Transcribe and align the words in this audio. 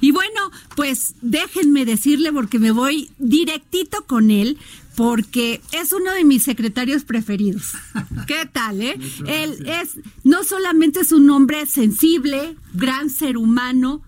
Y 0.00 0.12
bueno, 0.12 0.50
pues 0.76 1.14
déjenme 1.22 1.84
decirle 1.84 2.32
porque 2.32 2.58
me 2.58 2.70
voy 2.70 3.10
directito 3.18 4.04
con 4.06 4.30
él. 4.30 4.58
Porque 4.94 5.60
es 5.70 5.92
uno 5.92 6.10
de 6.12 6.24
mis 6.24 6.42
secretarios 6.42 7.04
preferidos. 7.04 7.74
¿Qué 8.26 8.48
tal, 8.52 8.82
eh? 8.82 8.98
Él 9.28 9.64
es, 9.68 9.96
no 10.24 10.42
solamente 10.42 11.00
es 11.00 11.12
un 11.12 11.30
hombre 11.30 11.66
sensible, 11.66 12.56
gran 12.74 13.08
ser 13.08 13.36
humano, 13.36 14.02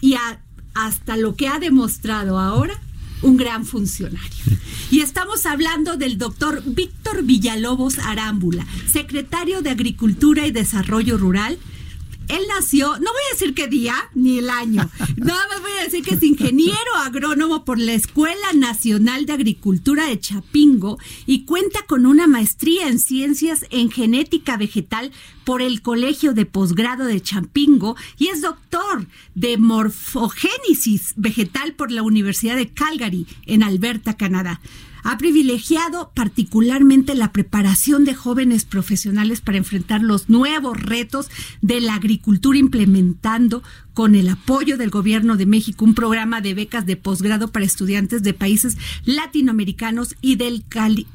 y 0.00 0.16
hasta 0.74 1.16
lo 1.16 1.36
que 1.36 1.46
ha 1.46 1.60
demostrado 1.60 2.40
ahora, 2.40 2.74
un 3.22 3.36
gran 3.36 3.64
funcionario. 3.64 4.44
Y 4.90 4.98
estamos 4.98 5.46
hablando 5.46 5.96
del 5.96 6.18
doctor 6.18 6.60
Víctor 6.66 7.22
Villalobos 7.22 8.00
Arámbula, 8.00 8.66
secretario 8.90 9.62
de 9.62 9.70
Agricultura 9.70 10.44
y 10.44 10.50
Desarrollo 10.50 11.18
Rural 11.18 11.56
él 12.28 12.42
nació, 12.48 12.88
no 12.98 13.10
voy 13.12 13.22
a 13.30 13.32
decir 13.34 13.54
qué 13.54 13.68
día 13.68 13.94
ni 14.14 14.38
el 14.38 14.50
año, 14.50 14.88
nada 15.16 15.48
más 15.48 15.60
voy 15.60 15.72
a 15.80 15.84
decir 15.84 16.04
que 16.04 16.14
es 16.14 16.22
ingeniero 16.22 16.94
agrónomo 17.04 17.64
por 17.64 17.78
la 17.78 17.92
Escuela 17.92 18.52
Nacional 18.54 19.26
de 19.26 19.32
Agricultura 19.32 20.06
de 20.06 20.18
Chapingo 20.18 20.98
y 21.26 21.44
cuenta 21.44 21.80
con 21.86 22.06
una 22.06 22.26
maestría 22.26 22.88
en 22.88 22.98
ciencias 22.98 23.66
en 23.70 23.90
genética 23.90 24.56
vegetal 24.56 25.12
por 25.44 25.62
el 25.62 25.82
Colegio 25.82 26.34
de 26.34 26.46
Posgrado 26.46 27.04
de 27.04 27.20
Chapingo 27.20 27.96
y 28.18 28.28
es 28.28 28.40
doctor 28.42 29.06
de 29.34 29.58
morfogénesis 29.58 31.14
vegetal 31.16 31.74
por 31.74 31.90
la 31.90 32.02
Universidad 32.02 32.56
de 32.56 32.68
Calgary 32.68 33.26
en 33.46 33.62
Alberta, 33.62 34.16
Canadá 34.16 34.60
ha 35.02 35.18
privilegiado 35.18 36.12
particularmente 36.14 37.14
la 37.14 37.32
preparación 37.32 38.04
de 38.04 38.14
jóvenes 38.14 38.64
profesionales 38.64 39.40
para 39.40 39.58
enfrentar 39.58 40.02
los 40.02 40.28
nuevos 40.28 40.80
retos 40.80 41.28
de 41.60 41.80
la 41.80 41.94
agricultura 41.94 42.58
implementando 42.58 43.62
con 43.94 44.14
el 44.14 44.28
apoyo 44.28 44.78
del 44.78 44.90
gobierno 44.90 45.36
de 45.36 45.46
México 45.46 45.84
un 45.84 45.94
programa 45.94 46.40
de 46.40 46.54
becas 46.54 46.86
de 46.86 46.96
posgrado 46.96 47.48
para 47.48 47.64
estudiantes 47.64 48.22
de 48.22 48.34
países 48.34 48.76
latinoamericanos 49.04 50.16
y 50.20 50.36
del 50.36 50.64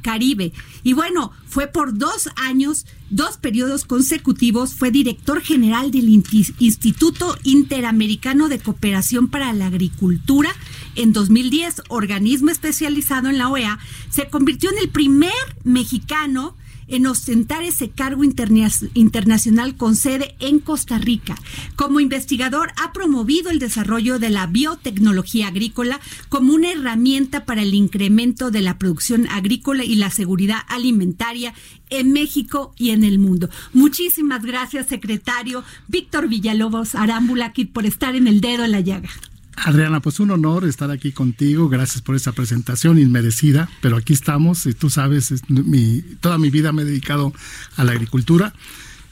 Caribe. 0.02 0.54
Y 0.84 0.94
bueno, 0.94 1.32
fue 1.48 1.68
por 1.68 1.98
dos 1.98 2.30
años, 2.36 2.86
dos 3.10 3.38
periodos 3.38 3.86
consecutivos, 3.86 4.76
fue 4.76 4.92
director 4.92 5.42
general 5.42 5.92
del 5.92 6.10
Instituto 6.10 7.38
Interamericano 7.44 8.50
de 8.50 8.60
Cooperación 8.60 9.28
para 9.28 9.54
la 9.54 9.68
Agricultura. 9.68 10.56
En 10.96 11.14
2010, 11.14 11.84
organismo 11.90 12.52
especializado 12.52 13.30
en 13.30 13.38
la 13.38 13.50
OEA, 13.50 13.80
se 14.10 14.30
convirtió 14.30 14.72
en 14.72 14.80
el 14.80 14.90
primer 14.90 15.32
mexicano 15.64 16.56
en 16.88 17.08
ostentar 17.08 17.64
ese 17.64 17.90
cargo 17.90 18.24
internacional 18.24 19.76
con 19.76 19.96
sede 19.96 20.36
en 20.40 20.60
Costa 20.60 20.98
Rica. 20.98 21.36
Como 21.76 22.00
investigador 22.00 22.72
ha 22.82 22.94
promovido 22.94 23.50
el 23.50 23.60
desarrollo 23.60 24.20
de 24.20 24.30
la 24.30 24.48
biotecnología 24.48 25.48
agrícola 25.48 26.00
como 26.30 26.54
una 26.54 26.72
herramienta 26.72 27.46
para 27.46 27.62
el 27.62 27.74
incremento 27.74 28.52
de 28.52 28.62
la 28.62 28.78
producción 28.78 29.28
agrícola 29.28 29.84
y 29.84 29.96
la 29.96 30.12
seguridad 30.12 30.60
alimentaria 30.68 31.54
en 31.90 32.12
México 32.12 32.74
y 32.78 32.92
en 32.92 33.04
el 33.04 33.20
mundo. 33.20 33.50
Muchísimas 33.74 34.44
gracias, 34.44 34.88
secretario 34.88 35.64
Víctor 35.88 36.28
Villalobos 36.28 36.96
Arámbula, 36.96 37.54
por 37.74 37.86
estar 37.86 38.16
en 38.16 38.28
el 38.28 38.42
dedo 38.42 38.66
en 38.66 38.72
la 38.72 38.82
llaga. 38.82 39.10
Adriana, 39.58 40.02
pues 40.02 40.20
un 40.20 40.32
honor 40.32 40.66
estar 40.66 40.92
aquí 40.92 41.12
contigo. 41.12 41.68
Gracias 41.68 42.02
por 42.02 42.16
esa 42.16 42.32
presentación 42.32 43.00
inmerecida, 43.00 43.70
pero 43.82 43.98
aquí 43.98 44.14
estamos 44.14 44.66
y 44.66 44.74
tú 44.74 44.90
sabes, 44.90 45.34
mi, 45.50 46.02
toda 46.22 46.38
mi 46.38 46.50
vida 46.50 46.72
me 46.72 46.84
he 46.84 46.86
dedicado 46.86 47.34
a 47.76 47.84
la 47.84 47.92
agricultura 47.92 48.54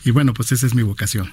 y 0.03 0.11
bueno, 0.11 0.33
pues 0.33 0.51
esa 0.51 0.67
es 0.67 0.75
mi 0.75 0.83
vocación. 0.83 1.29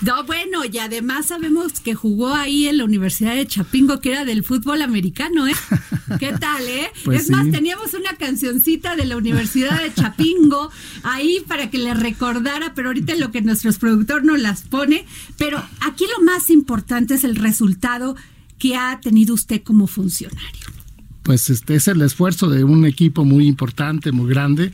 No, 0.00 0.24
bueno, 0.24 0.64
y 0.70 0.78
además 0.78 1.26
sabemos 1.26 1.80
que 1.80 1.94
jugó 1.94 2.34
ahí 2.34 2.66
en 2.66 2.78
la 2.78 2.84
Universidad 2.84 3.34
de 3.34 3.46
Chapingo, 3.46 4.00
que 4.00 4.10
era 4.10 4.24
del 4.26 4.44
fútbol 4.44 4.82
americano, 4.82 5.46
¿eh? 5.46 5.54
¿Qué 6.20 6.32
tal, 6.32 6.62
eh? 6.68 6.90
Pues 7.04 7.22
es 7.22 7.30
más, 7.30 7.50
teníamos 7.50 7.94
una 7.94 8.14
cancioncita 8.16 8.96
de 8.96 9.06
la 9.06 9.16
Universidad 9.16 9.80
de 9.80 9.94
Chapingo 9.94 10.70
ahí 11.04 11.42
para 11.48 11.70
que 11.70 11.78
le 11.78 11.94
recordara, 11.94 12.74
pero 12.74 12.88
ahorita 12.88 13.14
lo 13.14 13.30
que 13.30 13.40
nuestros 13.40 13.78
productor 13.78 14.24
nos 14.24 14.40
las 14.40 14.62
pone. 14.62 15.06
Pero 15.38 15.64
aquí 15.80 16.04
lo 16.18 16.22
más 16.24 16.50
importante 16.50 17.14
es 17.14 17.24
el 17.24 17.36
resultado 17.36 18.16
que 18.64 18.76
ha 18.76 18.98
tenido 18.98 19.34
usted 19.34 19.62
como 19.62 19.86
funcionario? 19.86 20.66
Pues 21.22 21.50
este 21.50 21.74
es 21.74 21.86
el 21.86 22.00
esfuerzo 22.00 22.48
de 22.48 22.64
un 22.64 22.86
equipo 22.86 23.22
muy 23.22 23.46
importante, 23.46 24.10
muy 24.10 24.30
grande, 24.30 24.72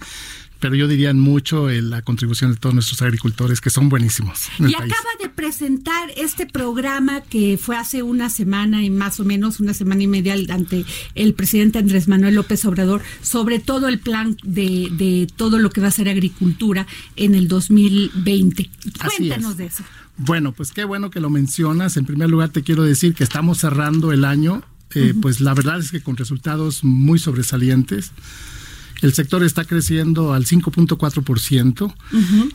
pero 0.60 0.76
yo 0.76 0.86
diría 0.86 1.12
mucho 1.12 1.68
la 1.68 2.00
contribución 2.02 2.52
de 2.52 2.56
todos 2.56 2.72
nuestros 2.72 3.02
agricultores 3.02 3.60
que 3.60 3.68
son 3.68 3.88
buenísimos. 3.88 4.48
y 4.60 4.72
acaba 4.74 5.10
de 5.20 5.28
presentar 5.28 6.08
este 6.16 6.46
programa 6.46 7.20
que 7.22 7.58
fue 7.60 7.76
hace 7.76 8.04
una 8.04 8.30
semana 8.30 8.84
y 8.84 8.90
más 8.90 9.18
o 9.18 9.24
menos 9.24 9.58
una 9.58 9.74
semana 9.74 10.04
y 10.04 10.06
media 10.06 10.34
ante 10.50 10.84
el 11.16 11.34
presidente 11.34 11.80
Andrés 11.80 12.06
Manuel 12.06 12.36
López 12.36 12.64
Obrador 12.66 13.02
sobre 13.22 13.58
todo 13.58 13.88
el 13.88 13.98
plan 13.98 14.36
de, 14.44 14.88
de 14.92 15.26
todo 15.34 15.58
lo 15.58 15.70
que 15.70 15.80
va 15.80 15.88
a 15.88 15.90
ser 15.90 16.08
agricultura 16.08 16.86
en 17.16 17.34
el 17.34 17.48
2020. 17.48 18.70
Cuéntanos 19.04 19.56
de 19.56 19.66
eso. 19.66 19.82
Bueno, 20.22 20.52
pues 20.52 20.72
qué 20.72 20.84
bueno 20.84 21.10
que 21.10 21.18
lo 21.18 21.30
mencionas. 21.30 21.96
En 21.96 22.04
primer 22.04 22.28
lugar, 22.28 22.50
te 22.50 22.62
quiero 22.62 22.82
decir 22.82 23.14
que 23.14 23.24
estamos 23.24 23.56
cerrando 23.56 24.12
el 24.12 24.26
año, 24.26 24.62
eh, 24.94 25.14
pues 25.20 25.40
la 25.40 25.54
verdad 25.54 25.78
es 25.78 25.90
que 25.90 26.02
con 26.02 26.18
resultados 26.18 26.84
muy 26.84 27.18
sobresalientes. 27.18 28.12
El 29.00 29.14
sector 29.14 29.42
está 29.42 29.64
creciendo 29.64 30.34
al 30.34 30.44
5.4% 30.44 31.94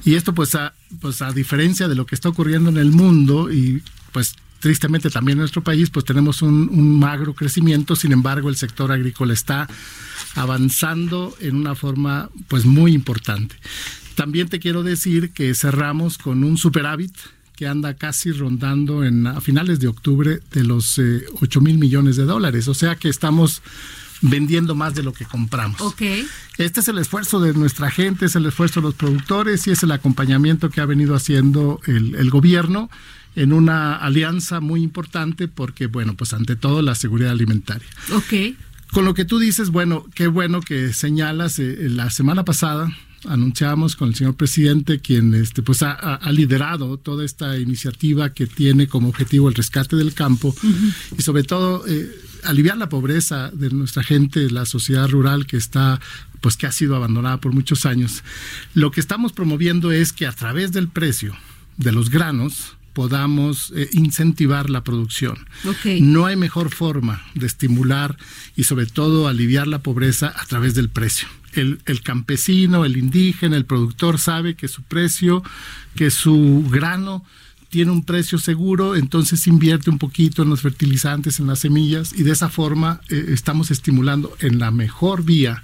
y 0.04 0.14
esto 0.14 0.36
pues 0.36 0.54
a, 0.54 0.76
pues 1.02 1.24
a 1.24 1.32
diferencia 1.32 1.88
de 1.88 1.96
lo 1.96 2.06
que 2.06 2.14
está 2.14 2.30
ocurriendo 2.30 2.70
en 2.70 2.78
el 2.78 2.92
mundo 2.92 3.52
y 3.52 3.82
pues 4.12 4.36
tristemente 4.60 5.10
también 5.10 5.38
en 5.38 5.40
nuestro 5.40 5.64
país 5.64 5.90
pues 5.90 6.06
tenemos 6.06 6.44
un, 6.44 6.70
un 6.70 7.00
magro 7.00 7.34
crecimiento, 7.34 7.96
sin 7.96 8.12
embargo 8.12 8.50
el 8.50 8.58
sector 8.58 8.92
agrícola 8.92 9.34
está 9.34 9.68
avanzando 10.36 11.36
en 11.40 11.56
una 11.56 11.74
forma 11.74 12.30
pues 12.48 12.64
muy 12.66 12.94
importante. 12.94 13.56
También 14.14 14.50
te 14.50 14.60
quiero 14.60 14.84
decir 14.84 15.32
que 15.32 15.56
cerramos 15.56 16.20
con 16.20 16.44
un 16.44 16.60
superávit 16.60 17.12
que 17.56 17.68
anda 17.68 17.94
casi 17.94 18.32
rondando 18.32 19.04
en 19.04 19.28
a 19.28 19.42
finales 19.42 19.80
de 19.80 19.88
octubre 19.88 20.40
de 20.52 20.64
los 20.64 20.98
eh, 21.00 21.26
8 21.42 21.62
mil 21.62 21.78
millones 21.78 22.16
de 22.16 22.26
dólares. 22.26 22.68
O 22.68 22.74
sea 22.74 22.96
que 22.96 23.10
estamos 23.10 23.62
vendiendo 24.22 24.76
más 24.76 24.96
de 24.96 25.04
lo 25.04 25.14
que 25.14 25.26
compramos. 25.26 25.80
Okay. 25.82 26.26
Este 26.58 26.80
es 26.80 26.88
el 26.88 26.98
esfuerzo 26.98 27.40
de 27.40 27.54
nuestra 27.54 27.92
gente, 27.92 28.26
es 28.26 28.36
el 28.36 28.46
esfuerzo 28.46 28.80
de 28.80 28.88
los 28.88 28.96
productores 28.96 29.68
y 29.68 29.72
es 29.72 29.84
el 29.84 29.92
acompañamiento 29.92 30.70
que 30.70 30.82
ha 30.82 30.86
venido 30.86 31.16
haciendo 31.16 31.80
el, 31.86 32.16
el 32.16 32.30
gobierno 32.30 32.90
en 33.36 33.52
una 33.52 33.96
alianza 33.96 34.62
muy 34.62 34.82
importante 34.82 35.48
porque, 35.48 35.88
bueno, 35.88 36.16
pues 36.16 36.34
ante 36.34 36.56
todo 36.56 36.82
la 36.82 36.96
seguridad 36.96 37.32
alimentaria. 37.32 37.88
Ok. 38.14 38.56
Con 38.92 39.04
lo 39.04 39.14
que 39.14 39.26
tú 39.26 39.40
dices, 39.40 39.72
bueno, 39.72 40.06
qué 40.16 40.28
bueno 40.28 40.62
que 40.62 40.94
señalas, 40.94 41.60
eh, 41.60 41.90
la 41.90 42.10
semana 42.10 42.46
pasada 42.46 42.90
anunciamos 43.28 43.96
con 43.96 44.10
el 44.10 44.16
señor 44.16 44.36
presidente, 44.36 45.00
quien 45.00 45.34
este, 45.34 45.62
pues 45.62 45.82
ha, 45.84 46.20
liderado 46.32 46.98
toda 46.98 47.24
esta 47.26 47.58
iniciativa 47.58 48.34
que 48.34 48.48
tiene 48.48 48.88
como 48.88 49.10
objetivo 49.10 49.50
el 49.50 49.56
rescate 49.56 49.96
del 49.96 50.14
campo 50.14 50.56
y 51.18 51.22
sobre 51.22 51.44
todo 51.44 51.86
eh, 51.88 52.10
aliviar 52.44 52.78
la 52.78 52.90
pobreza 52.90 53.52
de 53.52 53.70
nuestra 53.70 54.04
gente, 54.04 54.50
la 54.50 54.66
sociedad 54.66 55.10
rural 55.10 55.46
que 55.46 55.58
está 55.58 56.00
pues 56.42 56.58
que 56.58 56.68
ha 56.68 56.72
sido 56.72 56.96
abandonada 56.96 57.38
por 57.38 57.54
muchos 57.54 57.86
años. 57.86 58.24
Lo 58.76 58.92
que 58.92 59.00
estamos 59.00 59.34
promoviendo 59.34 59.92
es 59.92 60.14
que 60.14 60.28
a 60.28 60.32
través 60.32 60.72
del 60.72 60.88
precio 60.88 61.36
de 61.78 61.92
los 61.92 62.10
granos 62.10 62.75
podamos 62.96 63.72
eh, 63.76 63.90
incentivar 63.92 64.72
la 64.72 64.84
producción. 64.84 65.38
Okay. 65.64 66.02
No 66.02 66.26
hay 66.26 66.38
mejor 66.38 66.72
forma 66.72 67.22
de 67.36 67.46
estimular 67.46 68.18
y 68.56 68.64
sobre 68.64 68.88
todo 68.88 69.28
aliviar 69.28 69.68
la 69.68 69.80
pobreza 69.80 70.34
a 70.36 70.46
través 70.46 70.74
del 70.74 70.90
precio 70.90 71.28
el, 71.54 71.80
el, 71.86 72.02
campesino, 72.02 72.86
el 72.86 72.98
indígena, 72.98 73.56
el 73.56 73.66
productor 73.66 74.18
sabe 74.18 74.56
que 74.56 74.68
su 74.68 74.82
precio, 74.82 75.44
que 75.96 76.10
su 76.10 76.68
grano 76.70 77.24
tiene 77.70 77.92
un 77.92 78.04
precio 78.04 78.38
seguro, 78.38 78.96
entonces 78.96 79.48
invierte 79.48 79.90
un 79.90 79.98
poquito 79.98 80.44
en 80.44 80.50
los 80.50 80.62
fertilizantes, 80.62 81.40
en 81.40 81.48
las 81.48 81.60
semillas 81.60 82.14
y 82.14 82.24
de 82.24 82.32
esa 82.32 82.50
forma 82.50 83.02
eh, 83.10 83.26
estamos 83.30 83.72
estimulando 83.72 84.36
en 84.40 84.60
la 84.60 84.72
mejor 84.72 85.24
vía 85.24 85.64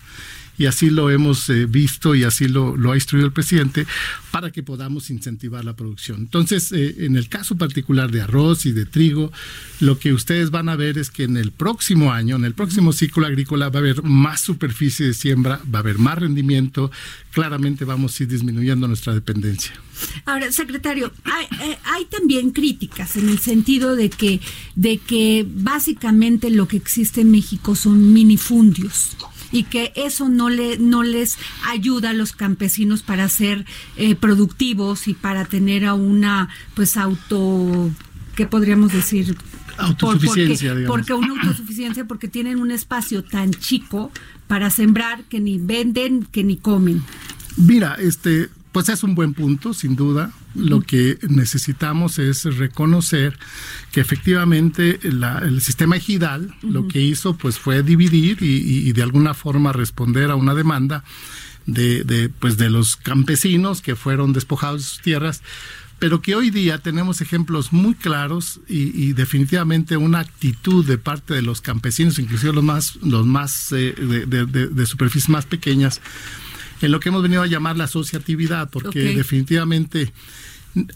y 0.58 0.66
así 0.66 0.90
lo 0.90 1.10
hemos 1.10 1.50
eh, 1.50 1.66
visto 1.66 2.16
y 2.16 2.24
así 2.24 2.48
lo, 2.48 2.76
lo, 2.78 2.92
ha 2.92 2.96
instruido 2.96 3.28
el 3.28 3.34
presidente 3.34 3.86
para 4.32 4.52
que 4.52 4.64
podamos 4.64 5.10
incentivar 5.10 5.66
la 5.66 5.76
producción. 5.76 6.20
Entonces, 6.20 6.72
eh, 6.72 7.06
en 7.06 7.16
el 7.16 7.30
caso 7.30 7.58
particular 7.58 8.12
de 8.12 8.22
arroz 8.22 8.66
y 8.66 8.72
de 8.72 8.86
trigo, 8.86 9.32
lo 9.80 10.00
que 10.00 10.14
ustedes 10.14 10.52
van 10.52 10.70
a 10.70 10.76
ver 10.76 10.98
es 10.98 11.10
que 11.10 11.24
en 11.24 11.38
el 11.38 11.52
próximo 11.52 12.12
año, 12.12 12.36
en 12.36 12.46
el 12.46 12.54
próximo 12.54 12.94
ciclo 12.94 13.26
agrícola, 13.26 13.70
va 13.70 13.80
a 13.80 13.82
haber 13.82 14.04
más 14.04 14.42
superficie 14.42 15.08
de 15.08 15.14
siembra, 15.14 15.62
va 15.74 15.80
a 15.80 15.82
haber 15.82 15.98
más 15.98 16.20
rendimiento, 16.20 16.92
claramente 17.32 17.86
vamos 17.86 18.20
a 18.20 18.24
ir 18.24 18.30
disminuyendo 18.30 18.88
nuestra 18.88 19.14
dependencia. 19.14 19.74
Ahora, 20.26 20.52
secretario, 20.52 21.12
hay, 21.24 21.46
eh, 21.62 21.78
hay, 21.86 22.06
también 22.06 22.52
críticas 22.52 23.18
en 23.18 23.30
el 23.30 23.40
sentido 23.40 23.96
de 23.96 24.10
que, 24.10 24.42
de 24.76 24.98
que 24.98 25.46
básicamente 25.48 26.50
lo 26.50 26.68
que 26.68 26.78
existe 26.78 27.22
en 27.22 27.32
México 27.32 27.76
son 27.76 28.14
minifundios 28.14 29.16
y 29.52 29.64
que 29.64 29.92
eso 29.96 30.30
no 30.30 30.50
le 30.50 30.78
no 30.78 31.04
les 31.04 31.38
ayuda 31.68 32.12
a 32.12 32.14
los 32.14 32.32
campesinos 32.32 33.04
para 33.04 33.28
ser 33.30 33.66
eh, 33.98 34.16
productivos 34.16 35.08
y 35.08 35.14
para 35.14 35.46
tener 35.46 35.86
a 35.86 35.94
una 35.94 36.50
pues 36.74 36.98
auto 36.98 37.92
qué 38.36 38.46
podríamos 38.46 38.94
decir 38.94 39.36
autosuficiencia 39.78 40.74
porque, 40.74 40.88
porque 40.88 41.14
una 41.14 41.42
autosuficiencia 41.42 42.06
porque 42.06 42.28
tienen 42.28 42.60
un 42.60 42.72
espacio 42.72 43.24
tan 43.24 43.52
chico 43.52 44.12
para 44.48 44.70
sembrar 44.70 45.24
que 45.26 45.40
ni 45.40 45.58
venden 45.58 46.26
que 46.26 46.44
ni 46.44 46.58
comen. 46.58 47.02
Mira 47.58 47.96
este 48.00 48.50
pues 48.72 48.90
es 48.90 49.04
un 49.04 49.16
buen 49.16 49.34
punto, 49.34 49.74
sin 49.74 49.96
duda. 49.96 50.32
Lo 50.56 50.82
que 50.82 51.18
necesitamos 51.28 52.20
es 52.20 52.44
reconocer 52.58 53.38
que 53.92 54.02
efectivamente 54.02 55.00
el 55.04 55.62
sistema 55.62 55.98
ejidal 55.98 56.54
lo 56.62 56.88
que 56.88 57.02
hizo 57.02 57.38
pues 57.38 57.60
fue 57.60 57.84
dividir 57.84 58.38
y, 58.42 58.92
de 58.94 59.04
alguna 59.04 59.34
forma 59.34 59.74
responder 59.74 60.32
a 60.32 60.36
una 60.36 60.54
demanda 60.54 61.04
de, 61.66 62.04
de, 62.04 62.30
pues 62.30 62.58
de 62.58 62.70
los 62.70 62.96
campesinos 62.96 63.82
que 63.82 63.96
fueron 63.96 64.34
despojados 64.34 64.82
de 64.82 64.88
sus 64.88 65.02
tierras. 65.02 65.42
Pero 66.02 66.20
que 66.20 66.34
hoy 66.34 66.50
día 66.50 66.80
tenemos 66.80 67.22
ejemplos 67.22 67.74
muy 67.74 67.94
claros 67.94 68.60
y, 68.68 69.14
definitivamente 69.14 69.98
una 69.98 70.20
actitud 70.20 70.84
de 70.84 70.98
parte 70.98 71.36
de 71.36 71.44
los 71.44 71.62
campesinos, 71.62 72.18
inclusive 72.18 72.54
los 72.54 72.64
más, 72.64 72.96
los 73.04 73.28
más 73.28 73.72
eh, 73.72 73.94
de, 73.94 74.46
de, 74.48 74.86
superficies 74.88 75.30
más 75.30 75.46
pequeñas, 75.46 76.02
en 76.86 76.92
lo 76.92 77.00
que 77.00 77.10
hemos 77.10 77.22
venido 77.22 77.42
a 77.42 77.48
llamar 77.48 77.78
la 77.78 77.86
asociatividad, 77.86 78.70
porque 78.70 79.16
definitivamente 79.16 80.14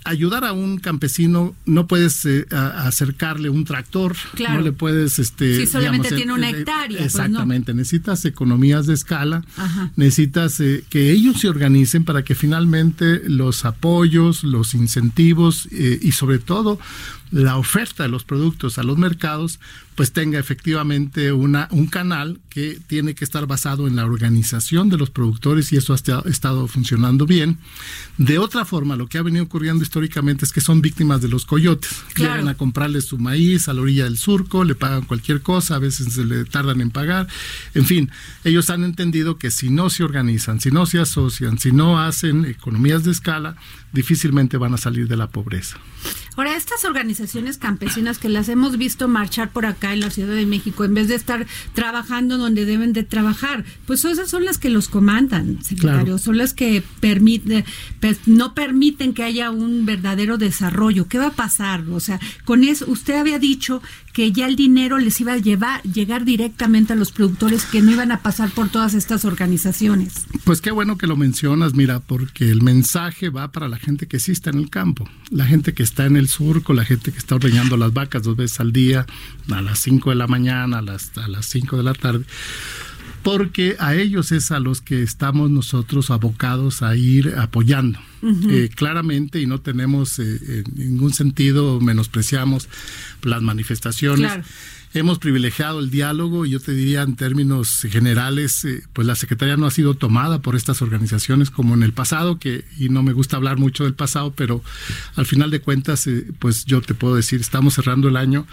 ayudar 0.04 0.46
a 0.46 0.54
un 0.54 0.78
campesino 0.78 1.54
no 1.66 1.88
puedes 1.88 2.26
eh, 2.26 2.46
acercarle 2.52 3.50
un 3.50 3.66
tractor, 3.66 4.16
no 4.40 4.62
le 4.62 4.72
puedes 4.72 5.20
este 5.20 5.56
si 5.58 5.68
solamente 5.68 6.16
tiene 6.16 6.34
una 6.34 6.50
hectárea. 6.50 6.98
Pues, 6.98 7.16
exactamente, 7.16 7.74
necesitas 7.74 8.24
economías 8.26 8.88
de 8.88 8.94
escala, 8.94 9.44
necesitas 9.96 10.60
eh, 10.60 10.84
que 10.90 11.12
ellos 11.12 11.42
se 11.42 11.50
organicen 11.50 12.06
para 12.06 12.24
que 12.24 12.36
finalmente 12.36 13.22
los 13.28 13.66
apoyos, 13.66 14.44
los 14.44 14.74
incentivos 14.74 15.68
eh, 15.72 16.00
y 16.02 16.14
sobre 16.14 16.40
todo 16.40 16.80
la 17.32 17.58
oferta 17.58 18.04
de 18.04 18.10
los 18.10 18.24
productos 18.24 18.78
a 18.78 18.84
los 18.84 18.98
mercados 18.98 19.60
pues 19.96 20.12
tenga 20.12 20.38
efectivamente 20.40 21.32
una, 21.32 21.70
un 21.72 21.88
canal 21.88 22.40
que 22.50 22.80
tiene 22.86 23.16
que 23.16 23.24
estar 23.24 23.48
basado 23.48 23.88
en 23.88 23.96
la 23.96 24.06
organización 24.06 24.90
de 24.90 24.98
los 24.98 25.10
productores 25.10 25.72
y 25.72 25.78
eso 25.78 25.94
ha 25.94 26.30
estado 26.30 26.68
funcionando 26.68 27.26
bien. 27.26 27.58
De 28.18 28.38
otra 28.38 28.66
forma, 28.66 28.98
lo 28.98 29.08
que 29.08 29.18
ha 29.18 29.22
venido 29.22 29.46
ocurriendo 29.46 29.84
históricamente 29.84 30.44
es 30.44 30.52
que 30.52 30.60
son 30.60 30.82
víctimas 30.82 31.22
de 31.22 31.30
los 31.30 31.46
coyotes. 31.46 32.04
Llegan 32.18 32.50
a 32.50 32.56
comprarles 32.56 33.06
su 33.06 33.18
maíz 33.18 33.70
a 33.70 33.74
la 33.74 33.82
orilla 33.82 34.04
del 34.04 34.18
surco, 34.18 34.66
le 34.66 34.76
pagan 34.76 35.04
cualquier 35.04 35.42
cosa, 35.42 35.76
a 35.76 35.80
veces 35.80 36.14
se 36.14 36.26
le 36.26 36.44
tardan 36.44 36.82
en 36.82 36.92
pagar. 36.92 37.28
En 37.74 37.86
fin, 37.86 38.12
ellos 38.44 38.70
han 38.70 38.84
entendido 38.84 39.38
que 39.38 39.50
si 39.50 39.70
no 39.70 39.90
se 39.90 40.04
organizan, 40.04 40.60
si 40.60 40.72
no 40.72 40.86
se 40.86 41.00
asocian, 41.00 41.58
si 41.58 41.72
no 41.72 42.02
hacen 42.02 42.44
economías 42.44 43.06
de 43.06 43.12
escala, 43.12 43.56
difícilmente 43.96 44.58
van 44.58 44.76
a 44.76 44.78
salir 44.78 45.08
de 45.08 45.18
la 45.18 45.28
pobreza. 45.28 45.80
Ahora, 46.36 46.58
estas 46.58 46.84
organizaciones 46.84 47.58
campesinas 47.58 48.18
que 48.18 48.28
las 48.28 48.50
hemos 48.50 48.78
visto 48.78 49.08
marchar 49.08 49.52
por 49.52 49.66
acá 49.66 49.94
en 49.94 50.02
la 50.02 50.10
Ciudad 50.10 50.36
de 50.36 50.46
México, 50.46 50.84
en 50.84 50.94
vez 50.94 51.08
de 51.08 51.16
estar 51.16 51.48
trabajando 51.74 52.38
donde 52.38 52.66
deben 52.66 52.92
de 52.92 53.04
trabajar, 53.04 53.64
pues 53.88 54.04
esas 54.04 54.30
son 54.30 54.44
las 54.44 54.58
que 54.58 54.70
los 54.70 54.90
comandan, 54.90 55.64
secretario, 55.64 56.18
son 56.18 56.38
las 56.38 56.54
que 56.54 56.84
permiten, 57.00 57.64
no 58.26 58.54
permiten 58.54 59.14
que 59.14 59.24
haya 59.24 59.50
un 59.50 59.86
verdadero 59.86 60.38
desarrollo. 60.38 61.08
¿Qué 61.08 61.18
va 61.18 61.28
a 61.28 61.34
pasar? 61.34 61.86
O 61.90 62.02
sea, 62.02 62.20
con 62.44 62.66
eso, 62.66 62.86
usted 62.90 63.16
había 63.16 63.40
dicho 63.40 63.82
que 64.16 64.32
ya 64.32 64.48
el 64.48 64.56
dinero 64.56 64.98
les 64.98 65.20
iba 65.20 65.34
a 65.34 65.38
llevar, 65.38 65.84
llegar 65.84 66.24
directamente 66.24 66.94
a 66.94 66.96
los 66.96 67.12
productores 67.12 67.66
que 67.66 67.82
no 67.82 67.92
iban 67.92 68.14
a 68.14 68.22
pasar 68.22 68.50
por 68.50 68.70
todas 68.70 68.94
estas 68.94 69.26
organizaciones. 69.26 70.26
Pues 70.46 70.62
qué 70.62 70.72
bueno 70.72 70.98
que 70.98 71.06
lo 71.06 71.18
mencionas, 71.18 71.74
mira, 71.74 72.00
porque 72.00 72.50
el 72.50 72.62
mensaje 72.62 73.28
va 73.28 73.52
para 73.52 73.68
la 73.68 73.78
gente 73.78 74.08
que 74.08 74.22
sí 74.22 74.32
está 74.32 74.52
en 74.52 74.60
el 74.60 74.70
campo, 74.70 75.10
la 75.32 75.44
gente 75.46 75.74
que 75.74 75.84
está 75.84 76.06
en 76.06 76.16
el 76.16 76.30
surco, 76.30 76.72
la 76.72 76.86
gente 76.86 77.12
que 77.12 77.18
está 77.18 77.36
ordeñando 77.36 77.76
las 77.76 77.92
vacas 77.92 78.24
dos 78.24 78.38
veces 78.38 78.62
al 78.62 78.72
día, 78.72 79.06
a 79.52 79.62
las 79.62 79.80
5 79.80 80.12
de 80.12 80.16
la 80.16 80.28
mañana, 80.28 80.78
a 80.78 80.82
las, 80.82 81.18
a 81.18 81.28
las 81.28 81.46
5 81.48 81.76
de 81.76 81.84
la 81.84 81.94
tarde 81.94 82.24
porque 83.26 83.76
a 83.80 83.96
ellos 83.96 84.32
es 84.32 84.52
a 84.52 84.60
los 84.60 84.82
que 84.82 85.02
estamos 85.02 85.50
nosotros 85.50 86.12
abocados 86.12 86.84
a 86.84 86.96
ir 86.96 87.34
apoyando. 87.40 87.98
Eh, 88.22 88.70
claramente, 88.74 89.42
y 89.42 89.48
no 89.48 89.62
tenemos 89.62 90.20
eh, 90.20 90.40
en 90.48 90.64
ningún 90.76 91.12
sentido, 91.12 91.82
menospreciamos 91.82 92.70
las 93.24 93.42
manifestaciones. 93.42 94.32
Hemos 94.94 95.18
privilegiado 95.18 95.80
el 95.80 95.90
diálogo 95.90 96.46
y 96.46 96.52
yo 96.52 96.60
te 96.60 96.74
diría 96.74 97.02
en 97.02 97.16
términos 97.16 97.88
generales, 97.90 98.64
eh, 98.64 98.84
pues 98.94 99.08
la 99.08 99.16
Secretaría 99.16 99.58
no 99.58 99.66
ha 99.66 99.72
sido 99.72 99.96
tomada 99.96 100.44
por 100.44 100.56
estas 100.56 100.84
organizaciones 100.84 101.50
como 101.50 101.74
en 101.74 101.82
el 101.82 101.94
pasado, 101.94 102.38
que 102.38 102.64
y 102.78 102.90
no 102.90 103.02
me 103.02 103.14
gusta 103.14 103.38
hablar 103.38 103.58
mucho 103.58 103.86
del 103.86 103.96
pasado, 103.96 104.34
pero 104.36 104.64
al 105.16 105.26
final 105.26 105.50
de 105.50 105.62
cuentas, 105.62 106.08
pues 106.38 106.66
yo 106.66 106.80
te 106.80 106.94
puedo 106.94 107.16
decir, 107.16 107.42
estamos 107.42 107.74
cerrando 107.74 108.08
el 108.08 108.18
año 108.18 108.46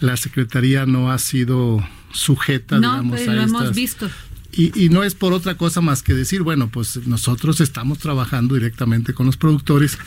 la 0.00 0.16
Secretaría 0.16 0.86
no 0.86 1.10
ha 1.10 1.18
sido 1.18 1.84
sujeta, 2.12 2.76
digamos, 2.76 3.18
pues, 3.18 3.28
a 3.28 3.34
lo 3.34 3.42
hemos 3.42 3.74
visto. 3.74 4.10
Y, 4.50 4.72
y, 4.82 4.88
no 4.88 5.04
es 5.04 5.14
por 5.14 5.34
otra 5.34 5.56
cosa 5.56 5.80
más 5.80 6.02
que 6.02 6.14
decir, 6.14 6.42
bueno, 6.42 6.70
pues 6.70 7.06
nosotros 7.06 7.60
estamos 7.60 7.98
trabajando 7.98 8.54
directamente 8.54 9.12
con 9.12 9.26
los 9.26 9.36
productores 9.36 9.98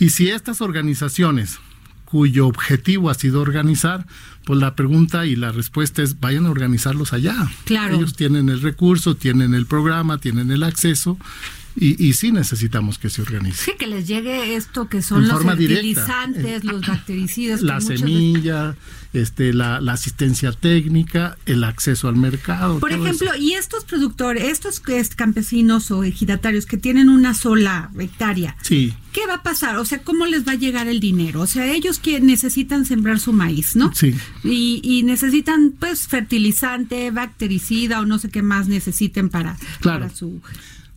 y 0.00 0.10
si 0.10 0.28
estas 0.28 0.60
organizaciones 0.60 1.60
cuyo 2.04 2.46
objetivo 2.46 3.10
ha 3.10 3.14
sido 3.14 3.40
organizar, 3.40 4.06
pues 4.44 4.58
la 4.58 4.74
pregunta 4.74 5.26
y 5.26 5.36
la 5.36 5.52
respuesta 5.52 6.02
es 6.02 6.18
vayan 6.20 6.46
a 6.46 6.50
organizarlos 6.50 7.12
allá. 7.12 7.50
Claro. 7.64 7.96
Ellos 7.96 8.14
tienen 8.14 8.48
el 8.48 8.62
recurso, 8.62 9.16
tienen 9.16 9.54
el 9.54 9.66
programa, 9.66 10.18
tienen 10.18 10.50
el 10.50 10.62
acceso 10.62 11.18
y, 11.76 12.02
y 12.04 12.14
sí 12.14 12.32
necesitamos 12.32 12.98
que 12.98 13.10
se 13.10 13.22
organice. 13.22 13.64
Sí, 13.64 13.72
que 13.78 13.86
les 13.86 14.08
llegue 14.08 14.56
esto 14.56 14.88
que 14.88 15.02
son 15.02 15.28
los 15.28 15.42
fertilizantes, 15.42 16.64
los 16.64 16.86
bactericidas. 16.86 17.60
La 17.60 17.80
semilla, 17.80 18.76
este, 19.12 19.52
la, 19.52 19.76
asistencia 19.92 20.52
técnica, 20.52 21.36
el 21.46 21.64
acceso 21.64 22.08
al 22.08 22.16
mercado. 22.16 22.80
Por 22.80 22.92
ejemplo, 22.92 23.30
y 23.38 23.52
estos 23.52 23.84
productores, 23.84 24.44
estos 24.44 24.80
campesinos 25.14 25.90
o 25.90 26.02
ejidatarios 26.04 26.66
que 26.66 26.76
tienen 26.76 27.08
una 27.08 27.34
sola 27.34 27.90
hectárea, 27.98 28.56
sí. 28.62 28.94
¿qué 29.12 29.26
va 29.26 29.34
a 29.34 29.42
pasar? 29.42 29.76
O 29.76 29.84
sea, 29.84 30.02
¿cómo 30.02 30.26
les 30.26 30.46
va 30.46 30.52
a 30.52 30.56
llegar 30.56 30.88
el 30.88 31.00
dinero? 31.00 31.42
O 31.42 31.46
sea, 31.46 31.70
ellos 31.72 31.98
que 31.98 32.20
necesitan 32.20 32.86
sembrar 32.86 33.20
su 33.20 33.32
maíz, 33.32 33.76
¿no? 33.76 33.92
Sí. 33.94 34.14
Y, 34.44 34.80
y 34.82 35.02
necesitan, 35.02 35.74
pues, 35.78 36.08
fertilizante, 36.08 37.10
bactericida 37.10 38.00
o 38.00 38.06
no 38.06 38.18
sé 38.18 38.30
qué 38.30 38.42
más 38.42 38.68
necesiten 38.68 39.28
para, 39.28 39.56
para 39.82 40.08
su 40.10 40.40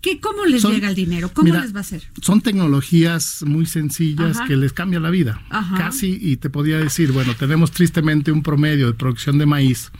¿Qué, 0.01 0.19
¿Cómo 0.19 0.45
les 0.45 0.63
llega 0.63 0.89
el 0.89 0.95
dinero? 0.95 1.31
¿Cómo 1.33 1.53
les 1.53 1.73
va 1.73 1.79
a 1.79 1.81
hacer? 1.81 2.03
Son 2.21 2.41
tecnologías 2.41 3.43
muy 3.45 3.65
sencillas 3.65 4.39
que 4.47 4.55
les 4.55 4.73
cambian 4.73 5.03
la 5.03 5.09
vida. 5.09 5.41
Casi, 5.77 6.17
y 6.21 6.37
te 6.37 6.49
podía 6.49 6.77
decir, 6.77 7.11
bueno, 7.11 7.35
tenemos 7.35 7.71
tristemente 7.71 8.31
un 8.31 8.43
promedio 8.43 8.87
de 8.87 8.93
producción 8.93 9.37
de 9.37 9.45
maíz 9.45 9.91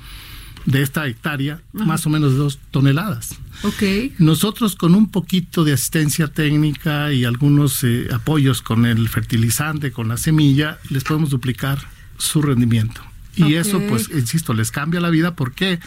de 0.65 0.82
esta 0.82 1.08
hectárea, 1.08 1.62
más 1.74 2.06
o 2.06 2.10
menos 2.10 2.34
de 2.34 2.38
dos 2.38 2.60
toneladas. 2.72 3.36
Okay. 3.63 4.13
Nosotros 4.20 4.75
con 4.75 4.96
un 4.96 5.10
poquito 5.10 5.63
de 5.63 5.74
asistencia 5.74 6.27
técnica 6.27 7.12
y 7.12 7.25
algunos 7.25 7.84
eh, 7.84 8.08
apoyos 8.13 8.62
con 8.62 8.86
el 8.86 9.10
fertilizante, 9.10 9.91
con 9.91 10.08
la 10.08 10.18
semilla, 10.18 10.79
les 10.89 11.03
podemos 11.03 11.29
duplicar 11.29 11.79
su 12.18 12.41
rendimiento. 12.41 13.01
Y 13.36 13.56
eso, 13.56 13.82
pues, 13.88 14.10
insisto, 14.10 14.53
les 14.53 14.70
cambia 14.70 15.00
la 15.00 15.10
vida. 15.10 15.36
¿Por 15.36 15.53
qué? 15.53 15.79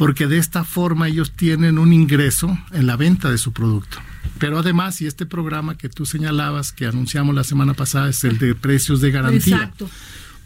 Porque 0.00 0.26
de 0.26 0.38
esta 0.38 0.64
forma 0.64 1.08
ellos 1.08 1.32
tienen 1.32 1.78
un 1.78 1.92
ingreso 1.92 2.58
en 2.72 2.86
la 2.86 2.96
venta 2.96 3.30
de 3.30 3.36
su 3.36 3.52
producto. 3.52 3.98
Pero 4.38 4.58
además, 4.58 5.02
y 5.02 5.06
este 5.06 5.26
programa 5.26 5.76
que 5.76 5.90
tú 5.90 6.06
señalabas, 6.06 6.72
que 6.72 6.86
anunciamos 6.86 7.34
la 7.34 7.44
semana 7.44 7.74
pasada, 7.74 8.08
es 8.08 8.24
el 8.24 8.38
de 8.38 8.54
precios 8.54 9.02
de 9.02 9.10
garantía. 9.10 9.56
Exacto. 9.56 9.90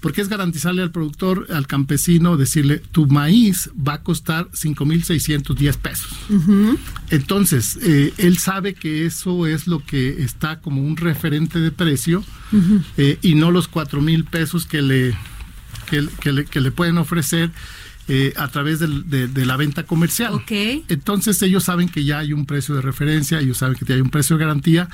Porque 0.00 0.22
es 0.22 0.28
garantizarle 0.28 0.82
al 0.82 0.90
productor, 0.90 1.46
al 1.52 1.68
campesino, 1.68 2.36
decirle, 2.36 2.82
tu 2.90 3.06
maíz 3.06 3.70
va 3.76 3.92
a 3.92 4.02
costar 4.02 4.50
5.610 4.50 5.76
pesos. 5.76 6.12
Entonces, 7.10 7.78
eh, 7.80 8.12
él 8.18 8.38
sabe 8.38 8.74
que 8.74 9.06
eso 9.06 9.46
es 9.46 9.68
lo 9.68 9.78
que 9.78 10.24
está 10.24 10.58
como 10.58 10.82
un 10.82 10.96
referente 10.96 11.60
de 11.60 11.70
precio 11.70 12.24
eh, 12.96 13.20
y 13.22 13.36
no 13.36 13.52
los 13.52 13.70
4.000 13.70 14.24
pesos 14.24 14.66
que 14.66 14.82
le, 14.82 15.16
que, 15.88 16.32
le, 16.32 16.44
que 16.44 16.60
le 16.60 16.72
pueden 16.72 16.98
ofrecer 16.98 17.52
eh, 18.06 18.34
a 18.36 18.48
través 18.48 18.80
de, 18.80 19.46
la 19.46 19.56
venta 19.56 19.84
comercial. 19.84 20.34
Okay. 20.34 20.84
Entonces 20.88 21.40
ellos 21.40 21.64
saben 21.64 21.88
que 21.88 22.04
ya 22.04 22.18
hay 22.18 22.34
un 22.34 22.44
precio 22.44 22.74
de 22.74 22.82
referencia, 22.82 23.40
ellos 23.40 23.58
saben 23.58 23.76
que 23.76 23.86
ya 23.86 23.94
hay 23.94 24.02
un 24.02 24.10
precio 24.10 24.36
de 24.36 24.44
garantía 24.44 24.88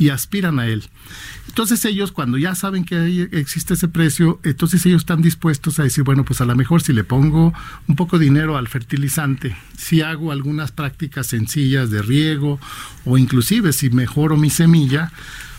y 0.00 0.08
aspiran 0.08 0.58
a 0.58 0.66
él. 0.66 0.84
Entonces 1.46 1.84
ellos 1.84 2.10
cuando 2.10 2.38
ya 2.38 2.56
saben 2.56 2.84
que 2.84 3.28
existe 3.32 3.74
ese 3.74 3.86
precio, 3.86 4.40
entonces 4.42 4.84
ellos 4.84 5.02
están 5.02 5.22
dispuestos 5.22 5.78
a 5.78 5.84
decir, 5.84 6.02
bueno, 6.02 6.24
pues 6.24 6.40
a 6.40 6.44
lo 6.44 6.56
mejor 6.56 6.82
si 6.82 6.92
le 6.92 7.04
pongo 7.04 7.54
un 7.86 7.94
poco 7.94 8.18
de 8.18 8.24
dinero 8.24 8.56
al 8.56 8.66
fertilizante, 8.66 9.56
si 9.76 10.02
hago 10.02 10.32
algunas 10.32 10.72
prácticas 10.72 11.28
sencillas 11.28 11.90
de 11.90 12.02
riego 12.02 12.58
o 13.04 13.16
inclusive 13.16 13.72
si 13.72 13.90
mejoro 13.90 14.36
mi 14.36 14.50
semilla, 14.50 15.12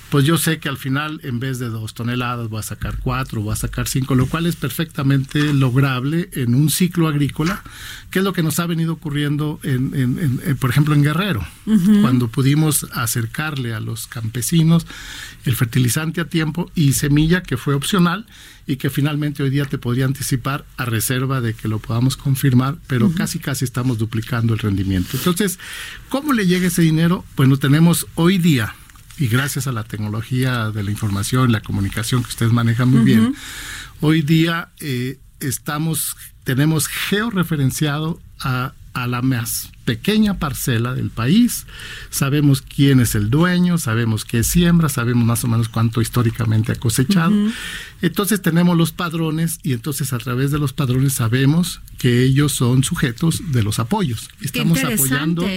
pues 0.09 0.25
yo 0.25 0.37
sé 0.37 0.59
que 0.59 0.69
al 0.69 0.77
final 0.77 1.19
en 1.23 1.39
vez 1.39 1.59
de 1.59 1.69
dos 1.69 1.93
toneladas 1.93 2.49
voy 2.49 2.59
a 2.59 2.63
sacar 2.63 2.97
cuatro, 2.99 3.41
voy 3.41 3.53
a 3.53 3.57
sacar 3.57 3.87
cinco, 3.87 4.15
lo 4.15 4.27
cual 4.27 4.45
es 4.45 4.55
perfectamente 4.55 5.53
lograble 5.53 6.29
en 6.33 6.55
un 6.55 6.69
ciclo 6.69 7.07
agrícola, 7.07 7.63
que 8.09 8.19
es 8.19 8.25
lo 8.25 8.33
que 8.33 8.43
nos 8.43 8.59
ha 8.59 8.65
venido 8.65 8.93
ocurriendo, 8.93 9.59
en, 9.63 10.57
por 10.59 10.69
ejemplo, 10.69 10.95
en 10.95 11.03
Guerrero, 11.03 11.45
cuando 12.01 12.29
pudimos 12.29 12.85
acercarle 12.93 13.73
a 13.73 13.79
los 13.79 14.07
campesinos 14.07 14.87
el 15.45 15.55
fertilizante 15.55 16.21
a 16.21 16.25
tiempo 16.25 16.71
y 16.75 16.93
semilla 16.93 17.43
que 17.43 17.57
fue 17.57 17.73
opcional 17.73 18.25
y 18.65 18.77
que 18.77 18.89
finalmente 18.89 19.43
hoy 19.43 19.49
día 19.49 19.65
te 19.65 19.77
podría 19.77 20.05
anticipar 20.05 20.65
a 20.75 20.85
reserva 20.85 21.41
de 21.41 21.53
que 21.53 21.67
lo 21.67 21.79
podamos 21.79 22.17
confirmar, 22.17 22.77
pero 22.87 23.11
casi 23.13 23.39
casi 23.39 23.65
estamos 23.65 23.97
duplicando 23.97 24.53
el 24.53 24.59
rendimiento. 24.59 25.09
Entonces, 25.13 25.57
¿cómo 26.09 26.33
le 26.33 26.47
llega 26.47 26.67
ese 26.67 26.81
dinero? 26.81 27.23
Bueno, 27.35 27.57
tenemos 27.57 28.07
hoy 28.15 28.37
día 28.37 28.75
y 29.17 29.27
gracias 29.27 29.67
a 29.67 29.71
la 29.71 29.83
tecnología 29.83 30.71
de 30.71 30.83
la 30.83 30.91
información, 30.91 31.51
la 31.51 31.62
comunicación 31.62 32.24
que 32.24 32.29
ustedes 32.29 32.51
manejan 32.51 32.89
muy 32.89 33.01
bien, 33.01 33.36
hoy 34.01 34.21
día 34.21 34.69
eh, 34.79 35.17
estamos, 35.39 36.15
tenemos 36.43 36.88
georreferenciado 36.88 38.19
a, 38.39 38.74
a 38.93 39.07
la 39.07 39.21
más 39.21 39.71
pequeña 39.86 40.38
parcela 40.38 40.93
del 40.93 41.09
país, 41.09 41.65
sabemos 42.09 42.62
quién 42.62 43.00
es 43.00 43.15
el 43.15 43.29
dueño, 43.29 43.77
sabemos 43.77 44.25
qué 44.25 44.43
siembra, 44.43 44.89
sabemos 44.89 45.25
más 45.25 45.43
o 45.43 45.47
menos 45.47 45.69
cuánto 45.69 46.01
históricamente 46.01 46.74
ha 46.74 46.75
cosechado. 46.75 47.33
Entonces 48.01 48.41
tenemos 48.41 48.75
los 48.77 48.91
padrones 48.91 49.59
y 49.63 49.74
entonces 49.74 50.13
a 50.13 50.17
través 50.17 50.51
de 50.51 50.59
los 50.59 50.74
padrones 50.74 51.13
sabemos 51.13 51.79
que 51.97 52.24
ellos 52.24 52.51
son 52.51 52.83
sujetos 52.83 53.51
de 53.51 53.63
los 53.63 53.79
apoyos. 53.79 54.29
Estamos 54.41 54.83
apoyando 54.83 55.47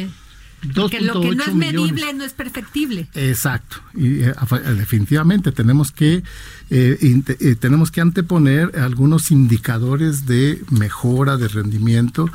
porque 0.75 1.01
lo 1.01 1.21
que 1.21 1.35
no 1.35 1.45
es 1.45 1.55
medible 1.55 2.13
no 2.13 2.25
es 2.25 2.33
perfectible. 2.33 3.09
Exacto. 3.15 3.77
Y 3.95 4.23
eh, 4.23 4.35
definitivamente 4.77 5.53
tenemos 5.53 5.91
que 5.91 6.23
eh, 6.71 7.23
eh, 7.41 7.57
tenemos 7.59 7.91
que 7.91 8.01
anteponer 8.01 8.79
algunos 8.79 9.31
indicadores 9.31 10.27
de 10.27 10.63
mejora 10.71 11.37
de 11.37 11.49
rendimiento 11.49 12.31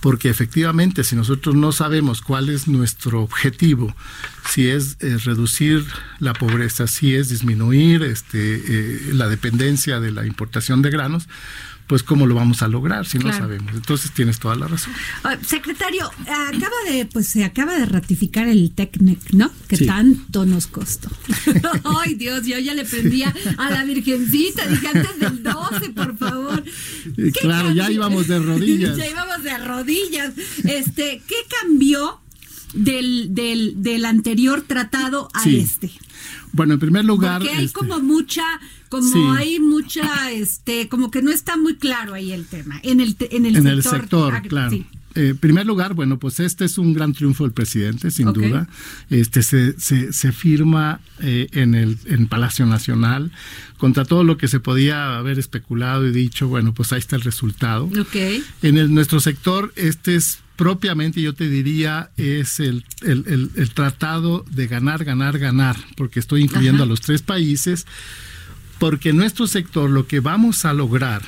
porque 0.00 0.28
efectivamente 0.28 1.02
si 1.02 1.16
nosotros 1.16 1.54
no 1.54 1.72
sabemos 1.72 2.20
cuál 2.20 2.50
es 2.50 2.68
nuestro 2.68 3.22
objetivo, 3.22 3.94
si 4.48 4.68
es 4.68 4.98
reducir 5.24 5.84
la 6.18 6.34
pobreza, 6.34 6.86
si 6.86 7.14
es 7.14 7.30
disminuir 7.30 8.02
este, 8.02 9.12
la 9.12 9.28
dependencia 9.28 10.00
de 10.00 10.10
la 10.10 10.26
importación 10.26 10.82
de 10.82 10.90
granos, 10.90 11.26
pues 11.86 12.02
cómo 12.02 12.26
lo 12.26 12.34
vamos 12.34 12.62
a 12.62 12.68
lograr 12.68 13.06
si 13.06 13.18
no 13.18 13.32
sabemos. 13.32 13.74
Entonces 13.74 14.10
tienes 14.12 14.38
toda 14.38 14.56
la 14.56 14.66
razón. 14.66 14.92
Ah, 15.22 15.36
secretario, 15.46 16.10
acaba 16.22 16.76
de, 16.90 17.06
pues 17.06 17.28
se 17.28 17.44
acaba 17.44 17.78
de 17.78 17.84
ratificar 17.84 18.48
el 18.48 18.72
TECNEC, 18.72 19.32
¿no? 19.32 19.50
Que 19.68 19.78
tanto 19.78 20.46
nos 20.46 20.66
costó. 20.66 21.10
Ay, 22.02 22.14
Dios, 22.14 22.46
yo 22.46 22.58
ya 22.58 22.74
le 22.74 22.84
prendía 22.84 23.34
a 23.58 23.70
la 23.70 23.84
Virgencita, 23.84 24.66
dije 24.66 24.88
antes 24.88 25.18
del 25.18 25.42
12, 25.42 25.90
por 25.90 26.16
favor. 26.16 26.64
Claro, 27.40 27.72
ya 27.72 27.90
íbamos 27.90 28.28
de 28.28 28.38
rodillas. 28.40 28.96
ya 28.96 29.06
íbamos 29.06 29.42
de 29.42 29.58
rodillas. 29.58 30.32
Este, 30.64 31.22
¿qué 31.26 31.36
cambió 31.60 32.20
del, 32.72 33.34
del, 33.34 33.82
del 33.82 34.04
anterior 34.06 34.62
tratado 34.62 35.28
a 35.34 35.48
este? 35.48 35.90
Bueno, 36.52 36.74
en 36.74 36.80
primer 36.80 37.04
lugar. 37.04 37.40
Porque 37.40 37.54
hay 37.54 37.64
este, 37.66 37.78
como 37.78 37.98
mucha, 38.00 38.44
como 39.00 39.32
hay 39.32 39.60
mucha, 39.60 40.30
este, 40.30 40.88
como 40.88 41.10
que 41.10 41.22
no 41.22 41.30
está 41.30 41.56
muy 41.56 41.76
claro 41.76 42.14
ahí 42.14 42.32
el 42.32 42.46
tema. 42.46 42.80
En 42.82 43.00
el, 43.00 43.16
en 43.30 43.46
el 43.46 43.56
en 43.56 43.62
sector. 43.62 43.74
El 43.74 43.82
sector 43.82 44.42
claro. 44.48 44.76
Eh, 45.16 45.28
en 45.28 45.36
primer 45.36 45.66
lugar, 45.66 45.94
bueno, 45.94 46.18
pues 46.18 46.40
este 46.40 46.64
es 46.64 46.76
un 46.76 46.92
gran 46.92 47.12
triunfo 47.12 47.44
del 47.44 47.52
presidente, 47.52 48.10
sin 48.10 48.32
duda. 48.32 48.68
Este 49.10 49.42
se, 49.42 49.78
se, 49.78 50.12
se 50.12 50.32
firma 50.32 51.00
eh, 51.20 51.48
en 51.52 51.74
el 51.74 51.98
en 52.06 52.26
Palacio 52.26 52.66
Nacional 52.66 53.30
contra 53.78 54.04
todo 54.04 54.24
lo 54.24 54.36
que 54.36 54.48
se 54.48 54.60
podía 54.60 55.16
haber 55.16 55.38
especulado 55.38 56.06
y 56.06 56.10
dicho. 56.10 56.48
Bueno, 56.48 56.74
pues 56.74 56.92
ahí 56.92 56.98
está 56.98 57.16
el 57.16 57.22
resultado. 57.22 57.88
Okay. 58.08 58.42
En 58.62 58.76
el, 58.76 58.92
nuestro 58.92 59.20
sector, 59.20 59.72
este 59.76 60.16
es 60.16 60.40
propiamente 60.56 61.20
yo 61.20 61.32
te 61.32 61.48
diría 61.48 62.10
es 62.16 62.60
el, 62.60 62.84
el, 63.02 63.50
el, 63.56 63.70
tratado 63.70 64.44
de 64.50 64.66
ganar, 64.66 65.04
ganar, 65.04 65.38
ganar, 65.38 65.76
porque 65.96 66.20
estoy 66.20 66.42
incluyendo 66.42 66.84
a 66.84 66.86
los 66.86 67.00
tres 67.00 67.22
países, 67.22 67.86
porque 68.84 69.14
nuestro 69.14 69.46
sector 69.46 69.88
lo 69.88 70.06
que 70.06 70.20
vamos 70.20 70.66
a 70.66 70.74
lograr, 70.74 71.22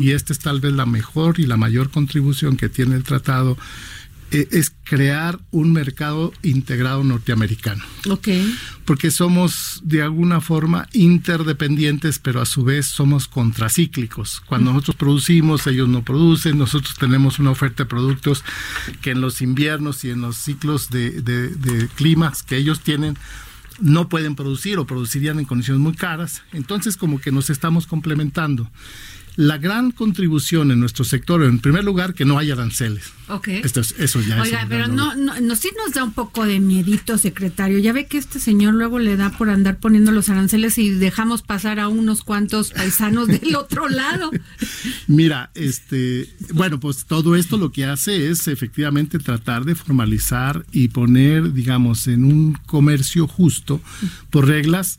y 0.00 0.10
esta 0.10 0.34
es 0.34 0.38
tal 0.38 0.60
vez 0.60 0.74
la 0.74 0.84
mejor 0.84 1.40
y 1.40 1.46
la 1.46 1.56
mayor 1.56 1.88
contribución 1.88 2.58
que 2.58 2.68
tiene 2.68 2.94
el 2.94 3.04
tratado, 3.04 3.56
eh, 4.32 4.48
es 4.50 4.74
crear 4.84 5.40
un 5.50 5.72
mercado 5.72 6.30
integrado 6.42 7.02
norteamericano. 7.02 7.82
Ok. 8.10 8.28
Porque 8.84 9.10
somos 9.10 9.80
de 9.82 10.02
alguna 10.02 10.42
forma 10.42 10.90
interdependientes, 10.92 12.18
pero 12.18 12.42
a 12.42 12.44
su 12.44 12.64
vez 12.64 12.84
somos 12.84 13.28
contracíclicos. 13.28 14.42
Cuando 14.44 14.70
nosotros 14.70 14.96
producimos, 14.96 15.66
ellos 15.68 15.88
no 15.88 16.04
producen, 16.04 16.58
nosotros 16.58 16.96
tenemos 16.96 17.38
una 17.38 17.50
oferta 17.50 17.84
de 17.84 17.88
productos 17.88 18.44
que 19.00 19.12
en 19.12 19.22
los 19.22 19.40
inviernos 19.40 20.04
y 20.04 20.10
en 20.10 20.20
los 20.20 20.36
ciclos 20.36 20.90
de, 20.90 21.22
de 21.22 21.88
climas 21.96 22.42
que 22.42 22.58
ellos 22.58 22.80
tienen, 22.80 23.16
no 23.80 24.08
pueden 24.08 24.34
producir 24.34 24.78
o 24.78 24.86
producirían 24.86 25.38
en 25.38 25.44
condiciones 25.44 25.80
muy 25.80 25.94
caras. 25.94 26.42
Entonces 26.52 26.96
como 26.96 27.20
que 27.20 27.32
nos 27.32 27.50
estamos 27.50 27.86
complementando 27.86 28.70
la 29.36 29.58
gran 29.58 29.90
contribución 29.90 30.70
en 30.70 30.80
nuestro 30.80 31.04
sector, 31.04 31.42
en 31.42 31.58
primer 31.58 31.84
lugar, 31.84 32.14
que 32.14 32.24
no 32.24 32.38
haya 32.38 32.54
aranceles. 32.54 33.12
Ok. 33.28 33.48
Esto 33.48 33.80
es, 33.80 33.94
eso 33.98 34.20
ya 34.20 34.40
Oiga, 34.42 34.66
pero 34.68 34.88
no, 34.88 35.14
no, 35.14 35.56
sí 35.56 35.70
nos 35.76 35.94
da 35.94 36.02
un 36.02 36.12
poco 36.12 36.44
de 36.46 36.58
miedito, 36.58 37.16
secretario. 37.16 37.78
Ya 37.78 37.92
ve 37.92 38.06
que 38.06 38.18
este 38.18 38.40
señor 38.40 38.74
luego 38.74 38.98
le 38.98 39.16
da 39.16 39.30
por 39.30 39.50
andar 39.50 39.78
poniendo 39.78 40.10
los 40.10 40.28
aranceles 40.28 40.78
y 40.78 40.90
dejamos 40.90 41.42
pasar 41.42 41.78
a 41.78 41.88
unos 41.88 42.24
cuantos 42.24 42.72
paisanos 42.72 43.28
del 43.28 43.54
otro 43.54 43.88
lado. 43.88 44.30
Mira, 45.06 45.50
este, 45.54 46.28
bueno, 46.52 46.80
pues 46.80 47.04
todo 47.04 47.36
esto 47.36 47.56
lo 47.56 47.70
que 47.70 47.84
hace 47.84 48.30
es 48.30 48.48
efectivamente 48.48 49.18
tratar 49.18 49.64
de 49.64 49.74
formalizar 49.74 50.66
y 50.72 50.88
poner, 50.88 51.52
digamos, 51.52 52.08
en 52.08 52.24
un 52.24 52.54
comercio 52.66 53.28
justo 53.28 53.80
por 54.30 54.48
reglas 54.48 54.98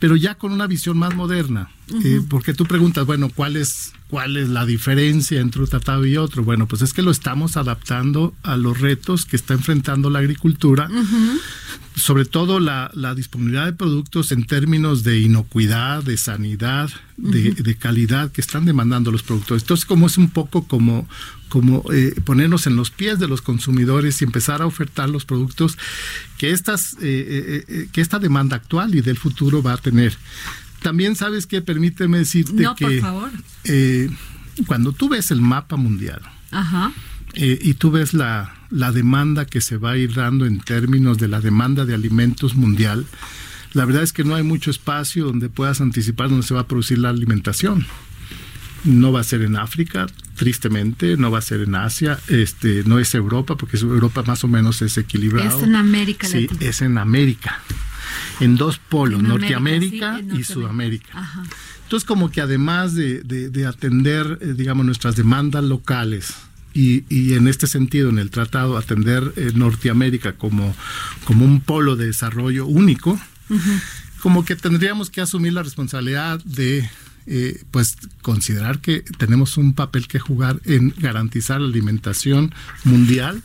pero 0.00 0.16
ya 0.16 0.34
con 0.34 0.50
una 0.52 0.66
visión 0.66 0.98
más 0.98 1.14
moderna. 1.14 1.70
Eh, 2.04 2.22
porque 2.28 2.54
tú 2.54 2.66
preguntas, 2.66 3.04
bueno, 3.04 3.30
¿cuál 3.34 3.56
es, 3.56 3.92
¿cuál 4.08 4.36
es 4.36 4.48
la 4.48 4.64
diferencia 4.64 5.40
entre 5.40 5.60
un 5.60 5.68
tratado 5.68 6.06
y 6.06 6.16
otro? 6.16 6.42
Bueno, 6.42 6.66
pues 6.66 6.82
es 6.82 6.92
que 6.92 7.02
lo 7.02 7.10
estamos 7.10 7.56
adaptando 7.56 8.34
a 8.42 8.56
los 8.56 8.80
retos 8.80 9.26
que 9.26 9.36
está 9.36 9.54
enfrentando 9.54 10.08
la 10.08 10.20
agricultura, 10.20 10.88
sobre 12.00 12.24
todo 12.24 12.60
la, 12.60 12.90
disponibilidad 13.14 13.66
de 13.66 13.72
productos 13.72 14.32
en 14.32 14.44
términos 14.44 15.04
de 15.04 15.20
inocuidad, 15.20 16.02
de 16.02 16.16
sanidad, 16.16 16.90
de, 17.16 17.52
de, 17.52 17.74
calidad 17.76 18.32
que 18.32 18.40
están 18.40 18.64
demandando 18.64 19.12
los 19.12 19.22
productores. 19.22 19.62
Entonces, 19.62 19.84
como 19.84 20.06
es 20.06 20.16
un 20.16 20.30
poco 20.30 20.66
como, 20.66 21.06
como 21.48 21.84
eh, 21.92 22.14
ponernos 22.24 22.66
en 22.66 22.76
los 22.76 22.90
pies 22.90 23.18
de 23.18 23.28
los 23.28 23.42
consumidores 23.42 24.20
y 24.20 24.24
empezar 24.24 24.62
a 24.62 24.66
ofertar 24.66 25.10
los 25.10 25.24
productos 25.24 25.76
que, 26.38 26.52
estas, 26.52 26.94
eh, 27.02 27.64
eh, 27.68 27.88
que 27.92 28.00
esta 28.00 28.18
demanda 28.18 28.56
actual 28.56 28.94
y 28.94 29.02
del 29.02 29.18
futuro 29.18 29.62
va 29.62 29.74
a 29.74 29.76
tener. 29.76 30.16
También 30.82 31.16
sabes 31.16 31.46
que 31.46 31.60
permíteme 31.60 32.18
decirte 32.18 32.66
que 32.76 34.10
cuando 34.66 34.92
tú 34.92 35.10
ves 35.10 35.30
el 35.30 35.42
mapa 35.42 35.76
mundial 35.76 36.22
y 37.34 37.74
tú 37.74 37.90
ves 37.90 38.14
la, 38.14 38.59
la 38.70 38.92
demanda 38.92 39.44
que 39.44 39.60
se 39.60 39.76
va 39.76 39.92
a 39.92 39.96
ir 39.96 40.14
dando 40.14 40.46
en 40.46 40.60
términos 40.60 41.18
de 41.18 41.28
la 41.28 41.40
demanda 41.40 41.84
de 41.84 41.94
alimentos 41.94 42.54
mundial, 42.54 43.06
la 43.72 43.84
verdad 43.84 44.02
es 44.02 44.12
que 44.12 44.24
no 44.24 44.34
hay 44.34 44.42
mucho 44.42 44.70
espacio 44.70 45.26
donde 45.26 45.48
puedas 45.48 45.80
anticipar 45.80 46.28
dónde 46.28 46.46
se 46.46 46.54
va 46.54 46.60
a 46.60 46.66
producir 46.66 46.98
la 46.98 47.10
alimentación 47.10 47.86
no 48.84 49.12
va 49.12 49.20
a 49.20 49.24
ser 49.24 49.42
en 49.42 49.56
África, 49.56 50.06
tristemente, 50.36 51.16
no 51.16 51.30
va 51.30 51.38
a 51.38 51.42
ser 51.42 51.60
en 51.60 51.74
Asia, 51.74 52.18
este, 52.28 52.82
no 52.86 52.98
es 52.98 53.14
Europa, 53.14 53.56
porque 53.56 53.76
Europa 53.76 54.22
más 54.22 54.44
o 54.44 54.48
menos 54.48 54.82
es 54.82 54.96
equilibrado. 54.98 55.58
Es 55.58 55.62
en 55.62 55.76
América 55.76 56.26
Sí, 56.26 56.48
es 56.60 56.82
en 56.82 56.98
América. 56.98 57.60
En 58.40 58.56
dos 58.56 58.78
polos, 58.78 59.22
Norteamérica 59.22 60.20
y 60.36 60.44
Sudamérica. 60.44 61.28
Entonces, 61.82 62.06
como 62.06 62.30
que 62.30 62.40
además 62.40 62.94
de, 62.94 63.64
atender, 63.68 64.38
eh, 64.40 64.54
digamos, 64.56 64.86
nuestras 64.86 65.16
demandas 65.16 65.64
locales, 65.64 66.34
y, 66.72 67.04
y, 67.08 67.34
en 67.34 67.48
este 67.48 67.66
sentido, 67.66 68.08
en 68.10 68.18
el 68.18 68.30
tratado, 68.30 68.76
atender 68.76 69.32
eh, 69.36 69.52
Norteamérica 69.54 70.34
como, 70.34 70.74
como 71.24 71.44
un 71.44 71.60
polo 71.60 71.96
de 71.96 72.06
desarrollo 72.06 72.66
único, 72.66 73.20
como 74.20 74.44
que 74.44 74.54
tendríamos 74.54 75.10
que 75.10 75.20
asumir 75.20 75.52
la 75.52 75.62
responsabilidad 75.62 76.40
de 76.44 76.88
eh, 77.26 77.62
pues 77.70 77.96
considerar 78.22 78.80
que 78.80 79.02
tenemos 79.18 79.56
un 79.56 79.74
papel 79.74 80.08
que 80.08 80.18
jugar 80.18 80.60
en 80.64 80.94
garantizar 80.96 81.60
la 81.60 81.68
alimentación 81.68 82.54
mundial 82.84 83.42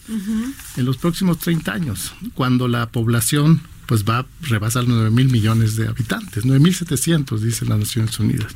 en 0.78 0.86
los 0.86 0.98
próximos 0.98 1.40
30 1.40 1.74
años, 1.74 2.14
cuando 2.34 2.68
la 2.68 2.88
población 2.90 3.62
pues 3.86 4.04
va 4.04 4.20
a 4.20 4.26
rebasar 4.42 4.86
9 4.88 5.12
mil 5.12 5.30
millones 5.30 5.76
de 5.76 5.88
habitantes, 5.88 6.46
9 6.46 6.60
mil 6.60 6.74
700 6.74 7.42
dicen 7.42 7.70
las 7.70 7.80
Naciones 7.80 8.18
Unidas. 8.20 8.56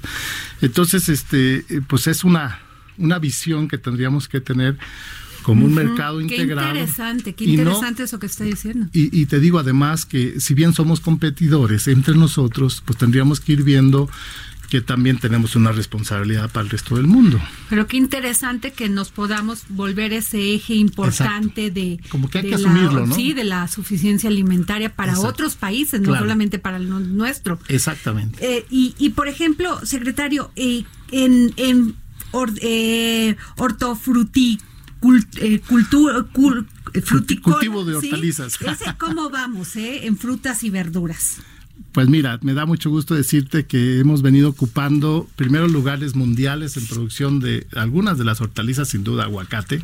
Entonces, 0.61 1.09
este, 1.09 1.63
pues 1.87 2.07
es 2.07 2.23
una, 2.23 2.59
una 2.99 3.19
visión 3.19 3.67
que 3.67 3.77
tendríamos 3.77 4.27
que 4.27 4.41
tener 4.41 4.77
como 5.43 5.65
un 5.65 5.73
mercado 5.73 6.21
integrado. 6.21 6.73
Qué 6.73 6.79
interesante, 6.79 7.33
qué 7.33 7.45
interesante 7.45 8.03
eso 8.03 8.19
que 8.19 8.25
está 8.27 8.43
diciendo. 8.43 8.87
Y, 8.93 9.17
y, 9.19 9.25
te 9.25 9.39
digo 9.39 9.57
además 9.57 10.05
que 10.05 10.39
si 10.39 10.53
bien 10.53 10.73
somos 10.73 10.99
competidores 10.99 11.87
entre 11.87 12.15
nosotros, 12.15 12.83
pues 12.85 12.97
tendríamos 12.99 13.39
que 13.39 13.53
ir 13.53 13.63
viendo 13.63 14.09
que 14.69 14.81
también 14.81 15.17
tenemos 15.17 15.55
una 15.55 15.71
responsabilidad 15.71 16.49
para 16.51 16.63
el 16.65 16.69
resto 16.69 16.95
del 16.95 17.07
mundo. 17.07 17.41
Pero 17.69 17.87
qué 17.87 17.97
interesante 17.97 18.71
que 18.71 18.87
nos 18.87 19.09
podamos 19.09 19.63
volver 19.69 20.13
ese 20.13 20.53
eje 20.53 20.75
importante 20.75 21.71
de 21.71 21.99
como 22.09 22.29
que 22.29 22.37
hay 22.37 22.43
de 22.43 22.49
que 22.49 22.55
asumirlo, 22.55 23.07
¿no? 23.07 23.15
Sí, 23.15 23.33
de 23.33 23.45
la 23.45 23.67
suficiencia 23.67 24.29
alimentaria 24.29 24.93
para 24.95 25.13
Exacto. 25.13 25.29
otros 25.31 25.55
países, 25.55 25.99
no 26.01 26.09
Claro. 26.09 26.19
solamente 26.25 26.59
para 26.59 26.77
el 26.77 26.87
nuestro. 27.17 27.59
Exactamente. 27.67 28.37
Eh, 28.57 28.65
y, 28.69 28.93
y 28.99 29.09
por 29.09 29.27
ejemplo, 29.27 29.83
secretario, 29.85 30.51
eh, 30.55 30.83
en, 31.11 31.51
en 31.57 31.95
or- 32.31 32.53
eh, 32.61 33.35
hortofruti 33.57 34.59
cul- 34.99 35.25
eh, 35.37 35.61
eh, 36.93 37.39
Cultivo 37.41 37.85
de 37.85 37.99
¿sí? 38.01 38.07
hortalizas. 38.07 38.59
Ese 38.61 38.95
cómo 38.97 39.29
vamos, 39.29 39.75
eh, 39.75 40.05
en 40.05 40.17
frutas 40.17 40.63
y 40.63 40.69
verduras. 40.69 41.37
Pues 41.91 42.07
mira, 42.07 42.37
me 42.43 42.53
da 42.53 42.65
mucho 42.65 42.89
gusto 42.89 43.15
decirte 43.15 43.65
que 43.65 43.99
hemos 43.99 44.21
venido 44.21 44.49
ocupando 44.49 45.27
primeros 45.35 45.71
lugares 45.71 46.15
mundiales 46.15 46.77
en 46.77 46.85
producción 46.85 47.39
de 47.39 47.65
algunas 47.75 48.17
de 48.17 48.25
las 48.25 48.41
hortalizas, 48.41 48.89
sin 48.89 49.03
duda 49.03 49.23
aguacate. 49.23 49.81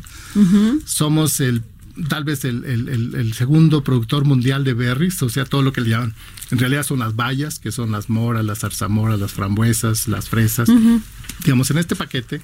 Somos 0.84 1.40
el 1.40 1.62
tal 2.10 2.24
vez 2.24 2.44
el, 2.44 2.64
el- 2.66 2.88
el- 2.90 3.14
el 3.14 3.32
segundo 3.32 3.82
productor 3.82 4.26
mundial 4.26 4.64
de 4.64 4.74
berries, 4.74 5.22
o 5.22 5.30
sea, 5.30 5.46
todo 5.46 5.62
lo 5.62 5.72
que 5.72 5.80
le 5.80 5.88
llaman, 5.90 6.14
en 6.50 6.58
realidad 6.58 6.82
son 6.84 6.98
las 6.98 7.16
bayas, 7.16 7.58
que 7.58 7.72
son 7.72 7.90
las 7.90 8.10
moras, 8.10 8.44
las 8.44 8.58
zarzamoras, 8.60 9.18
las 9.18 9.32
frambuesas, 9.32 10.06
las 10.06 10.28
fresas. 10.28 10.68
Digamos, 11.44 11.70
en 11.70 11.78
este 11.78 11.96
paquete, 11.96 12.40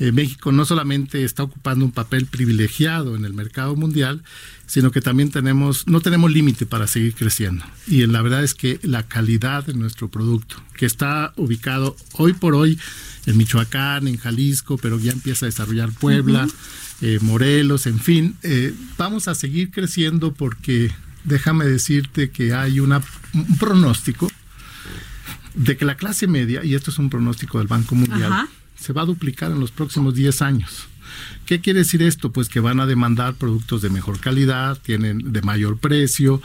eh, 0.00 0.12
México 0.12 0.50
no 0.50 0.64
solamente 0.64 1.24
está 1.24 1.42
ocupando 1.42 1.84
un 1.84 1.92
papel 1.92 2.24
privilegiado 2.24 3.16
en 3.16 3.26
el 3.26 3.34
mercado 3.34 3.76
mundial, 3.76 4.22
sino 4.66 4.90
que 4.90 5.02
también 5.02 5.30
tenemos, 5.30 5.86
no 5.86 6.00
tenemos 6.00 6.32
límite 6.32 6.64
para 6.64 6.86
seguir 6.86 7.14
creciendo. 7.14 7.66
Y 7.86 8.06
la 8.06 8.22
verdad 8.22 8.42
es 8.42 8.54
que 8.54 8.80
la 8.82 9.02
calidad 9.02 9.66
de 9.66 9.74
nuestro 9.74 10.08
producto, 10.08 10.56
que 10.74 10.86
está 10.86 11.34
ubicado 11.36 11.96
hoy 12.12 12.32
por 12.32 12.54
hoy 12.54 12.78
en 13.26 13.36
Michoacán, 13.36 14.08
en 14.08 14.16
Jalisco, 14.16 14.78
pero 14.78 14.98
ya 14.98 15.12
empieza 15.12 15.44
a 15.44 15.48
desarrollar 15.48 15.92
Puebla, 15.92 16.48
eh, 17.02 17.18
Morelos, 17.20 17.86
en 17.86 18.00
fin, 18.00 18.36
eh, 18.42 18.74
vamos 18.96 19.28
a 19.28 19.34
seguir 19.34 19.70
creciendo 19.70 20.32
porque 20.32 20.90
déjame 21.24 21.66
decirte 21.66 22.30
que 22.30 22.54
hay 22.54 22.80
una, 22.80 23.02
un 23.34 23.58
pronóstico 23.58 24.30
de 25.54 25.76
que 25.76 25.84
la 25.84 25.96
clase 25.96 26.26
media, 26.26 26.64
y 26.64 26.74
esto 26.74 26.90
es 26.90 26.98
un 26.98 27.10
pronóstico 27.10 27.58
del 27.58 27.66
Banco 27.68 27.94
Mundial, 27.94 28.32
Ajá. 28.32 28.48
se 28.78 28.92
va 28.92 29.02
a 29.02 29.06
duplicar 29.06 29.50
en 29.50 29.60
los 29.60 29.70
próximos 29.70 30.14
10 30.14 30.42
años. 30.42 30.86
¿Qué 31.50 31.60
quiere 31.60 31.80
decir 31.80 32.00
esto? 32.04 32.30
Pues 32.30 32.48
que 32.48 32.60
van 32.60 32.78
a 32.78 32.86
demandar 32.86 33.34
productos 33.34 33.82
de 33.82 33.90
mejor 33.90 34.20
calidad, 34.20 34.78
tienen 34.80 35.32
de 35.32 35.42
mayor 35.42 35.78
precio. 35.78 36.40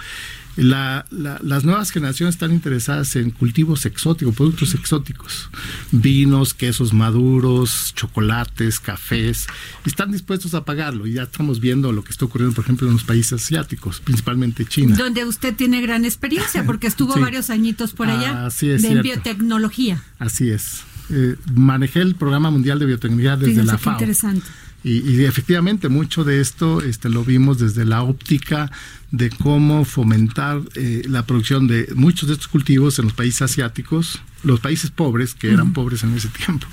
La- 0.56 1.06
la- 1.12 1.40
las 1.44 1.64
nuevas 1.64 1.92
generaciones 1.92 2.34
están 2.34 2.52
interesadas 2.52 3.16
en 3.16 3.30
cultivos 3.30 3.86
exóticos, 3.86 4.34
productos 4.34 4.74
exóticos, 4.74 5.52
vinos, 5.92 6.56
quesos 6.56 6.92
maduros, 6.92 7.94
chocolates, 7.94 8.80
cafés, 8.80 9.46
y 9.86 9.90
están 9.90 10.12
dispuestos 10.12 10.56
a 10.56 10.66
pagarlo. 10.66 11.06
Y 11.06 11.14
ya 11.14 11.22
estamos 11.24 11.60
viendo 11.60 11.92
lo 11.92 12.04
que 12.04 12.10
está 12.12 12.26
ocurriendo, 12.26 12.56
por 12.56 12.64
ejemplo, 12.64 12.88
en 12.88 12.94
los 12.94 13.04
países 13.04 13.34
asiáticos, 13.44 14.00
principalmente 14.00 14.66
China. 14.66 14.96
Donde 14.98 15.24
usted 15.24 15.54
tiene 15.56 15.82
gran 15.82 16.04
experiencia, 16.04 16.66
porque 16.66 16.88
estuvo 16.88 17.14
Sí. 17.16 17.20
varios 17.20 17.52
añitos 17.52 17.94
por 17.94 18.10
allá 18.10 18.48
Así 18.48 18.72
es 18.72 18.82
de 18.82 18.88
cierto. 18.88 19.04
biotecnología. 19.04 20.02
Así 20.18 20.50
es. 20.50 20.82
Eh, 21.12 21.36
manejé 21.54 22.00
el 22.02 22.16
programa 22.16 22.50
mundial 22.50 22.80
de 22.80 22.88
biotecnología 22.88 23.38
desde 23.38 23.64
la 23.64 23.78
FAO. 23.78 23.94
interesante. 23.94 24.48
Y, 24.86 25.00
y 25.00 25.26
efectivamente 25.26 25.90
mucho 25.90 26.24
de 26.24 26.40
esto 26.40 26.80
este, 26.82 27.10
lo 27.10 27.26
vimos 27.26 27.58
desde 27.58 27.86
la 27.86 28.04
óptica 28.04 28.72
de 29.10 29.32
cómo 29.32 29.84
fomentar 29.84 30.62
eh, 30.76 31.02
la 31.08 31.26
producción 31.26 31.66
de 31.66 31.92
muchos 31.96 32.28
de 32.30 32.34
estos 32.36 32.48
cultivos 32.50 33.00
en 33.00 33.06
los 33.06 33.14
países 33.16 33.42
asiáticos, 33.42 34.22
los 34.44 34.60
países 34.60 34.92
pobres, 34.92 35.34
que 35.34 35.50
eran 35.52 35.74
pobres 35.74 36.04
en 36.04 36.14
ese 36.14 36.28
tiempo, 36.30 36.68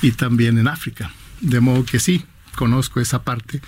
y 0.00 0.12
también 0.12 0.58
en 0.58 0.68
África. 0.68 1.10
De 1.40 1.58
modo 1.58 1.84
que 1.84 1.98
sí, 1.98 2.24
conozco 2.54 3.00
esa 3.00 3.24
parte. 3.24 3.60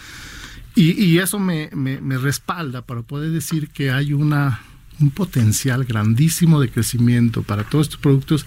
Y, 0.76 0.92
y 0.92 1.18
eso 1.18 1.40
me, 1.40 1.68
me- 1.74 2.00
me 2.00 2.18
respalda 2.18 2.82
para 2.82 3.02
poder 3.02 3.32
decir 3.32 3.68
que 3.68 3.90
hay 3.90 4.12
una, 4.12 4.60
un 5.00 5.10
potencial 5.10 5.84
grandísimo 5.84 6.60
de 6.60 6.68
crecimiento 6.70 7.42
para 7.42 7.64
todos 7.64 7.86
estos 7.88 7.98
productos 8.00 8.46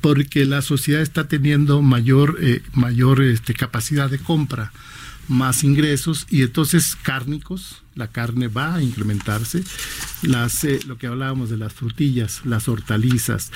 porque 0.00 0.44
la 0.44 0.62
sociedad 0.62 1.02
está 1.02 1.28
teniendo 1.28 1.82
mayor, 1.82 2.38
eh, 2.40 2.62
mayor 2.72 3.22
este, 3.22 3.54
capacidad 3.54 4.10
de 4.10 4.18
compra, 4.18 4.72
más 5.28 5.62
ingresos 5.62 6.26
y 6.28 6.42
entonces 6.42 6.96
cárnicos, 7.00 7.82
la 7.94 8.08
carne 8.08 8.48
va 8.48 8.76
a 8.76 8.82
incrementarse, 8.82 9.62
las, 10.22 10.64
eh, 10.64 10.80
lo 10.86 10.98
que 10.98 11.06
hablábamos 11.06 11.50
de 11.50 11.56
las 11.56 11.72
frutillas, 11.72 12.40
las 12.44 12.68
hortalizas, 12.68 13.52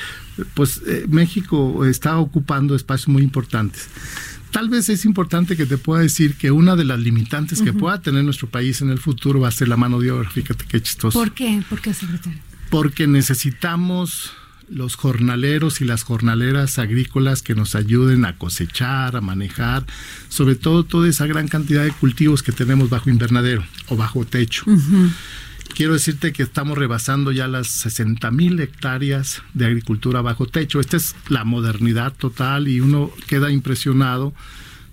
pues 0.55 0.83
eh, 0.87 1.07
México 1.09 1.85
está 1.85 2.19
ocupando 2.19 2.75
espacios 2.77 3.09
muy 3.09 3.23
importantes. 3.23 3.89
Tal 4.53 4.69
vez 4.69 4.89
es 4.89 5.05
importante 5.05 5.57
que 5.57 5.67
te 5.67 5.79
pueda 5.79 6.03
decir 6.03 6.37
que 6.37 6.53
una 6.53 6.77
de 6.77 6.85
las 6.85 7.01
limitantes 7.01 7.61
que 7.61 7.73
pueda 7.73 8.01
tener 8.03 8.23
nuestro 8.23 8.49
país 8.49 8.83
en 8.83 8.91
el 8.91 9.01
futuro 9.01 9.41
va 9.41 9.49
a 9.49 9.51
ser 9.51 9.67
la 9.67 9.77
mano 9.77 9.99
de 9.99 10.13
obra. 10.13 10.31
Fíjate 10.31 10.65
qué 10.69 10.81
chistoso 10.81 11.19
¿Por 11.19 11.33
qué? 11.33 11.61
¿Por 11.69 11.81
qué, 11.81 11.93
secretario? 11.93 12.39
porque 12.71 13.07
necesitamos 13.07 14.33
los 14.69 14.97
jornaleros 14.97 15.81
y 15.81 15.85
las 15.85 16.03
jornaleras 16.03 16.79
agrícolas 16.79 17.43
que 17.43 17.55
nos 17.55 17.75
ayuden 17.75 18.25
a 18.25 18.37
cosechar, 18.37 19.17
a 19.17 19.21
manejar, 19.21 19.85
sobre 20.29 20.55
todo 20.55 20.85
toda 20.85 21.09
esa 21.09 21.27
gran 21.27 21.49
cantidad 21.49 21.85
de 21.85 21.93
cultivos 21.93 22.43
que 22.43 22.53
tenemos 22.53 22.91
bajo 22.91 23.11
invernadero 23.11 23.65
o 23.89 23.97
bajo 23.97 24.25
techo. 24.25 24.65
Quiero 25.75 25.95
decirte 25.95 26.33
que 26.33 26.45
estamos 26.45 26.79
rebasando 26.79 27.33
ya 27.33 27.49
las 27.49 27.67
60 27.67 28.31
mil 28.31 28.61
hectáreas 28.61 29.43
de 29.55 29.67
agricultura 29.67 30.21
bajo 30.21 30.47
techo. 30.47 30.79
Esta 30.79 30.97
es 30.97 31.17
la 31.29 31.45
modernidad 31.45 32.13
total 32.13 32.69
y 32.69 32.81
uno 32.81 33.11
queda 33.27 33.51
impresionado 33.51 34.35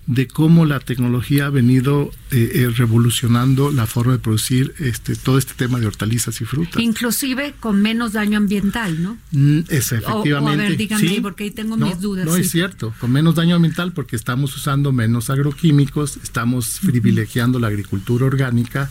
de 0.06 0.26
cómo 0.26 0.66
la 0.66 0.80
tecnología 0.80 1.46
ha 1.46 1.50
venido 1.50 2.10
eh, 2.32 2.50
eh, 2.54 2.68
revolucionando 2.76 3.70
la 3.70 3.86
forma 3.86 4.14
de 4.14 4.18
producir 4.18 4.74
este, 4.80 5.14
todo 5.14 5.38
este 5.38 5.54
tema 5.54 5.78
de 5.78 5.86
hortalizas 5.86 6.40
y 6.40 6.44
frutas. 6.44 6.82
Inclusive 6.82 7.54
con 7.60 7.80
menos 7.80 8.12
daño 8.12 8.36
ambiental, 8.38 9.00
¿no? 9.00 9.16
Mm, 9.30 9.60
Es 9.68 9.92
O- 9.92 9.94
o, 9.94 9.98
a 9.98 10.00
efectivamente. 10.00 10.88
ver, 10.88 11.22
porque 11.22 11.44
ahí 11.44 11.50
tengo 11.52 11.76
no, 11.76 11.86
mis 11.86 12.00
dudas, 12.00 12.26
No 12.26 12.34
sí. 12.34 12.40
es 12.40 12.50
cierto, 12.50 12.92
con 12.98 13.12
menos 13.12 13.36
daño 13.36 13.54
ambiental 13.54 13.92
porque 13.92 14.16
estamos 14.16 14.56
usando 14.56 14.90
menos 14.92 15.30
agroquímicos, 15.30 16.18
estamos 16.22 16.80
privilegiando 16.84 17.60
la 17.60 17.68
agricultura 17.68 18.26
orgánica. 18.26 18.90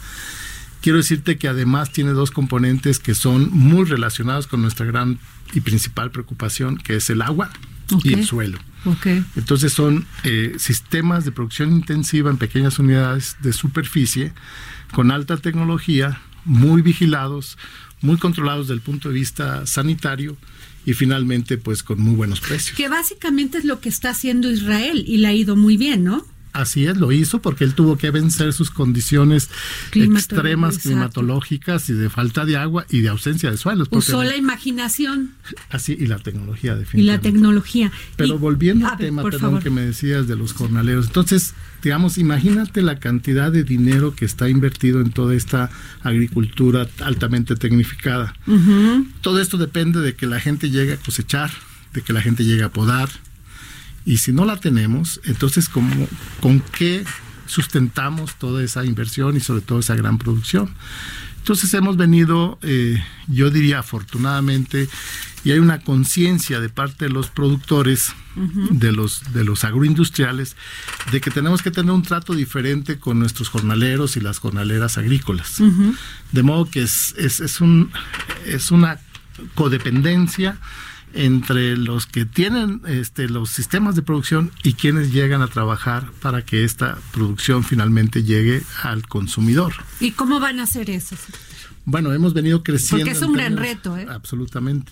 Quiero 0.81 0.97
decirte 0.97 1.37
que 1.37 1.47
además 1.49 1.91
tiene 1.91 2.11
dos 2.11 2.31
componentes 2.31 2.99
que 2.99 3.13
son 3.15 3.49
muy 3.51 3.83
relacionados 3.85 4.47
con 4.47 4.61
nuestra 4.61 4.85
gran 4.85 5.19
y 5.53 5.59
principal 5.59 6.09
preocupación, 6.09 6.77
que 6.77 6.95
es 6.95 7.09
el 7.09 7.21
agua 7.21 7.51
y 8.03 8.13
el 8.13 8.25
suelo. 8.25 8.57
Ok. 8.85 9.07
Entonces 9.35 9.73
son 9.73 10.05
eh, 10.23 10.55
sistemas 10.57 11.25
de 11.25 11.31
producción 11.31 11.71
intensiva 11.71 12.31
en 12.31 12.37
pequeñas 12.37 12.79
unidades 12.79 13.37
de 13.41 13.53
superficie 13.53 14.33
con 14.91 15.11
alta 15.11 15.37
tecnología, 15.37 16.21
muy 16.45 16.81
vigilados, 16.81 17.57
muy 18.01 18.17
controlados 18.17 18.67
desde 18.67 18.75
el 18.75 18.81
punto 18.81 19.09
de 19.09 19.15
vista 19.15 19.65
sanitario 19.65 20.35
y 20.85 20.93
finalmente 20.93 21.57
pues 21.57 21.83
con 21.83 22.01
muy 22.01 22.15
buenos 22.15 22.39
precios. 22.39 22.75
Que 22.75 22.89
básicamente 22.89 23.59
es 23.59 23.65
lo 23.65 23.79
que 23.79 23.89
está 23.89 24.09
haciendo 24.09 24.49
Israel 24.51 25.03
y 25.07 25.17
le 25.17 25.27
ha 25.27 25.33
ido 25.33 25.55
muy 25.55 25.77
bien, 25.77 26.03
¿no? 26.03 26.25
Así 26.53 26.85
es, 26.85 26.97
lo 26.97 27.11
hizo 27.11 27.41
porque 27.41 27.63
él 27.63 27.73
tuvo 27.75 27.97
que 27.97 28.11
vencer 28.11 28.51
sus 28.53 28.71
condiciones 28.71 29.49
extremas 29.93 30.75
exacto. 30.75 30.89
climatológicas 30.89 31.89
y 31.89 31.93
de 31.93 32.09
falta 32.09 32.45
de 32.45 32.57
agua 32.57 32.85
y 32.89 33.01
de 33.01 33.09
ausencia 33.09 33.49
de 33.51 33.57
suelos. 33.57 33.87
Usó 33.91 34.23
la 34.23 34.35
imaginación 34.35 35.31
Así, 35.69 35.95
y 35.99 36.07
la 36.07 36.19
tecnología 36.19 36.73
y 36.73 36.79
definitivamente. 36.79 37.27
la 37.27 37.33
tecnología. 37.33 37.91
Pero 38.15 38.35
Y- 38.35 38.37
volviendo 38.37 38.87
al 38.87 38.97
ver, 38.97 39.07
tema, 39.07 39.21
por 39.21 39.31
perdón, 39.31 39.49
favor. 39.51 39.63
que 39.63 39.69
me 39.69 39.81
decías 39.81 40.27
de 40.27 40.35
los 40.35 40.53
jornaleros. 40.53 41.07
Entonces, 41.07 41.53
digamos, 41.83 42.17
imagínate 42.17 42.81
la 42.81 42.99
cantidad 42.99 43.51
de 43.51 43.63
dinero 43.63 44.13
que 44.15 44.25
está 44.25 44.49
invertido 44.49 45.01
en 45.01 45.11
toda 45.11 45.33
esta 45.35 45.69
agricultura 46.03 46.87
altamente 47.01 47.55
tecnificada. 47.55 48.33
Todo 49.21 49.39
esto 49.39 49.57
depende 49.57 49.99
de 50.01 50.15
que 50.15 50.27
la 50.27 50.39
gente 50.39 50.69
llegue 50.69 50.93
a 50.93 50.97
cosechar, 50.97 51.51
de 51.93 52.01
que 52.01 52.13
la 52.13 52.21
gente 52.21 52.43
llegue 52.43 52.63
a 52.63 52.69
podar. 52.71 53.09
Y 54.05 54.17
si 54.17 54.31
no 54.31 54.45
la 54.45 54.57
tenemos, 54.57 55.21
entonces, 55.25 55.69
¿cómo, 55.69 56.07
¿con 56.39 56.59
qué 56.59 57.03
sustentamos 57.45 58.35
toda 58.35 58.63
esa 58.63 58.85
inversión 58.85 59.37
y 59.37 59.39
sobre 59.39 59.61
todo 59.61 59.79
esa 59.79 59.95
gran 59.95 60.17
producción? 60.17 60.73
Entonces 61.37 61.73
hemos 61.73 61.97
venido, 61.97 62.59
eh, 62.61 63.03
yo 63.27 63.49
diría 63.49 63.79
afortunadamente, 63.79 64.87
y 65.43 65.51
hay 65.51 65.57
una 65.57 65.81
conciencia 65.81 66.59
de 66.59 66.69
parte 66.69 67.05
de 67.05 67.11
los 67.11 67.29
productores, 67.29 68.13
de, 68.35 68.91
los, 68.91 69.33
de 69.33 69.43
los 69.43 69.63
agroindustriales, 69.63 70.55
de 71.11 71.19
que 71.19 71.31
tenemos 71.31 71.63
que 71.63 71.71
tener 71.71 71.91
un 71.91 72.03
trato 72.03 72.35
diferente 72.35 72.99
con 72.99 73.17
nuestros 73.17 73.49
jornaleros 73.49 74.17
y 74.17 74.19
las 74.19 74.37
jornaleras 74.37 74.99
agrícolas. 74.99 75.61
De 76.31 76.43
modo 76.43 76.69
que 76.69 76.83
es, 76.83 77.15
es, 77.17 77.39
es, 77.39 77.59
un, 77.59 77.91
es 78.45 78.69
una 78.69 78.99
codependencia 79.55 80.59
entre 81.13 81.77
los 81.77 82.05
que 82.05 82.25
tienen 82.25 82.81
este, 82.87 83.27
los 83.27 83.49
sistemas 83.49 83.95
de 83.95 84.01
producción 84.01 84.51
y 84.63 84.73
quienes 84.73 85.11
llegan 85.11 85.41
a 85.41 85.47
trabajar 85.47 86.09
para 86.21 86.43
que 86.43 86.63
esta 86.63 86.97
producción 87.11 87.63
finalmente 87.63 88.23
llegue 88.23 88.63
al 88.83 89.07
consumidor. 89.07 89.73
¿Y 89.99 90.11
cómo 90.11 90.39
van 90.39 90.59
a 90.59 90.63
hacer 90.63 90.89
eso? 90.89 91.15
Bueno, 91.85 92.13
hemos 92.13 92.33
venido 92.33 92.63
creciendo. 92.63 93.05
Porque 93.05 93.17
es 93.17 93.23
un 93.23 93.33
gran 93.33 93.57
reto, 93.57 93.97
¿eh? 93.97 94.07
Absolutamente. 94.09 94.91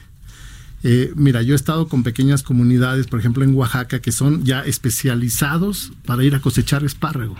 Eh, 0.83 1.11
mira, 1.15 1.41
yo 1.41 1.53
he 1.53 1.55
estado 1.55 1.87
con 1.87 2.03
pequeñas 2.03 2.41
comunidades, 2.41 3.07
por 3.07 3.19
ejemplo 3.19 3.43
en 3.43 3.53
Oaxaca, 3.53 3.99
que 3.99 4.11
son 4.11 4.45
ya 4.45 4.61
especializados 4.61 5.91
para 6.05 6.23
ir 6.23 6.35
a 6.35 6.39
cosechar 6.39 6.83
espárrago. 6.83 7.35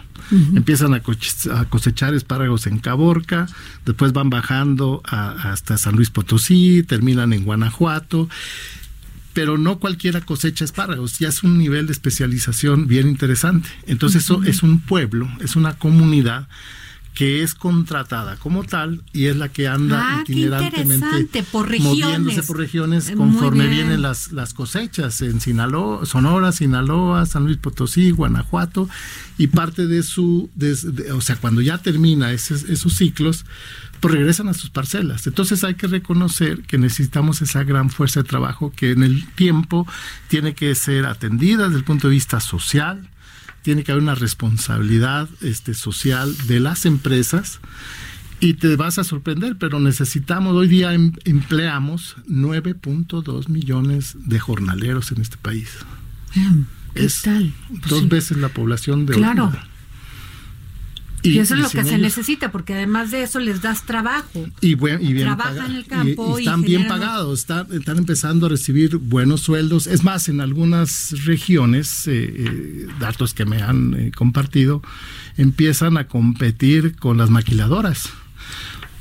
Empiezan 0.54 0.94
a, 0.94 1.02
cosechar 1.02 2.14
espárragos 2.14 2.68
en 2.68 2.78
Caborca, 2.78 3.48
después 3.86 4.14
van 4.14 4.30
bajando 4.30 5.02
hasta 5.06 5.78
San 5.78 5.96
Luis 5.96 6.12
Potosí, 6.12 6.84
terminan 6.84 7.34
en 7.34 7.46
Guanajuato 7.46 8.30
pero 9.34 9.58
no 9.58 9.80
cualquiera 9.80 10.20
cosecha 10.22 10.66
espárragos, 10.66 11.20
ya 11.20 11.30
es 11.30 11.44
un 11.44 11.58
nivel 11.58 11.86
de 11.86 11.94
especialización 11.94 12.88
bien 12.88 13.08
interesante. 13.08 13.70
Entonces 13.86 14.24
eso 14.24 14.44
es 14.44 14.64
un 14.64 14.82
pueblo, 14.82 15.30
es 15.40 15.56
una 15.56 15.78
comunidad 15.78 16.50
que 17.20 17.44
es 17.44 17.54
contratada 17.54 18.38
como 18.38 18.64
tal 18.64 19.04
y 19.12 19.26
es 19.26 19.36
la 19.36 19.50
que 19.50 19.68
anda 19.68 20.02
ah, 20.02 20.22
itinerantemente 20.22 21.44
por 21.44 21.70
moviéndose 21.78 22.44
por 22.44 22.58
regiones 22.58 23.12
conforme 23.12 23.68
vienen 23.68 24.02
las, 24.02 24.32
las 24.32 24.54
cosechas 24.54 25.20
en 25.20 25.42
Sinaloa, 25.42 26.06
Sonora, 26.06 26.54
Sinaloa, 26.54 27.26
San 27.26 27.44
Luis 27.44 27.58
Potosí, 27.58 28.12
Guanajuato 28.12 28.88
y 29.38 29.48
parte 29.48 29.86
de 29.86 30.02
su, 30.02 30.50
o 31.14 31.20
sea, 31.20 31.36
cuando 31.36 31.60
ya 31.60 31.80
termina 31.80 32.32
esos 32.32 32.94
ciclos, 32.96 33.44
pues 34.00 34.14
regresan 34.14 34.48
a 34.48 34.54
sus 34.54 34.70
parcelas. 34.70 35.28
Entonces 35.28 35.66
hay 35.66 35.76
que 35.76 35.88
reconocer 35.88 36.62
que 36.62 36.78
necesitamos 36.78 37.42
esa 37.42 37.66
gran 37.66 37.90
fuerza 37.90 38.24
de 38.24 38.30
trabajo 38.30 38.72
que 38.74 38.92
en 38.92 39.04
el 39.04 39.28
tiempo 39.32 39.86
tiene 40.30 40.54
que 40.54 40.74
ser 40.74 41.06
atendida 41.06 41.66
desde 41.66 41.80
el 41.80 41.84
punto 41.84 42.08
de 42.08 42.14
vista 42.14 42.40
social, 42.40 43.10
tiene 43.62 43.84
que 43.84 43.92
haber 43.92 44.04
una 44.04 44.16
responsabilidad 44.16 45.30
este, 45.42 45.74
social 45.74 46.36
de 46.48 46.60
las 46.60 46.86
empresas 46.86 47.60
y 48.40 48.54
te 48.54 48.76
vas 48.76 48.98
a 48.98 49.04
sorprender, 49.04 49.58
pero 49.58 49.80
necesitamos, 49.80 50.56
hoy 50.56 50.68
día 50.68 50.94
em, 50.94 51.14
empleamos 51.26 52.16
9.2 52.28 53.50
millones 53.50 54.16
de 54.20 54.40
jornaleros 54.40 55.12
en 55.12 55.22
este 55.22 55.38
país. 55.38 55.70
¿Qué 56.94 57.06
es 57.06 57.22
tal? 57.22 57.54
Pues 57.68 57.90
dos 57.90 58.08
veces 58.08 58.38
la 58.38 58.50
población 58.50 59.06
de 59.06 59.16
Claro. 59.16 59.52
Y, 61.22 61.40
eso 61.40 61.56
es 61.56 61.62
lo 61.62 61.70
que 61.70 61.84
se 61.84 61.98
necesita, 61.98 62.52
porque 62.52 62.74
además 62.74 63.12
de 63.12 63.24
eso 63.24 63.40
les 63.40 63.62
das 63.62 63.86
trabajo. 63.86 64.48
Y, 64.62 64.76
bien 64.76 65.18
Trabajan 65.18 65.72
en 65.72 65.76
el 65.78 65.86
campo. 65.86 66.40
Y, 66.40 66.44
están 66.44 66.62
bien 66.62 66.88
pagados, 66.88 67.40
están, 67.40 67.98
empezando 67.98 68.46
a 68.46 68.50
recibir 68.50 68.98
buenos 68.98 69.42
sueldos. 69.42 69.88
Es 69.88 70.04
más, 70.04 70.30
en 70.30 70.42
algunas 70.42 71.26
regiones, 71.26 72.08
eh, 72.08 72.34
eh, 72.38 72.88
datos 73.00 73.34
que 73.34 73.46
me 73.46 73.62
han 73.62 73.94
eh, 73.96 74.12
compartido, 74.16 74.82
empiezan 75.38 75.98
a 75.98 76.08
competir 76.08 76.96
con 76.96 77.18
las 77.18 77.30
maquiladoras 77.30 78.10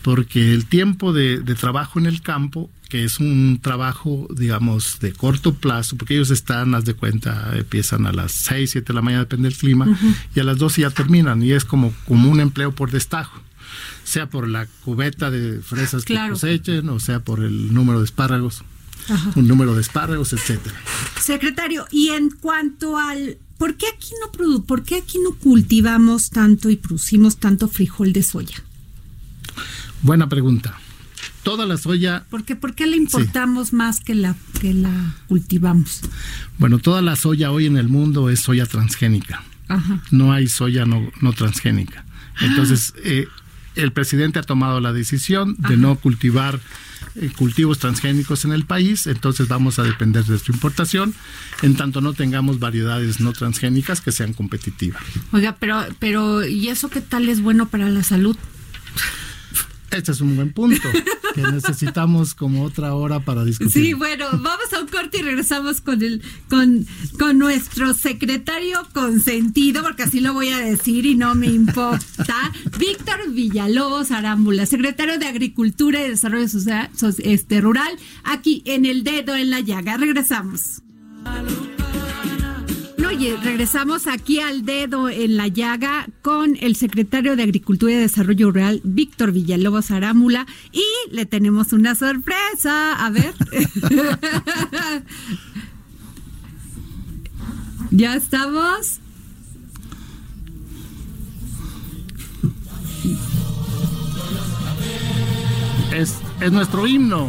porque 0.03 0.55
el 0.55 0.67
tiempo 0.67 1.13
de, 1.13 1.43
trabajo 1.59 1.99
en 1.99 2.07
el 2.07 2.23
campo, 2.23 2.71
que 2.89 3.05
es 3.05 3.21
un 3.21 3.61
trabajo, 3.63 4.27
digamos, 4.35 4.99
de 5.01 5.13
corto 5.13 5.55
plazo, 5.55 5.97
porque 5.97 6.15
ellos 6.15 6.31
están, 6.31 6.75
haz 6.75 6.85
de 6.85 6.95
cuenta, 6.95 7.53
empiezan 7.57 8.07
a 8.07 8.13
las 8.13 8.33
6, 8.33 8.71
7 8.71 8.87
de 8.87 8.95
la 8.95 9.03
mañana, 9.03 9.25
depende 9.25 9.49
del 9.49 9.59
clima, 9.59 9.99
y 10.35 10.41
a 10.41 10.45
las 10.45 10.59
12 10.59 10.83
ya 10.83 10.91
terminan, 10.91 11.43
y 11.43 11.53
es 11.53 11.65
como, 11.65 11.93
como 12.07 12.31
un 12.31 12.41
empleo 12.41 12.73
por 12.73 12.91
destajo, 12.91 13.41
sea 14.05 14.31
por 14.31 14.49
la 14.49 14.67
cubeta 14.85 15.31
de 15.31 15.61
fresas 15.61 16.05
que 16.05 16.19
cosechen, 16.31 16.89
o 16.89 16.99
sea 16.99 17.21
por 17.21 17.41
el 17.41 17.75
número 17.75 17.99
de 17.99 18.07
espárragos, 18.07 18.65
un 19.37 19.47
número 19.47 19.75
de 19.75 19.83
espárragos, 19.83 20.33
etcétera. 20.33 20.77
Secretario, 21.21 21.87
y 21.91 22.09
en 22.09 22.31
cuanto 22.31 22.97
al 22.97 23.37
¿por 23.59 23.77
qué 23.77 23.87
aquí 23.89 24.13
no 24.25 24.31
produ 24.31 24.65
por 24.65 24.85
qué 24.85 24.97
aquí 24.97 25.19
no 25.23 25.35
cultivamos 25.35 26.31
tanto 26.31 26.71
y 26.71 26.77
producimos 26.77 27.37
tanto 27.37 27.69
frijol 27.69 28.13
de 28.13 28.23
soya? 28.23 28.63
Buena 30.01 30.29
pregunta. 30.29 30.79
Toda 31.43 31.67
la 31.67 31.77
soya. 31.77 32.25
¿Por 32.31 32.45
qué, 32.45 32.57
¿Por 32.57 32.75
qué 32.75 32.87
la 32.87 32.97
importamos 32.97 33.73
más 33.73 34.01
que 34.01 34.15
la, 34.15 34.35
que 34.61 34.75
la 34.75 35.15
cultivamos? 35.29 36.01
Bueno, 36.59 36.79
toda 36.79 37.01
la 37.03 37.17
soya 37.17 37.51
hoy 37.53 37.67
en 37.67 37.77
el 37.77 37.89
mundo 37.89 38.31
es 38.31 38.41
soya 38.41 38.67
transgénica. 38.67 39.43
No 40.11 40.33
hay 40.33 40.49
soya 40.49 40.87
no, 40.87 41.11
no 41.21 41.33
transgénica. 41.33 42.05
Ah. 42.37 42.47
Entonces, 42.47 42.95
eh, 43.05 43.29
el 43.75 43.93
presidente 43.93 44.39
ha 44.39 44.43
tomado 44.43 44.81
la 44.81 44.93
decisión 44.93 45.57
de 45.59 45.77
no 45.77 45.97
cultivar 45.97 46.61
eh, 47.15 47.31
cultivos 47.37 47.79
transgénicos 47.79 48.45
en 48.45 48.53
el 48.53 48.65
país, 48.65 49.07
entonces 49.07 49.49
vamos 49.49 49.79
a 49.79 49.83
depender 49.83 50.25
de 50.25 50.39
su 50.39 50.53
importación, 50.53 51.15
en 51.63 51.77
tanto 51.77 52.01
no 52.01 52.13
tengamos 52.13 52.59
variedades 52.59 53.21
no 53.21 53.33
transgénicas 53.33 54.01
que 54.01 54.13
sean 54.13 54.33
competitivas. 54.33 55.03
Oiga, 55.33 55.57
pero, 55.59 55.85
pero 55.99 56.47
¿y 56.47 56.69
eso 56.69 56.89
qué 56.91 57.01
tal 57.01 57.29
es 57.29 57.41
bueno 57.41 57.69
para 57.69 57.89
la 57.89 58.03
salud? 58.03 58.37
Este 59.99 60.13
es 60.13 60.21
un 60.21 60.37
buen 60.37 60.53
punto 60.53 60.89
que 61.35 61.43
necesitamos 61.43 62.33
como 62.33 62.63
otra 62.63 62.95
hora 62.95 63.19
para 63.19 63.45
discutir. 63.45 63.73
Sí, 63.73 63.95
bueno, 63.95 64.27
vamos 64.31 64.73
a 64.73 64.81
un 64.81 64.87
corte 64.87 65.19
y 65.19 65.23
regresamos 65.23 65.81
con 65.81 66.01
el 66.03 66.23
con, 66.49 66.87
con 67.19 67.37
nuestro 67.39 67.95
secretario 67.95 68.87
consentido, 68.95 69.83
porque 69.83 70.05
así 70.05 70.21
lo 70.21 70.35
voy 70.35 70.51
a 70.51 70.59
decir 70.59 71.05
y 71.05 71.17
no 71.17 71.35
me 71.35 71.49
importa, 71.49 72.53
Víctor 72.79 73.33
Villalobos 73.33 74.13
Arámbula, 74.13 74.67
secretario 74.67 75.19
de 75.19 75.27
Agricultura 75.27 76.01
y 76.07 76.11
Desarrollo 76.11 76.49
Social, 76.49 76.91
este, 77.19 77.61
Rural, 77.61 77.91
aquí 78.23 78.63
en 78.65 78.87
el 78.87 79.03
dedo 79.03 79.35
en 79.35 79.51
la 79.51 79.59
llaga. 79.59 79.97
Regresamos. 79.97 80.83
Oye, 83.19 83.37
regresamos 83.37 84.07
aquí 84.07 84.39
al 84.39 84.65
dedo 84.65 85.09
en 85.09 85.37
la 85.37 85.49
llaga 85.49 86.07
con 86.23 86.57
el 86.61 86.77
secretario 86.77 87.35
de 87.35 87.43
Agricultura 87.43 87.93
y 87.93 87.97
Desarrollo 87.97 88.53
Rural, 88.53 88.81
Víctor 88.85 89.33
Villalobos 89.33 89.91
Arámula, 89.91 90.47
y 90.71 90.85
le 91.11 91.27
tenemos 91.27 91.73
una 91.73 91.97
sorpresa. 91.97 92.95
A 92.95 93.11
ver. 93.11 93.35
¿Ya 97.91 98.15
estamos? 98.15 99.01
Es, 105.93 106.19
es 106.41 106.53
nuestro 106.53 106.87
himno 106.87 107.27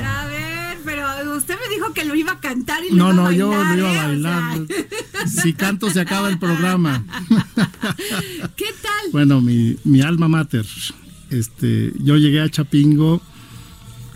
pero 1.17 1.37
usted 1.37 1.55
me 1.59 1.75
dijo 1.75 1.93
que 1.93 2.05
lo 2.05 2.15
iba 2.15 2.33
a 2.33 2.39
cantar 2.39 2.83
y 2.83 2.93
no, 2.93 3.13
no, 3.13 3.31
yo 3.31 3.51
lo 3.51 3.77
iba 3.77 3.89
a 3.89 3.93
¿eh? 3.93 4.07
bailar. 4.07 4.59
Si 5.27 5.53
canto 5.53 5.89
se 5.91 5.99
acaba 5.99 6.29
el 6.29 6.39
programa. 6.39 7.03
¿Qué 8.55 8.67
tal? 8.81 9.11
Bueno, 9.11 9.41
mi, 9.41 9.75
mi 9.83 10.01
alma 10.01 10.27
mater. 10.27 10.65
Este, 11.29 11.93
yo 11.99 12.17
llegué 12.17 12.41
a 12.41 12.49
Chapingo 12.49 13.21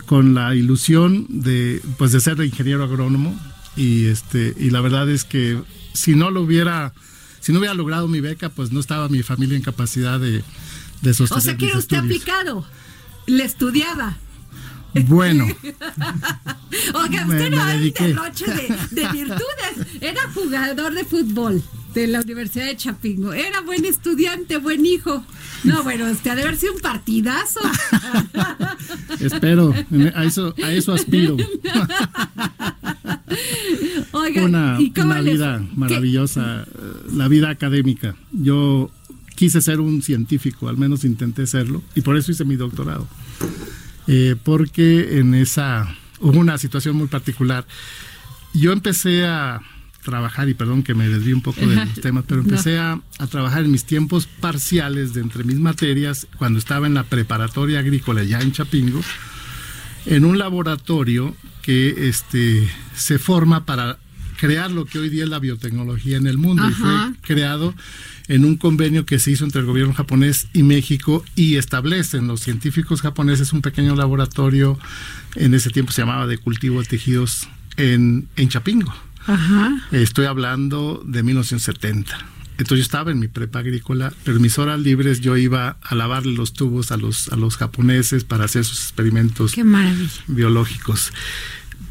con 0.06 0.34
la 0.34 0.54
ilusión 0.54 1.26
de 1.28 1.80
pues 1.98 2.12
de 2.12 2.20
ser 2.20 2.40
ingeniero 2.40 2.84
agrónomo 2.84 3.38
y 3.76 4.06
este 4.06 4.54
y 4.58 4.70
la 4.70 4.80
verdad 4.80 5.08
es 5.08 5.24
que 5.24 5.62
si 5.92 6.14
no 6.14 6.30
lo 6.30 6.42
hubiera 6.42 6.92
si 7.40 7.52
no 7.52 7.58
hubiera 7.58 7.74
logrado 7.74 8.08
mi 8.08 8.20
beca 8.20 8.48
pues 8.48 8.72
no 8.72 8.80
estaba 8.80 9.08
mi 9.08 9.22
familia 9.22 9.56
en 9.56 9.62
capacidad 9.62 10.18
de, 10.20 10.42
de 11.02 11.14
sostener 11.14 11.38
O 11.38 11.40
sea 11.40 11.56
que 11.56 11.68
era 11.68 11.78
usted 11.78 11.98
aplicado, 11.98 12.66
le 13.26 13.44
estudiaba. 13.44 14.16
Bueno. 15.06 15.46
Oiga, 16.94 17.26
usted 17.26 17.50
no 17.50 17.68
era 17.68 17.76
un 17.76 17.92
derroche 17.92 18.46
de, 18.90 19.08
virtudes. 19.12 19.86
Era 20.00 20.22
jugador 20.32 20.94
de 20.94 21.04
fútbol 21.04 21.62
de 21.94 22.06
la 22.06 22.20
Universidad 22.20 22.66
de 22.66 22.76
Chapingo. 22.76 23.32
Era 23.32 23.60
buen 23.60 23.84
estudiante, 23.84 24.58
buen 24.58 24.84
hijo. 24.86 25.24
No, 25.62 25.82
bueno, 25.82 26.10
usted 26.10 26.32
ha 26.32 26.34
de 26.34 26.42
haber 26.42 26.56
sido 26.56 26.74
un 26.74 26.80
partidazo. 26.80 27.60
Espero, 29.20 29.72
a 30.14 30.24
eso, 30.24 30.54
a 30.62 30.72
eso 30.72 30.92
aspiro. 30.92 31.36
Oiga, 34.12 34.44
una, 34.44 34.78
una 34.96 35.20
vida 35.20 35.66
maravillosa, 35.74 36.66
la 37.12 37.28
vida 37.28 37.50
académica. 37.50 38.14
Yo 38.32 38.90
quise 39.34 39.60
ser 39.60 39.80
un 39.80 40.02
científico, 40.02 40.68
al 40.68 40.76
menos 40.76 41.04
intenté 41.04 41.46
serlo, 41.46 41.82
y 41.94 42.02
por 42.02 42.16
eso 42.16 42.32
hice 42.32 42.44
mi 42.44 42.56
doctorado. 42.56 43.06
Eh, 44.06 44.36
porque 44.42 45.18
en 45.18 45.34
esa 45.34 45.94
hubo 46.20 46.38
una 46.38 46.58
situación 46.58 46.96
muy 46.96 47.08
particular. 47.08 47.66
Yo 48.52 48.72
empecé 48.72 49.26
a 49.26 49.60
trabajar, 50.04 50.48
y 50.48 50.54
perdón 50.54 50.82
que 50.82 50.94
me 50.94 51.08
desvíe 51.08 51.34
un 51.34 51.40
poco 51.40 51.66
de 51.66 51.76
los 51.76 51.94
temas, 52.00 52.24
pero 52.28 52.42
empecé 52.42 52.78
a, 52.78 53.00
trabajar 53.30 53.64
en 53.64 53.72
mis 53.72 53.84
tiempos 53.84 54.26
parciales 54.26 55.14
de 55.14 55.20
entre 55.20 55.44
mis 55.44 55.58
materias, 55.58 56.26
cuando 56.38 56.58
estaba 56.58 56.86
en 56.86 56.94
la 56.94 57.04
preparatoria 57.04 57.80
agrícola 57.80 58.22
ya 58.22 58.40
en 58.40 58.52
Chapingo, 58.52 59.00
en 60.06 60.24
un 60.24 60.38
laboratorio 60.38 61.34
que 61.62 62.08
este, 62.08 62.68
se 62.94 63.18
forma 63.18 63.64
para 63.64 63.98
crear 64.36 64.70
lo 64.70 64.84
que 64.84 64.98
hoy 64.98 65.08
día 65.08 65.24
es 65.24 65.30
la 65.30 65.38
biotecnología 65.38 66.18
en 66.18 66.26
el 66.26 66.36
mundo. 66.36 66.68
Y 66.68 66.72
fue 66.72 66.94
creado 67.22 67.74
en 68.28 68.44
un 68.44 68.56
convenio 68.56 69.04
que 69.04 69.18
se 69.18 69.30
hizo 69.30 69.44
entre 69.44 69.60
el 69.60 69.66
gobierno 69.66 69.92
japonés 69.92 70.48
y 70.52 70.62
México 70.62 71.24
y 71.36 71.56
establecen 71.56 72.26
los 72.26 72.40
científicos 72.40 73.02
japoneses 73.02 73.52
un 73.52 73.62
pequeño 73.62 73.94
laboratorio, 73.94 74.78
en 75.34 75.54
ese 75.54 75.70
tiempo 75.70 75.92
se 75.92 76.02
llamaba 76.02 76.26
de 76.26 76.38
cultivo 76.38 76.80
de 76.80 76.86
tejidos 76.86 77.48
en, 77.76 78.28
en 78.36 78.48
Chapingo. 78.48 78.94
Estoy 79.90 80.26
hablando 80.26 81.02
de 81.06 81.22
1970. 81.22 82.16
Entonces 82.56 82.78
yo 82.78 82.82
estaba 82.82 83.10
en 83.10 83.18
mi 83.18 83.26
prepa 83.26 83.60
agrícola, 83.60 84.12
pero 84.22 84.36
en 84.36 84.42
mis 84.42 84.58
horas 84.58 84.78
libres 84.78 85.20
yo 85.20 85.36
iba 85.36 85.76
a 85.82 85.94
lavarle 85.94 86.34
los 86.34 86.52
tubos 86.52 86.92
a 86.92 86.96
los, 86.96 87.28
a 87.28 87.36
los 87.36 87.56
japoneses 87.56 88.22
para 88.22 88.44
hacer 88.44 88.64
sus 88.64 88.80
experimentos 88.80 89.54
biológicos. 90.28 91.12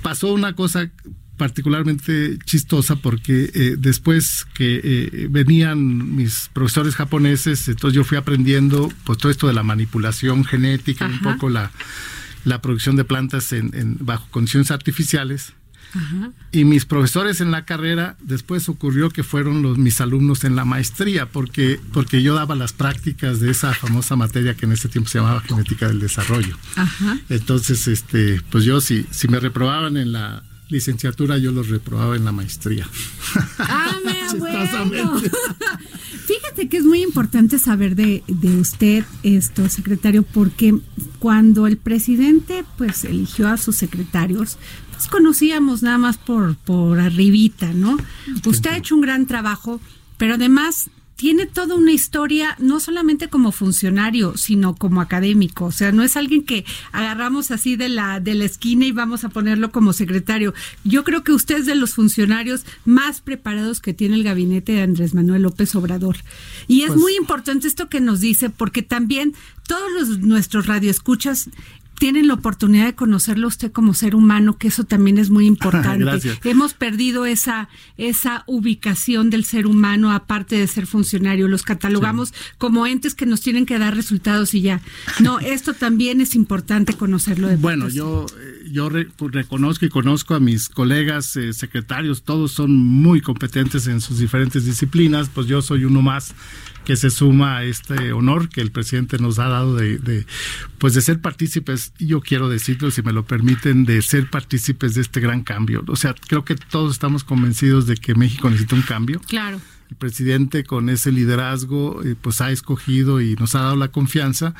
Pasó 0.01 0.31
una 0.31 0.53
cosa 0.53 0.89
particularmente 1.37 2.37
chistosa 2.45 2.95
porque 2.95 3.51
eh, 3.53 3.75
después 3.77 4.45
que 4.53 4.81
eh, 4.83 5.27
venían 5.29 6.15
mis 6.15 6.49
profesores 6.53 6.95
japoneses, 6.95 7.67
entonces 7.67 7.95
yo 7.95 8.03
fui 8.03 8.17
aprendiendo 8.17 8.91
pues 9.03 9.17
todo 9.17 9.31
esto 9.31 9.47
de 9.47 9.53
la 9.53 9.63
manipulación 9.63 10.45
genética, 10.45 11.07
un 11.07 11.19
poco 11.19 11.49
la, 11.49 11.71
la 12.45 12.61
producción 12.61 12.95
de 12.95 13.03
plantas 13.03 13.51
en, 13.53 13.97
bajo 13.99 14.27
condiciones 14.29 14.71
artificiales. 14.71 15.53
Y 16.51 16.65
mis 16.65 16.85
profesores 16.85 17.39
en 17.39 17.51
la 17.51 17.65
carrera, 17.65 18.17
después 18.19 18.67
ocurrió 18.67 19.11
que 19.11 19.21
fueron 19.21 19.61
los, 19.61 19.77
mis 19.77 20.01
alumnos 20.01 20.43
en 20.43 20.55
la 20.55 20.65
maestría, 20.65 21.27
porque, 21.27 21.79
porque 21.91 22.23
yo 22.23 22.33
daba 22.33 22.55
las 22.55 22.73
prácticas 22.73 23.39
de 23.39 23.51
esa 23.51 23.75
famosa 23.75 24.15
materia 24.15 24.55
que 24.55 24.65
en 24.65 24.71
ese 24.71 24.89
tiempo 24.89 25.07
se 25.07 25.19
llamaba 25.19 25.41
genética 25.41 25.87
del 25.87 25.99
desarrollo. 25.99 26.57
Entonces, 27.29 27.87
este, 27.87 28.41
pues 28.49 28.63
yo 28.63 28.81
si, 28.81 29.05
si 29.11 29.27
me 29.27 29.39
reprobaban 29.39 29.95
en 29.97 30.13
la 30.13 30.41
licenciatura 30.73 31.37
yo 31.37 31.51
los 31.51 31.69
reprobaba 31.69 32.17
en 32.17 32.25
la 32.25 32.33
maestría. 32.33 32.87
Ah, 33.59 33.91
Fíjate 36.25 36.67
que 36.67 36.77
es 36.77 36.85
muy 36.85 37.01
importante 37.01 37.59
saber 37.59 37.95
de, 37.95 38.23
de, 38.27 38.57
usted 38.57 39.05
esto, 39.23 39.69
secretario, 39.69 40.23
porque 40.23 40.77
cuando 41.19 41.67
el 41.67 41.77
presidente 41.77 42.65
pues 42.77 43.05
eligió 43.05 43.47
a 43.47 43.57
sus 43.57 43.77
secretarios, 43.77 44.57
pues 44.91 45.07
conocíamos 45.07 45.83
nada 45.83 45.97
más 45.97 46.17
por, 46.17 46.55
por 46.55 46.99
arribita, 46.99 47.73
¿no? 47.73 47.97
Usted 48.45 48.71
ha 48.71 48.77
hecho 48.77 48.95
un 48.95 49.01
gran 49.01 49.27
trabajo, 49.27 49.79
pero 50.17 50.35
además 50.35 50.89
tiene 51.15 51.45
toda 51.45 51.75
una 51.75 51.91
historia, 51.91 52.55
no 52.59 52.79
solamente 52.79 53.29
como 53.29 53.51
funcionario, 53.51 54.35
sino 54.37 54.75
como 54.75 55.01
académico. 55.01 55.65
O 55.65 55.71
sea, 55.71 55.91
no 55.91 56.03
es 56.03 56.17
alguien 56.17 56.43
que 56.43 56.65
agarramos 56.91 57.51
así 57.51 57.75
de 57.75 57.89
la, 57.89 58.19
de 58.19 58.33
la 58.33 58.45
esquina 58.45 58.85
y 58.85 58.91
vamos 58.91 59.23
a 59.23 59.29
ponerlo 59.29 59.71
como 59.71 59.93
secretario. 59.93 60.53
Yo 60.83 61.03
creo 61.03 61.23
que 61.23 61.31
usted 61.31 61.59
es 61.59 61.65
de 61.65 61.75
los 61.75 61.93
funcionarios 61.93 62.65
más 62.85 63.21
preparados 63.21 63.79
que 63.79 63.93
tiene 63.93 64.15
el 64.15 64.23
gabinete 64.23 64.73
de 64.73 64.81
Andrés 64.81 65.13
Manuel 65.13 65.43
López 65.43 65.75
Obrador. 65.75 66.17
Y 66.67 66.81
es 66.81 66.87
pues 66.89 66.99
muy 66.99 67.15
importante 67.15 67.67
esto 67.67 67.89
que 67.89 68.01
nos 68.01 68.19
dice, 68.19 68.49
porque 68.49 68.81
también 68.81 69.33
todos 69.67 69.91
los, 69.91 70.19
nuestros 70.19 70.67
radioescuchas 70.67 71.49
tienen 71.99 72.27
la 72.27 72.33
oportunidad 72.33 72.85
de 72.85 72.95
conocerlo 72.95 73.47
usted 73.47 73.71
como 73.71 73.93
ser 73.93 74.15
humano, 74.15 74.57
que 74.57 74.67
eso 74.67 74.83
también 74.83 75.17
es 75.17 75.29
muy 75.29 75.45
importante. 75.53 76.37
Hemos 76.43 76.73
perdido 76.73 77.25
esa, 77.25 77.69
esa 77.97 78.43
ubicación 78.47 79.29
del 79.29 79.45
ser 79.45 79.67
humano 79.67 80.11
aparte 80.11 80.57
de 80.57 80.67
ser 80.67 80.87
funcionario. 80.87 81.47
Los 81.47 81.63
catalogamos 81.63 82.33
como 82.57 82.85
entes 82.87 83.15
que 83.15 83.25
nos 83.25 83.41
tienen 83.41 83.65
que 83.65 83.79
dar 83.79 83.95
resultados 83.95 84.53
y 84.53 84.61
ya. 84.61 84.81
No, 85.19 85.39
esto 85.39 85.73
también 85.73 86.21
es 86.21 86.35
importante 86.35 86.93
conocerlo. 86.93 87.47
De 87.47 87.57
bueno, 87.57 87.89
yo, 87.89 88.25
eh, 88.39 88.69
yo 88.71 88.89
pues, 89.15 89.31
reconozco 89.33 89.85
y 89.85 89.89
conozco 89.89 90.35
a 90.35 90.39
mis 90.39 90.69
colegas 90.69 91.35
eh, 91.35 91.53
secretarios, 91.53 92.23
todos 92.23 92.51
son 92.51 92.75
muy 92.77 93.21
competentes 93.21 93.87
en 93.87 94.01
sus 94.01 94.19
diferentes 94.19 94.65
disciplinas, 94.65 95.29
pues 95.33 95.47
yo 95.47 95.61
soy 95.61 95.85
uno 95.85 96.01
más 96.01 96.33
que 96.85 96.95
se 96.95 97.09
suma 97.09 97.57
a 97.57 97.63
este 97.63 98.13
honor 98.13 98.49
que 98.49 98.61
el 98.61 98.71
presidente 98.71 99.17
nos 99.17 99.39
ha 99.39 99.47
dado 99.47 99.75
de, 99.75 100.25
pues 100.77 100.93
de 100.93 101.01
ser 101.01 101.21
partícipes, 101.21 101.93
yo 101.99 102.21
quiero 102.21 102.49
decirlo 102.49 102.91
si 102.91 103.01
me 103.01 103.13
lo 103.13 103.25
permiten, 103.25 103.85
de 103.85 104.01
ser 104.01 104.29
partícipes 104.29 104.93
de 104.95 105.01
este 105.01 105.19
gran 105.19 105.43
cambio. 105.43 105.83
O 105.87 105.95
sea, 105.95 106.13
creo 106.27 106.43
que 106.43 106.55
todos 106.55 106.93
estamos 106.93 107.23
convencidos 107.23 107.87
de 107.87 107.95
que 107.95 108.15
México 108.15 108.49
necesita 108.49 108.75
un 108.75 108.81
cambio. 108.81 109.21
Claro. 109.27 109.59
El 109.93 109.97
presidente 109.99 110.63
con 110.63 110.89
ese 110.89 111.11
liderazgo 111.11 112.01
eh, 112.03 112.15
pues 112.19 112.41
ha 112.41 112.49
escogido 112.49 113.21
y 113.21 113.35
nos 113.35 113.53
ha 113.53 113.61
dado 113.61 113.75
la 113.75 113.89
confianza 113.89 114.55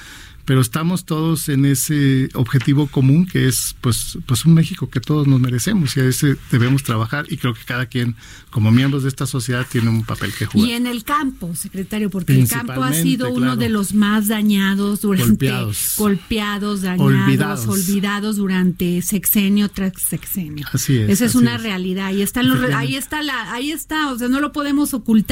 pero 0.46 0.60
estamos 0.60 1.06
todos 1.06 1.48
en 1.48 1.66
ese 1.66 2.30
objetivo 2.34 2.88
común 2.88 3.26
que 3.26 3.48
es 3.48 3.76
pues 3.80 4.18
pues 4.26 4.46
un 4.46 4.54
México 4.54 4.90
que 4.90 5.00
todos 5.00 5.26
nos 5.26 5.40
merecemos 5.40 5.96
y 5.96 6.02
a 6.02 6.06
ese 6.06 6.36
debemos 6.52 6.84
trabajar 6.84 7.26
y 7.30 7.38
creo 7.38 7.54
que 7.54 7.64
cada 7.64 7.86
quien 7.86 8.16
como 8.50 8.72
miembros 8.72 9.04
de 9.04 9.10
esta 9.10 9.26
sociedad 9.26 9.66
tiene 9.70 9.90
un 9.90 10.04
papel 10.04 10.32
que 10.34 10.46
jugar. 10.46 10.70
Y 10.70 10.74
en 10.74 10.86
el 10.86 11.04
campo, 11.04 11.56
secretario, 11.56 12.10
porque 12.10 12.40
el 12.40 12.48
campo 12.48 12.84
ha 12.84 12.94
sido 12.94 13.34
uno 13.34 13.56
de 13.56 13.70
los 13.70 13.94
más 13.94 14.28
dañados 14.28 15.02
durante 15.02 15.52
golpeados, 15.98 16.82
dañados, 16.82 17.68
olvidados. 17.68 18.36
durante 18.36 19.02
sexenio 19.02 19.70
tras 19.70 19.94
sexenio. 20.00 20.68
Así 20.72 20.98
es. 20.98 21.10
Esa 21.10 21.26
es 21.26 21.36
una 21.36 21.58
realidad 21.58 22.12
y 22.12 22.22
están 22.22 22.48
los 22.48 22.62
ahí 22.74 22.96
está 22.96 23.24
la 23.24 23.54
ahí 23.54 23.72
está, 23.72 24.12
o 24.12 24.18
sea, 24.18 24.28
no 24.28 24.40
lo 24.40 24.52
podemos 24.52 24.94
ocultar. 24.94 25.23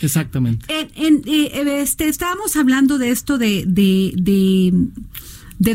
Exactamente. 0.00 0.66
En, 0.68 1.22
eh, 1.26 1.80
este 1.82 2.08
estábamos 2.08 2.56
hablando 2.56 2.98
de 2.98 3.10
esto 3.10 3.38
de, 3.38 3.64
de 3.66 4.12
de 4.16 4.72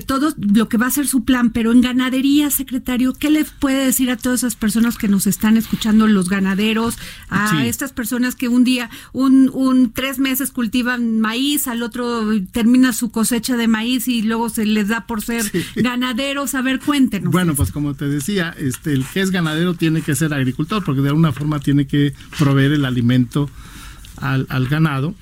todo 0.01 0.33
lo 0.37 0.67
que 0.67 0.77
va 0.77 0.87
a 0.87 0.91
ser 0.91 1.07
su 1.07 1.23
plan, 1.23 1.51
pero 1.51 1.71
en 1.71 1.81
ganadería, 1.81 2.49
secretario, 2.49 3.13
¿qué 3.13 3.29
le 3.29 3.45
puede 3.45 3.85
decir 3.85 4.09
a 4.09 4.17
todas 4.17 4.39
esas 4.39 4.55
personas 4.55 4.97
que 4.97 5.07
nos 5.07 5.27
están 5.27 5.57
escuchando, 5.57 6.07
los 6.07 6.27
ganaderos, 6.27 6.97
a 7.29 7.65
estas 7.65 7.93
personas 7.93 8.35
que 8.35 8.47
un 8.47 8.63
día, 8.63 8.89
un, 9.13 9.49
un 9.53 9.91
tres 9.91 10.17
meses 10.17 10.49
cultivan 10.49 11.19
maíz, 11.19 11.67
al 11.67 11.83
otro 11.83 12.23
termina 12.51 12.93
su 12.93 13.11
cosecha 13.11 13.57
de 13.57 13.67
maíz 13.67 14.07
y 14.07 14.23
luego 14.23 14.49
se 14.49 14.65
les 14.65 14.87
da 14.87 15.05
por 15.05 15.21
ser 15.21 15.43
ganaderos? 15.75 16.55
A 16.55 16.63
ver, 16.63 16.79
cuéntenos. 16.79 17.31
Bueno, 17.31 17.53
pues 17.53 17.71
como 17.71 17.93
te 17.93 18.09
decía, 18.09 18.55
este, 18.57 18.93
el 18.93 19.05
que 19.05 19.21
es 19.21 19.29
ganadero 19.29 19.75
tiene 19.75 20.01
que 20.01 20.15
ser 20.15 20.33
agricultor, 20.33 20.83
porque 20.83 21.01
de 21.01 21.09
alguna 21.09 21.31
forma 21.31 21.59
tiene 21.59 21.85
que 21.85 22.13
proveer 22.39 22.71
el 22.71 22.85
alimento 22.85 23.51
al, 24.17 24.47
al 24.49 24.67
ganado 24.67 25.13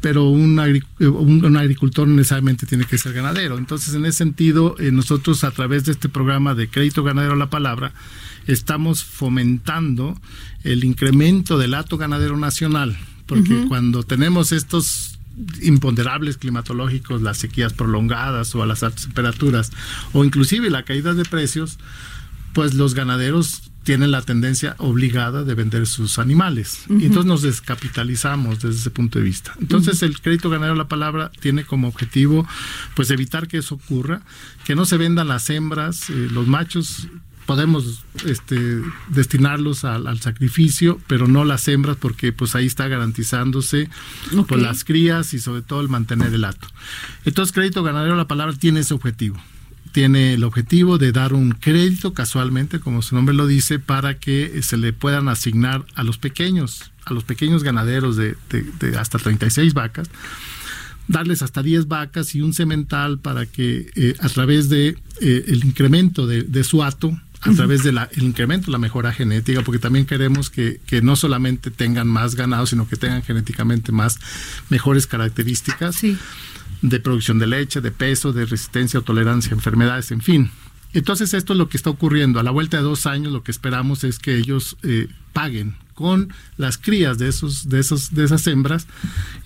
pero 0.00 0.24
un, 0.24 0.58
un, 0.98 1.56
agricultor 1.56 2.08
necesariamente 2.08 2.66
tiene 2.66 2.84
que 2.84 2.96
ser 2.96 3.12
ganadero. 3.12 3.58
Entonces, 3.58 3.94
en 3.94 4.06
ese 4.06 4.18
sentido, 4.18 4.76
eh, 4.78 4.92
nosotros 4.92 5.44
a 5.44 5.50
través 5.50 5.84
de 5.84 5.92
este 5.92 6.08
programa 6.08 6.54
de 6.54 6.68
crédito 6.68 7.02
ganadero 7.02 7.34
a 7.34 7.36
la 7.36 7.50
palabra, 7.50 7.92
estamos 8.46 9.04
fomentando 9.04 10.18
el 10.64 10.84
incremento 10.84 11.58
del 11.58 11.74
hato 11.74 11.98
ganadero 11.98 12.36
nacional, 12.36 12.96
porque 13.26 13.66
cuando 13.68 14.02
tenemos 14.02 14.52
estos 14.52 15.18
imponderables 15.62 16.36
climatológicos, 16.36 17.22
las 17.22 17.38
sequías 17.38 17.72
prolongadas 17.72 18.54
o 18.54 18.62
a 18.62 18.66
las 18.66 18.82
altas 18.82 19.04
temperaturas, 19.04 19.70
o 20.12 20.24
inclusive 20.24 20.70
la 20.70 20.84
caída 20.84 21.14
de 21.14 21.24
precios, 21.24 21.78
pues 22.52 22.74
los 22.74 22.94
ganaderos 22.94 23.69
tienen 23.82 24.10
la 24.10 24.22
tendencia 24.22 24.74
obligada 24.78 25.42
de 25.44 25.54
vender 25.54 25.86
sus 25.86 26.18
animales. 26.18 26.84
Y 26.88 27.06
entonces 27.06 27.26
nos 27.26 27.42
descapitalizamos 27.42 28.60
desde 28.60 28.78
ese 28.78 28.90
punto 28.90 29.18
de 29.18 29.24
vista. 29.24 29.54
Entonces 29.60 30.02
el 30.02 30.20
crédito 30.20 30.50
ganadero 30.50 30.74
la 30.74 30.88
palabra 30.88 31.30
tiene 31.40 31.64
como 31.64 31.88
objetivo 31.88 32.46
pues 32.94 33.10
evitar 33.10 33.48
que 33.48 33.58
eso 33.58 33.76
ocurra, 33.76 34.22
que 34.64 34.74
no 34.74 34.84
se 34.84 34.96
vendan 34.96 35.28
las 35.28 35.48
hembras, 35.50 36.10
eh, 36.10 36.28
los 36.30 36.46
machos 36.46 37.08
podemos 37.46 38.04
este, 38.26 38.80
destinarlos 39.08 39.84
al, 39.84 40.20
sacrificio, 40.20 41.00
pero 41.08 41.26
no 41.26 41.44
las 41.44 41.66
hembras 41.66 41.96
porque 41.96 42.32
pues 42.32 42.54
ahí 42.54 42.66
está 42.66 42.86
garantizándose 42.86 43.88
pues, 44.46 44.62
las 44.62 44.84
crías 44.84 45.34
y 45.34 45.40
sobre 45.40 45.62
todo 45.62 45.80
el 45.80 45.88
mantener 45.88 46.32
el 46.32 46.44
hato. 46.44 46.68
Entonces 47.24 47.52
crédito 47.52 47.82
ganadero 47.82 48.14
la 48.14 48.28
palabra 48.28 48.54
tiene 48.54 48.80
ese 48.80 48.94
objetivo 48.94 49.40
tiene 49.92 50.34
el 50.34 50.44
objetivo 50.44 50.98
de 50.98 51.12
dar 51.12 51.32
un 51.32 51.52
crédito 51.52 52.14
casualmente, 52.14 52.80
como 52.80 53.02
su 53.02 53.14
nombre 53.14 53.34
lo 53.34 53.46
dice, 53.46 53.78
para 53.78 54.18
que 54.18 54.60
se 54.62 54.76
le 54.76 54.92
puedan 54.92 55.28
asignar 55.28 55.84
a 55.94 56.02
los 56.02 56.18
pequeños, 56.18 56.92
a 57.04 57.12
los 57.12 57.24
pequeños 57.24 57.62
ganaderos 57.62 58.16
de, 58.16 58.36
hasta 58.98 59.18
36 59.18 59.74
vacas, 59.74 60.10
darles 61.08 61.42
hasta 61.42 61.62
10 61.62 61.88
vacas 61.88 62.34
y 62.34 62.40
un 62.40 62.52
semental 62.52 63.18
para 63.18 63.46
que 63.46 63.90
eh, 63.96 64.14
a 64.20 64.28
través 64.28 64.68
de 64.68 64.96
eh, 65.20 65.44
el 65.48 65.64
incremento 65.64 66.26
de, 66.26 66.64
su 66.64 66.82
hato, 66.82 67.18
a 67.40 67.52
través 67.52 67.82
del 67.82 67.98
incremento 68.18 68.66
de 68.66 68.72
la 68.72 68.78
mejora 68.78 69.12
genética, 69.12 69.62
porque 69.62 69.78
también 69.78 70.06
queremos 70.06 70.50
que, 70.50 70.80
que, 70.86 71.02
no 71.02 71.16
solamente 71.16 71.70
tengan 71.70 72.06
más 72.06 72.34
ganado, 72.34 72.66
sino 72.66 72.86
que 72.86 72.96
tengan 72.96 73.22
genéticamente 73.22 73.92
más 73.92 74.18
mejores 74.68 75.06
características. 75.06 75.96
Sí 75.96 76.18
de 76.82 77.00
producción 77.00 77.38
de 77.38 77.46
leche, 77.46 77.80
de 77.80 77.90
peso, 77.90 78.32
de 78.32 78.46
resistencia 78.46 79.00
o 79.00 79.02
tolerancia 79.02 79.52
a 79.52 79.54
enfermedades, 79.54 80.10
en 80.10 80.20
fin. 80.20 80.50
Entonces 80.92 81.34
esto 81.34 81.52
es 81.52 81.58
lo 81.58 81.68
que 81.68 81.76
está 81.76 81.90
ocurriendo. 81.90 82.40
A 82.40 82.42
la 82.42 82.50
vuelta 82.50 82.78
de 82.78 82.82
dos 82.82 83.06
años 83.06 83.32
lo 83.32 83.42
que 83.42 83.50
esperamos 83.50 84.02
es 84.04 84.18
que 84.18 84.36
ellos 84.36 84.76
eh, 84.82 85.08
paguen 85.32 85.76
con 85.94 86.32
las 86.56 86.78
crías 86.78 87.18
de 87.18 87.28
esos, 87.28 87.68
de 87.68 87.78
esos, 87.78 88.14
de 88.14 88.24
esas 88.24 88.46
hembras, 88.46 88.86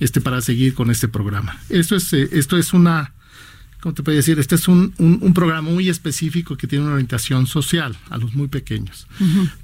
este, 0.01 0.21
para 0.21 0.41
seguir 0.41 0.75
con 0.75 0.91
este 0.91 1.09
programa. 1.09 1.59
Esto 1.69 1.97
es, 1.97 2.13
eh, 2.13 2.29
esto 2.33 2.57
es 2.57 2.73
una 2.73 3.13
¿cómo 3.85 3.93
te 3.93 4.03
puedo 4.03 4.17
decir? 4.17 4.39
Este 4.39 4.55
es 4.55 4.67
un, 4.67 4.95
un, 4.97 5.35
programa 5.35 5.69
muy 5.69 5.91
específico 5.91 6.57
que 6.57 6.67
tiene 6.67 6.85
una 6.87 6.95
orientación 6.95 7.47
social 7.47 7.95
a 8.09 8.17
los 8.17 8.33
muy 8.33 8.49
pequeños. 8.49 9.07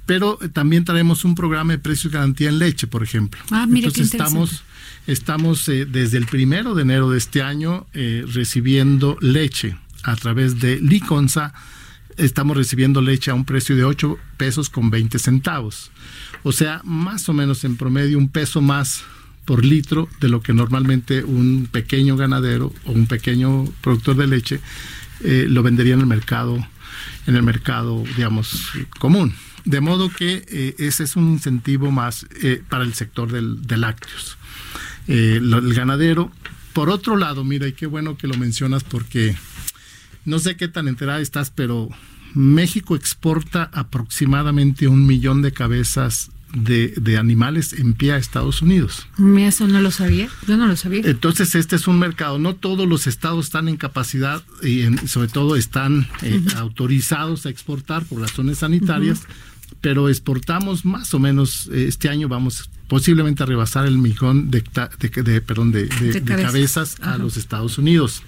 Pero 0.05 0.37
eh, 0.43 0.49
también 0.49 0.85
traemos 0.85 1.25
un 1.25 1.33
programa 1.33 1.73
de 1.73 1.79
precios 1.79 2.13
garantía 2.13 2.49
en 2.49 2.59
leche, 2.59 2.85
por 2.85 3.01
ejemplo. 3.01 3.41
Ah, 3.49 3.65
mira 3.67 3.87
Entonces 3.87 4.13
estamos, 4.13 4.61
estamos 5.07 5.67
eh, 5.69 5.85
desde 5.85 6.17
el 6.17 6.25
primero 6.25 6.75
de 6.75 6.83
enero 6.83 7.09
de 7.09 7.17
este 7.17 7.41
año 7.41 7.87
eh, 7.93 8.25
recibiendo 8.27 9.17
leche 9.21 9.75
a 10.03 10.15
través 10.15 10.59
de 10.59 10.79
Liconza. 10.79 11.53
Estamos 12.17 12.57
recibiendo 12.57 13.01
leche 13.01 13.31
a 13.31 13.33
un 13.33 13.45
precio 13.45 13.75
de 13.75 13.83
8 13.83 14.17
pesos 14.37 14.69
con 14.69 14.89
20 14.89 15.19
centavos. 15.19 15.91
O 16.43 16.51
sea, 16.51 16.81
más 16.83 17.29
o 17.29 17.33
menos 17.33 17.63
en 17.63 17.77
promedio 17.77 18.17
un 18.17 18.29
peso 18.29 18.61
más 18.61 19.03
por 19.45 19.65
litro 19.65 20.07
de 20.19 20.29
lo 20.29 20.41
que 20.41 20.53
normalmente 20.53 21.23
un 21.23 21.67
pequeño 21.71 22.15
ganadero 22.15 22.73
o 22.85 22.91
un 22.91 23.07
pequeño 23.07 23.65
productor 23.81 24.15
de 24.17 24.27
leche 24.27 24.59
eh, 25.23 25.45
lo 25.49 25.63
vendería 25.63 25.93
en 25.93 26.01
el 26.01 26.05
mercado, 26.05 26.57
en 27.27 27.35
el 27.35 27.43
mercado, 27.43 28.03
digamos, 28.15 28.69
común. 28.99 29.33
De 29.65 29.79
modo 29.79 30.09
que 30.09 30.75
ese 30.79 31.03
es 31.03 31.15
un 31.15 31.31
incentivo 31.31 31.91
más 31.91 32.25
eh, 32.41 32.63
para 32.67 32.83
el 32.83 32.93
sector 32.95 33.31
del, 33.31 33.65
de 33.67 33.77
lácteos. 33.77 34.37
El 35.07 35.73
ganadero. 35.73 36.31
Por 36.73 36.89
otro 36.89 37.17
lado, 37.17 37.43
mira, 37.43 37.67
y 37.67 37.73
qué 37.73 37.85
bueno 37.85 38.17
que 38.17 38.27
lo 38.27 38.37
mencionas 38.37 38.83
porque 38.83 39.35
no 40.25 40.39
sé 40.39 40.55
qué 40.55 40.67
tan 40.67 40.87
enterada 40.87 41.19
estás, 41.19 41.51
pero 41.51 41.89
México 42.33 42.95
exporta 42.95 43.69
aproximadamente 43.73 44.87
un 44.87 45.05
millón 45.05 45.41
de 45.41 45.51
cabezas 45.51 46.31
de, 46.53 47.17
animales 47.17 47.73
en 47.73 47.93
pie 47.93 48.13
a 48.13 48.17
Estados 48.17 48.61
Unidos. 48.61 49.07
Eso 49.37 49.67
no 49.67 49.81
lo 49.81 49.91
sabía, 49.91 50.29
yo 50.47 50.57
no 50.57 50.67
lo 50.67 50.75
sabía. 50.75 51.01
Entonces 51.05 51.55
este 51.55 51.75
es 51.75 51.87
un 51.87 51.99
mercado, 51.99 52.39
no 52.39 52.55
todos 52.55 52.87
los 52.87 53.07
estados 53.07 53.45
están 53.45 53.67
en 53.67 53.77
capacidad 53.77 54.43
y 54.63 54.83
sobre 55.07 55.27
todo 55.27 55.55
están 55.55 56.07
eh, 56.21 56.41
autorizados 56.57 57.45
a 57.45 57.49
exportar 57.49 58.05
por 58.05 58.21
razones 58.21 58.59
sanitarias, 58.59 59.23
pero 59.79 60.09
exportamos 60.09 60.85
más 60.85 61.13
o 61.13 61.19
menos, 61.19 61.69
eh, 61.71 61.85
este 61.87 62.09
año 62.09 62.27
vamos 62.27 62.69
posiblemente 62.87 63.43
a 63.43 63.45
rebasar 63.45 63.85
el 63.85 63.97
millón 63.97 64.51
de, 64.51 64.63
de, 65.23 65.41
perdón, 65.41 65.71
de, 65.71 65.87
cabezas, 66.25 66.97
a 67.01 67.17
los 67.17 67.37
Estados 67.37 67.77
Unidos. 67.77 68.21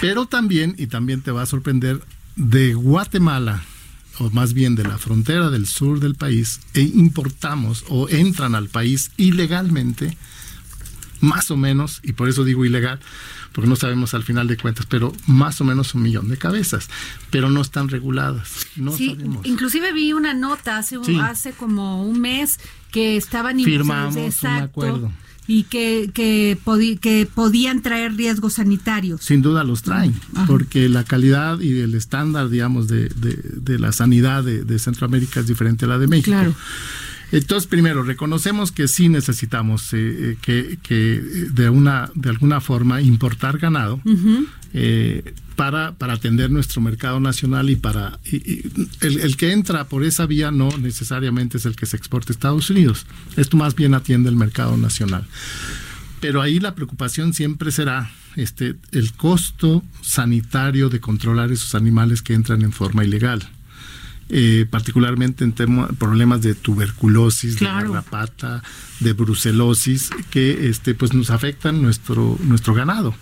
Pero 0.00 0.26
también, 0.26 0.74
y 0.76 0.88
también 0.88 1.22
te 1.22 1.30
va 1.30 1.42
a 1.42 1.46
sorprender, 1.46 2.00
de 2.34 2.74
Guatemala 2.74 3.62
o 4.18 4.30
más 4.30 4.52
bien 4.52 4.74
de 4.74 4.84
la 4.84 4.98
frontera 4.98 5.50
del 5.50 5.66
sur 5.66 5.98
del 6.00 6.14
país, 6.14 6.60
e 6.74 6.82
importamos 6.82 7.84
o 7.88 8.08
entran 8.08 8.54
al 8.54 8.68
país 8.68 9.12
ilegalmente, 9.16 10.16
más 11.20 11.50
o 11.50 11.56
menos, 11.56 12.00
y 12.02 12.12
por 12.12 12.28
eso 12.28 12.44
digo 12.44 12.64
ilegal, 12.64 13.00
porque 13.52 13.68
no 13.68 13.76
sabemos 13.76 14.14
al 14.14 14.22
final 14.22 14.46
de 14.46 14.56
cuentas, 14.56 14.86
pero 14.86 15.12
más 15.26 15.60
o 15.60 15.64
menos 15.64 15.94
un 15.94 16.02
millón 16.02 16.28
de 16.28 16.36
cabezas, 16.36 16.88
pero 17.30 17.50
no 17.50 17.60
estestán 17.60 17.88
reguladas. 17.88 18.66
No 18.76 18.92
sí, 18.92 19.16
inclusive 19.44 19.92
vi 19.92 20.12
una 20.12 20.34
nota 20.34 20.78
hace, 20.78 20.96
hace 21.22 21.52
como 21.52 22.04
un 22.04 22.20
mes 22.20 22.60
que 22.90 23.16
estaban 23.16 23.58
firmamos 23.60 24.42
un 24.42 24.48
acuerdo 24.48 25.12
y 25.46 25.64
que, 25.64 26.10
que, 26.14 26.56
que, 27.00 27.28
podían 27.34 27.82
traer 27.82 28.14
riesgos 28.14 28.54
sanitarios. 28.54 29.20
Sin 29.20 29.42
duda 29.42 29.64
los 29.64 29.82
traen, 29.82 30.14
porque 30.46 30.88
la 30.88 31.02
calidad 31.02 31.58
y 31.58 31.80
el 31.80 31.94
estándar, 31.94 32.50
digamos, 32.50 32.86
de, 32.86 33.08
de, 33.08 33.78
la 33.80 33.90
sanidad 33.90 34.44
de, 34.44 34.78
Centroamérica 34.78 35.40
es 35.40 35.48
diferente 35.48 35.86
a 35.86 35.88
la 35.88 35.98
de 35.98 36.06
México. 36.06 36.30
Claro. 36.30 36.54
Entonces, 37.32 37.68
primero, 37.68 38.02
reconocemos 38.02 38.72
que 38.72 38.88
sí 38.88 39.08
necesitamos 39.08 39.92
eh, 39.92 40.36
eh, 40.46 40.78
que, 40.82 41.20
de, 41.52 41.68
una, 41.68 42.10
de 42.14 42.30
alguna 42.30 42.60
forma 42.60 43.00
importar 43.00 43.58
ganado 43.58 44.00
eh, 44.72 45.34
para, 45.54 45.92
para 45.92 46.14
atender 46.14 46.50
nuestro 46.50 46.80
mercado 46.80 47.20
nacional 47.20 47.70
y 47.70 47.76
para... 47.76 48.18
el, 48.32 49.20
el, 49.20 49.36
que 49.36 49.52
entra 49.52 49.84
por 49.84 50.04
esa 50.04 50.26
vía 50.26 50.50
no 50.50 50.70
necesariamente 50.78 51.58
es 51.58 51.66
el 51.66 51.76
que 51.76 51.86
se 51.86 51.96
exporta 51.96 52.32
a 52.32 52.34
Estados 52.34 52.70
Unidos. 52.70 53.06
Esto 53.36 53.56
más 53.56 53.74
bien 53.74 53.94
atiende 53.94 54.28
el 54.28 54.36
mercado 54.36 54.76
nacional. 54.76 55.26
Pero 56.20 56.42
ahí 56.42 56.60
la 56.60 56.74
preocupación 56.74 57.32
siempre 57.32 57.70
será 57.70 58.10
este, 58.36 58.76
el 58.92 59.12
costo 59.12 59.82
sanitario 60.02 60.88
de 60.88 61.00
controlar 61.00 61.50
esos 61.52 61.74
animales 61.74 62.22
que 62.22 62.34
entran 62.34 62.62
en 62.62 62.72
forma 62.72 63.04
ilegal. 63.04 63.48
Eh, 64.32 64.64
particularmente 64.70 65.42
en 65.42 65.52
problemas 65.52 66.40
de 66.40 66.54
tuberculosis, 66.54 67.58
de 67.58 67.66
garrapata, 67.66 68.62
de 69.00 69.12
brucelosis, 69.12 70.10
que 70.30 70.68
este, 70.68 70.94
pues 70.94 71.12
nos 71.12 71.30
afectan 71.30 71.82
nuestro, 71.82 72.38
nuestro 72.44 72.72
ganado. 72.72 73.12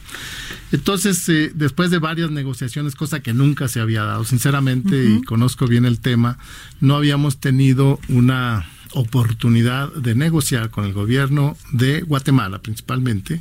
Entonces, 0.71 1.27
eh, 1.31 1.51
después 1.55 1.91
de 1.91 1.99
varias 1.99 2.31
negociaciones, 2.31 2.95
cosa 2.95 3.21
que 3.21 3.33
nunca 3.33 3.69
se 3.69 3.81
había 3.81 4.03
dado, 4.03 4.27
sinceramente, 4.27 5.03
y 5.03 5.23
conozco 5.23 5.67
bien 5.67 5.87
el 5.87 5.99
tema, 5.99 6.37
no 6.81 6.97
habíamos 6.97 7.39
tenido 7.39 7.99
una 8.09 8.67
oportunidad 8.93 9.91
de 9.95 10.15
negociar 10.15 10.69
con 10.69 10.85
el 10.85 10.93
gobierno 10.93 11.57
de 11.73 12.03
Guatemala 12.03 12.59
principalmente 12.59 13.41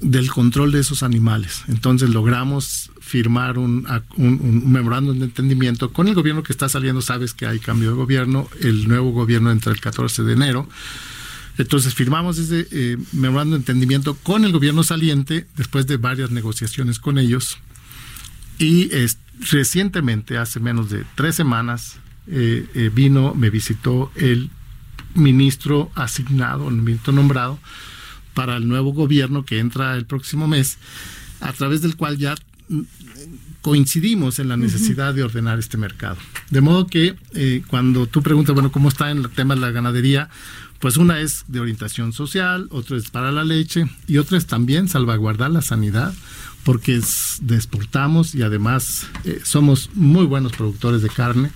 del 0.00 0.30
control 0.30 0.72
de 0.72 0.80
esos 0.80 1.02
animales. 1.02 1.62
Entonces 1.68 2.10
logramos 2.10 2.90
firmar 3.06 3.56
un, 3.56 3.86
un, 4.16 4.72
memorándum 4.72 5.16
de 5.20 5.26
entendimiento 5.26 5.92
con 5.92 6.08
el 6.08 6.14
gobierno 6.14 6.42
que 6.42 6.52
está 6.52 6.68
saliendo. 6.68 7.00
Sabes 7.00 7.34
que 7.34 7.46
hay 7.46 7.60
cambio 7.60 7.90
de 7.90 7.96
gobierno, 7.96 8.48
el 8.60 8.88
nuevo 8.88 9.12
gobierno 9.12 9.52
entra 9.52 9.72
el 9.72 9.80
14 9.80 10.24
de 10.24 10.32
enero. 10.32 10.68
Entonces 11.56 11.94
firmamos 11.94 12.36
ese 12.38 12.66
eh, 12.72 12.96
memorándum 13.12 13.52
de 13.52 13.58
entendimiento 13.58 14.16
con 14.16 14.44
el 14.44 14.50
gobierno 14.50 14.82
saliente 14.82 15.46
después 15.56 15.86
de 15.86 15.98
varias 15.98 16.32
negociaciones 16.32 16.98
con 16.98 17.18
ellos. 17.18 17.58
Y 18.58 18.90
recientemente, 19.52 20.36
hace 20.36 20.58
menos 20.58 20.90
de 20.90 21.04
tres 21.14 21.36
semanas, 21.36 21.98
eh, 22.26 22.66
eh, 22.74 22.90
vino, 22.92 23.36
me 23.36 23.50
visitó 23.50 24.10
el 24.16 24.50
ministro 25.14 25.92
asignado, 25.94 26.68
el 26.68 26.74
ministro 26.74 27.12
nombrado, 27.12 27.60
para 28.34 28.56
el 28.56 28.66
nuevo 28.66 28.92
gobierno 28.92 29.44
que 29.44 29.60
entra 29.60 29.94
el 29.94 30.06
próximo 30.06 30.48
mes, 30.48 30.78
a 31.40 31.52
través 31.52 31.82
del 31.82 31.96
cual 31.96 32.18
ya 32.18 32.34
coincidimos 33.60 34.38
en 34.38 34.48
la 34.48 34.56
necesidad 34.56 35.14
de 35.14 35.22
ordenar 35.22 35.58
este 35.58 35.76
mercado. 35.76 36.16
De 36.50 36.60
modo 36.60 36.86
que 36.86 37.16
eh, 37.34 37.62
cuando 37.66 38.06
tú 38.06 38.22
preguntas, 38.22 38.54
bueno, 38.54 38.72
¿cómo 38.72 38.88
está 38.88 39.10
en 39.10 39.18
el 39.18 39.30
tema 39.30 39.54
de 39.54 39.60
la 39.60 39.70
ganadería? 39.70 40.28
Pues 40.78 40.96
una 40.96 41.20
es 41.20 41.44
de 41.48 41.60
orientación 41.60 42.12
social, 42.12 42.68
otra 42.70 42.96
es 42.96 43.10
para 43.10 43.32
la 43.32 43.44
leche 43.44 43.88
y 44.06 44.18
otra 44.18 44.38
es 44.38 44.46
también 44.46 44.88
salvaguardar 44.88 45.50
la 45.50 45.62
sanidad 45.62 46.14
porque 46.64 46.96
exportamos 46.96 48.34
y 48.34 48.42
además 48.42 49.06
eh, 49.24 49.40
somos 49.44 49.90
muy 49.94 50.26
buenos 50.26 50.52
productores 50.52 51.00
de 51.00 51.08
carne 51.08 51.50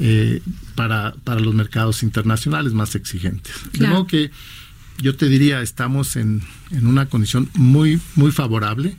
eh, 0.00 0.40
para, 0.74 1.14
para 1.24 1.40
los 1.40 1.54
mercados 1.54 2.02
internacionales 2.02 2.72
más 2.72 2.94
exigentes. 2.94 3.52
De 3.72 3.86
modo 3.86 4.06
que 4.06 4.30
yo 5.00 5.16
te 5.16 5.28
diría, 5.28 5.60
estamos 5.60 6.16
en, 6.16 6.42
en 6.70 6.86
una 6.86 7.06
condición 7.06 7.50
muy, 7.54 8.00
muy 8.14 8.32
favorable, 8.32 8.96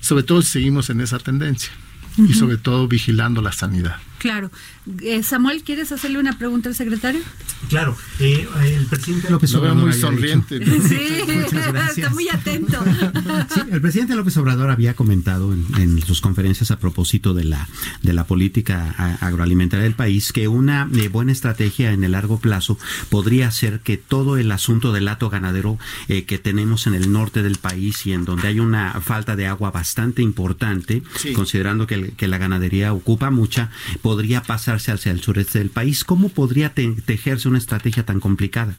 sobre 0.00 0.22
todo 0.22 0.42
si 0.42 0.48
seguimos 0.48 0.90
en 0.90 1.00
esa 1.00 1.18
tendencia 1.18 1.70
y 2.18 2.34
sobre 2.34 2.56
todo 2.56 2.88
vigilando 2.88 3.40
la 3.42 3.52
sanidad. 3.52 3.96
Claro. 4.20 4.50
Eh, 5.00 5.22
Samuel, 5.22 5.62
¿quieres 5.62 5.92
hacerle 5.92 6.18
una 6.18 6.36
pregunta 6.36 6.68
al 6.68 6.74
secretario? 6.74 7.22
Claro. 7.70 7.96
Eh, 8.18 8.46
el 8.64 8.84
presidente 8.84 9.30
López 9.30 9.54
Obrador. 9.54 9.78
muy 9.78 9.94
sonriente. 9.94 10.58
Sí, 10.86 10.98
está 11.96 12.10
muy 12.10 12.28
atento. 12.28 12.84
el 13.72 13.80
presidente 13.80 14.14
López 14.14 14.36
Obrador 14.36 14.70
había 14.70 14.92
comentado 14.92 15.54
en, 15.54 16.02
sus 16.02 16.20
conferencias 16.20 16.70
a 16.70 16.78
propósito 16.78 17.32
de 17.32 17.44
la, 17.44 17.66
de 18.02 18.12
la 18.12 18.24
política 18.24 19.16
agroalimentaria 19.20 19.84
del 19.84 19.94
país 19.94 20.32
que 20.32 20.48
una 20.48 20.86
eh, 20.94 21.08
buena 21.08 21.32
estrategia 21.32 21.92
en 21.92 22.04
el 22.04 22.12
largo 22.12 22.38
plazo 22.38 22.78
podría 23.08 23.50
ser 23.50 23.80
que 23.80 23.96
todo 23.96 24.36
el 24.36 24.52
asunto 24.52 24.92
del 24.92 25.06
lato 25.06 25.30
ganadero 25.30 25.78
que 26.08 26.38
tenemos 26.38 26.86
en 26.86 26.94
el 26.94 27.10
norte 27.10 27.42
del 27.42 27.56
país 27.56 28.06
y 28.06 28.12
en 28.12 28.26
donde 28.26 28.48
hay 28.48 28.60
una 28.60 29.00
falta 29.00 29.34
de 29.34 29.46
agua 29.46 29.70
bastante 29.70 30.20
importante, 30.20 31.02
considerando 31.34 31.86
que, 31.86 32.12
que 32.12 32.28
la 32.28 32.36
ganadería 32.36 32.92
ocupa 32.92 33.30
mucha, 33.30 33.70
podría 34.10 34.42
pasarse 34.42 34.90
hacia 34.90 35.12
el 35.12 35.20
sureste 35.20 35.60
del 35.60 35.70
país. 35.70 36.02
¿Cómo 36.02 36.30
podría 36.30 36.74
tejerse 36.74 37.46
una 37.48 37.58
estrategia 37.58 38.04
tan 38.04 38.18
complicada? 38.18 38.76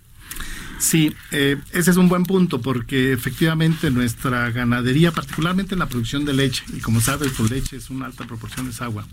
Sí, 0.81 1.13
eh, 1.29 1.57
ese 1.73 1.91
es 1.91 1.97
un 1.97 2.09
buen 2.09 2.23
punto 2.23 2.59
porque 2.59 3.13
efectivamente 3.13 3.91
nuestra 3.91 4.49
ganadería, 4.49 5.11
particularmente 5.11 5.75
en 5.75 5.79
la 5.79 5.87
producción 5.87 6.25
de 6.25 6.33
leche, 6.33 6.63
y 6.75 6.79
como 6.79 6.99
sabes, 7.01 7.29
por 7.33 7.47
pues, 7.47 7.51
leche 7.51 7.77
es 7.77 7.91
una 7.91 8.07
alta 8.07 8.25
proporción 8.25 8.67
es 8.67 8.81
agua. 8.81 9.07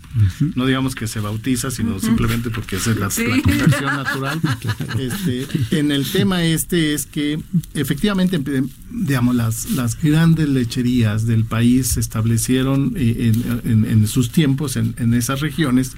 No 0.55 0.65
digamos 0.65 0.95
que 0.95 1.05
se 1.05 1.19
bautiza, 1.19 1.69
sino 1.69 1.99
simplemente 1.99 2.49
porque 2.49 2.77
esa 2.77 2.89
es 2.89 2.97
la, 2.97 3.09
conversión 3.41 3.85
natural. 3.85 4.41
Este, 4.97 5.47
en 5.77 5.91
el 5.91 6.09
tema 6.11 6.43
este 6.43 6.93
es 6.93 7.05
que 7.05 7.39
efectivamente, 7.73 8.41
digamos, 8.89 9.35
las, 9.35 9.69
las 9.71 10.01
grandes 10.01 10.49
lecherías 10.49 11.27
del 11.27 11.45
país 11.45 11.89
se 11.89 11.99
establecieron 11.99 12.93
eh, 12.95 13.31
en, 13.63 13.85
en, 13.85 14.07
sus 14.07 14.31
tiempos 14.31 14.75
en, 14.75 14.95
en 14.97 15.13
esas 15.13 15.41
regiones 15.41 15.93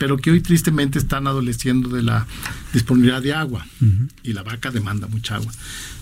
pero 0.00 0.16
que 0.16 0.30
hoy 0.30 0.40
tristemente 0.40 0.98
están 0.98 1.26
adoleciendo 1.26 1.90
de 1.90 2.02
la 2.02 2.26
disponibilidad 2.72 3.20
de 3.20 3.34
agua 3.34 3.66
y 4.22 4.32
la 4.32 4.42
vaca 4.42 4.70
demanda 4.70 5.06
mucha 5.08 5.34
agua. 5.34 5.52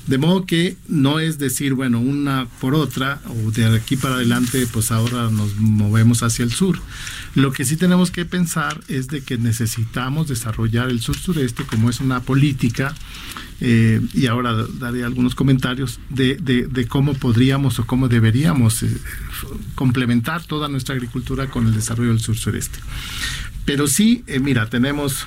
De 0.07 0.19
modo 0.19 0.47
que 0.47 0.77
no 0.87 1.19
es 1.19 1.39
decir, 1.39 1.75
bueno, 1.75 1.99
una 1.99 2.47
por 2.61 2.77
otra 2.77 3.21
o 3.27 3.51
de 3.51 3.67
aquí 3.77 3.97
para 3.97 4.15
adelante, 4.15 4.69
pues 4.73 4.93
ahora 4.93 5.31
nos 5.31 5.57
movemos 5.57 6.23
hacia 6.23 6.45
el 6.45 6.53
sur. 6.53 6.79
Lo 7.35 7.53
que 7.53 7.65
sí 7.65 7.77
tenemos 7.77 8.13
que 8.13 8.25
pensar 8.25 8.81
es 8.87 9.09
de 9.09 9.23
que 9.23 9.37
necesitamos 9.37 10.29
desarrollar 10.29 10.91
el 10.91 11.01
sur-sureste 11.01 11.65
como 11.65 11.91
es 11.91 11.99
una 11.99 12.21
política 12.21 12.95
eh, 13.61 14.01
y 14.15 14.27
ahora 14.27 14.55
daré 14.79 15.03
algunos 15.03 15.35
comentarios 15.35 15.99
de, 16.11 16.37
de, 16.37 16.87
cómo 16.87 17.15
podríamos 17.15 17.81
o 17.81 17.87
cómo 17.87 18.07
deberíamos 18.09 18.85
eh, 18.85 18.97
complementar 19.75 20.45
toda 20.45 20.69
nuestra 20.69 20.95
agricultura 20.95 21.51
con 21.51 21.67
el 21.67 21.75
desarrollo 21.75 22.11
del 22.11 22.21
sur-sureste. 22.21 22.79
Pero 23.69 23.87
sí, 23.87 24.25
eh, 24.27 24.41
mira, 24.41 24.71
tenemos 24.71 25.27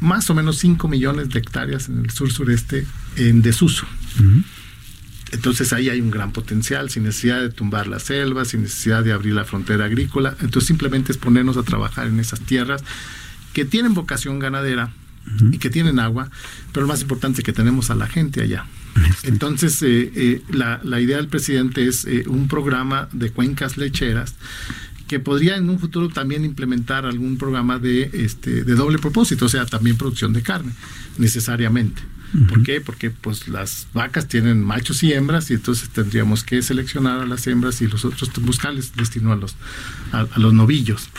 más 0.00 0.30
o 0.30 0.34
menos 0.34 0.56
5 0.56 0.88
millones 0.88 1.28
de 1.28 1.40
hectáreas 1.40 1.90
en 1.90 1.98
el 1.98 2.10
sur-sureste 2.10 2.86
en 3.16 3.42
desuso. 3.42 3.86
Entonces 5.30 5.74
ahí 5.74 5.90
hay 5.90 6.00
un 6.00 6.10
gran 6.10 6.32
potencial, 6.32 6.88
sin 6.88 7.02
necesidad 7.02 7.42
de 7.42 7.50
tumbar 7.50 7.88
las 7.88 8.04
selvas, 8.04 8.48
sin 8.48 8.62
necesidad 8.62 9.04
de 9.04 9.12
abrir 9.12 9.34
la 9.34 9.44
frontera 9.44 9.84
agrícola. 9.84 10.34
Entonces 10.40 10.68
simplemente 10.68 11.12
es 11.12 11.18
ponernos 11.18 11.58
a 11.58 11.64
trabajar 11.64 12.06
en 12.06 12.18
esas 12.18 12.40
tierras 12.40 12.82
que 13.52 13.66
tienen 13.66 13.92
vocación 13.92 14.38
ganadera, 14.38 14.94
y 15.52 15.58
que 15.58 15.70
tienen 15.70 15.98
agua, 16.00 16.30
pero 16.72 16.86
lo 16.86 16.88
más 16.88 17.02
importante 17.02 17.42
es 17.42 17.44
que 17.44 17.52
tenemos 17.52 17.90
a 17.90 17.94
la 17.94 18.08
gente 18.08 18.42
allá. 18.42 18.66
Entonces, 19.22 19.80
eh, 19.82 20.10
eh, 20.14 20.42
la, 20.50 20.80
la, 20.82 21.00
idea 21.00 21.16
del 21.18 21.28
presidente 21.28 21.86
es 21.86 22.04
eh, 22.06 22.24
un 22.26 22.48
programa 22.48 23.08
de 23.12 23.30
cuencas 23.30 23.76
lecheras 23.76 24.34
que 25.12 25.20
podría 25.20 25.58
en 25.58 25.68
un 25.68 25.78
futuro 25.78 26.08
también 26.08 26.42
implementar 26.42 27.04
algún 27.04 27.36
programa 27.36 27.78
de, 27.78 28.08
este, 28.14 28.64
de 28.64 28.74
doble 28.74 28.96
propósito, 28.96 29.44
o 29.44 29.48
sea, 29.50 29.66
también 29.66 29.98
producción 29.98 30.32
de 30.32 30.40
carne, 30.40 30.72
necesariamente. 31.18 32.00
¿Por 32.48 32.62
qué? 32.62 32.80
Porque 32.80 33.10
pues 33.10 33.46
las 33.46 33.88
vacas 33.92 34.26
tienen 34.26 34.64
machos 34.64 35.02
y 35.02 35.12
hembras 35.12 35.50
y 35.50 35.54
entonces 35.54 35.90
tendríamos 35.90 36.44
que 36.44 36.62
seleccionar 36.62 37.20
a 37.20 37.26
las 37.26 37.46
hembras 37.46 37.82
y 37.82 37.88
los 37.88 38.06
otros 38.06 38.30
buscarles 38.40 38.96
destino 38.96 39.34
a 39.34 39.36
los, 39.36 39.54
a, 40.12 40.26
los 40.38 40.54
novillos. 40.54 41.10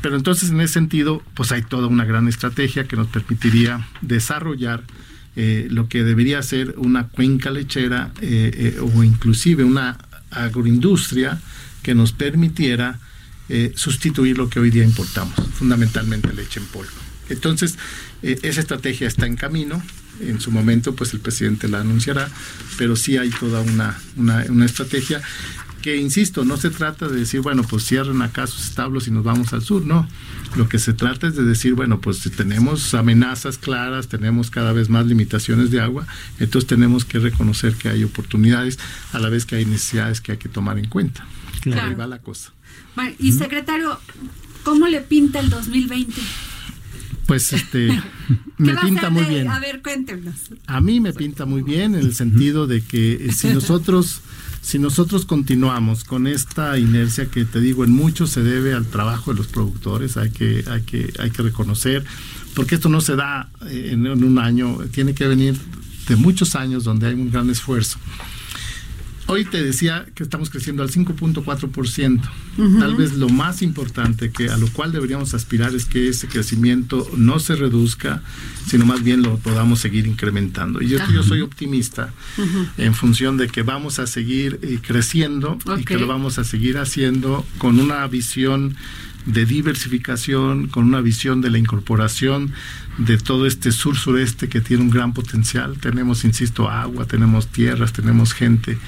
Pero 0.00 0.16
entonces 0.16 0.48
en 0.48 0.62
ese 0.62 0.72
sentido 0.72 1.22
pues 1.34 1.52
hay 1.52 1.60
toda 1.60 1.86
una 1.88 2.06
gran 2.06 2.28
estrategia 2.28 2.88
que 2.88 2.96
nos 2.96 3.08
permitiría 3.08 3.86
desarrollar 4.00 4.84
eh, 5.36 5.68
lo 5.70 5.86
que 5.90 6.02
debería 6.02 6.42
ser 6.42 6.76
una 6.78 7.08
cuenca 7.08 7.50
lechera 7.50 8.10
eh, 8.22 8.74
eh, 8.78 8.80
o 8.80 9.04
inclusive 9.04 9.64
una 9.64 9.98
agroindustria 10.30 11.42
que 11.82 11.94
nos 11.94 12.12
permitiera 12.12 13.00
sustituir 13.74 14.38
lo 14.38 14.48
que 14.48 14.60
hoy 14.60 14.70
día 14.70 14.84
importamos, 14.84 15.34
fundamentalmente 15.54 16.32
leche 16.32 16.60
en 16.60 16.66
polvo. 16.66 16.92
Entonces, 17.28 17.76
esa 18.22 18.60
estrategia 18.60 19.08
está 19.08 19.26
en 19.26 19.36
camino 19.36 19.82
en 20.20 20.40
su 20.40 20.50
momento 20.50 20.94
pues 20.94 21.12
el 21.12 21.20
presidente 21.20 21.68
la 21.68 21.80
anunciará, 21.80 22.28
pero 22.78 22.96
sí 22.96 23.16
hay 23.16 23.30
toda 23.30 23.60
una, 23.60 23.98
una, 24.16 24.64
estrategia 24.64 25.20
que, 25.84 25.98
insisto, 25.98 26.46
no 26.46 26.56
se 26.56 26.70
trata 26.70 27.08
de 27.08 27.18
decir, 27.18 27.42
bueno, 27.42 27.62
pues 27.62 27.84
cierren 27.84 28.22
acá 28.22 28.46
sus 28.46 28.64
establos 28.64 29.06
y 29.06 29.10
nos 29.10 29.22
vamos 29.22 29.52
al 29.52 29.60
sur, 29.60 29.84
no. 29.84 30.08
Lo 30.56 30.66
que 30.66 30.78
se 30.78 30.94
trata 30.94 31.26
es 31.26 31.36
de 31.36 31.44
decir, 31.44 31.74
bueno, 31.74 32.00
pues 32.00 32.20
si 32.20 32.30
tenemos 32.30 32.94
amenazas 32.94 33.58
claras, 33.58 34.08
tenemos 34.08 34.50
cada 34.50 34.72
vez 34.72 34.88
más 34.88 35.04
limitaciones 35.04 35.70
de 35.70 35.82
agua, 35.82 36.06
entonces 36.38 36.66
tenemos 36.66 37.04
que 37.04 37.18
reconocer 37.18 37.74
que 37.74 37.90
hay 37.90 38.02
oportunidades 38.02 38.78
a 39.12 39.18
la 39.18 39.28
vez 39.28 39.44
que 39.44 39.56
hay 39.56 39.66
necesidades 39.66 40.22
que 40.22 40.32
hay 40.32 40.38
que 40.38 40.48
tomar 40.48 40.78
en 40.78 40.88
cuenta. 40.88 41.26
Claro. 41.60 41.82
Ahí 41.82 41.94
va 41.94 42.06
la 42.06 42.18
cosa. 42.18 42.54
y 43.18 43.32
secretario, 43.32 44.00
¿cómo 44.62 44.88
le 44.88 45.02
pinta 45.02 45.38
el 45.40 45.50
2020? 45.50 46.18
Pues 47.26 47.52
este 47.52 47.88
me 48.56 48.74
pinta 48.76 49.10
muy 49.10 49.24
bien. 49.24 49.48
A 49.48 49.60
ver, 49.60 49.82
cuéntenos. 49.82 50.34
A 50.66 50.80
mí 50.80 50.98
me 51.00 51.12
pinta 51.12 51.44
muy 51.44 51.60
bien 51.60 51.94
en 51.94 52.00
el 52.00 52.14
sentido 52.14 52.66
de 52.66 52.80
que 52.80 53.26
eh, 53.26 53.32
si 53.32 53.48
nosotros 53.48 54.22
si 54.64 54.78
nosotros 54.78 55.26
continuamos 55.26 56.04
con 56.04 56.26
esta 56.26 56.78
inercia 56.78 57.26
que 57.26 57.44
te 57.44 57.60
digo 57.60 57.84
en 57.84 57.92
mucho 57.92 58.26
se 58.26 58.42
debe 58.42 58.72
al 58.72 58.86
trabajo 58.86 59.32
de 59.32 59.36
los 59.36 59.46
productores, 59.46 60.16
hay 60.16 60.30
que 60.30 60.64
hay 60.66 60.80
que 60.82 61.12
hay 61.18 61.30
que 61.30 61.42
reconocer 61.42 62.02
porque 62.54 62.76
esto 62.76 62.88
no 62.88 63.02
se 63.02 63.14
da 63.14 63.50
eh, 63.66 63.90
en 63.92 64.06
un 64.06 64.38
año, 64.38 64.78
tiene 64.90 65.14
que 65.14 65.28
venir 65.28 65.54
de 66.08 66.16
muchos 66.16 66.54
años 66.54 66.84
donde 66.84 67.08
hay 67.08 67.14
un 67.14 67.30
gran 67.30 67.50
esfuerzo. 67.50 67.98
Hoy 69.26 69.44
te 69.44 69.62
decía 69.62 70.06
que 70.14 70.22
estamos 70.22 70.50
creciendo 70.50 70.82
al 70.82 70.90
5.4%. 70.90 72.20
Tal 72.78 72.94
vez 72.94 73.14
lo 73.14 73.28
más 73.28 73.62
importante 73.62 74.30
que 74.30 74.50
a 74.50 74.56
lo 74.56 74.68
cual 74.68 74.92
deberíamos 74.92 75.34
aspirar 75.34 75.74
es 75.74 75.86
que 75.86 76.08
ese 76.08 76.28
crecimiento 76.28 77.08
no 77.16 77.38
se 77.38 77.56
reduzca, 77.56 78.22
sino 78.66 78.84
más 78.84 79.02
bien 79.02 79.22
lo 79.22 79.38
podamos 79.38 79.80
seguir 79.80 80.06
incrementando. 80.06 80.82
Y 80.82 80.88
yo, 80.88 80.98
yo 81.12 81.22
soy 81.22 81.40
optimista 81.40 82.12
en 82.76 82.94
función 82.94 83.36
de 83.36 83.48
que 83.48 83.62
vamos 83.62 83.98
a 83.98 84.06
seguir 84.06 84.58
eh, 84.62 84.78
creciendo 84.86 85.58
y 85.78 85.84
que 85.84 85.98
lo 85.98 86.06
vamos 86.06 86.38
a 86.38 86.44
seguir 86.44 86.78
haciendo 86.78 87.46
con 87.58 87.80
una 87.80 88.06
visión 88.06 88.76
de 89.26 89.46
diversificación, 89.46 90.68
con 90.68 90.84
una 90.84 91.00
visión 91.00 91.40
de 91.40 91.50
la 91.50 91.58
incorporación 91.58 92.52
de 92.98 93.18
todo 93.18 93.46
este 93.46 93.72
sur-sureste 93.72 94.48
que 94.48 94.60
tiene 94.60 94.82
un 94.82 94.90
gran 94.90 95.14
potencial. 95.14 95.78
Tenemos, 95.80 96.24
insisto, 96.24 96.68
agua, 96.68 97.06
tenemos 97.06 97.48
tierras, 97.48 97.92
tenemos 97.92 98.32
gente. 98.32 98.78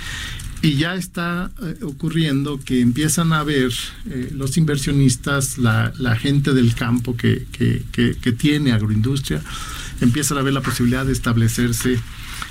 Y 0.63 0.75
ya 0.75 0.95
está 0.95 1.51
eh, 1.63 1.77
ocurriendo 1.83 2.59
que 2.59 2.81
empiezan 2.81 3.33
a 3.33 3.45
ver 3.45 3.73
eh, 4.07 4.31
los 4.33 4.57
inversionistas, 4.57 5.59
la, 5.59 5.93
gente 6.19 6.55
del 6.55 6.75
campo 6.75 7.17
que, 7.17 7.47
que, 7.53 7.85
que, 7.93 8.33
tiene 8.33 8.73
agroindustria, 8.73 9.43
empiezan 10.01 10.39
a 10.39 10.43
ver 10.43 10.55
la 10.55 10.63
posibilidad 10.63 11.05
de 11.05 11.13
establecerse 11.13 12.01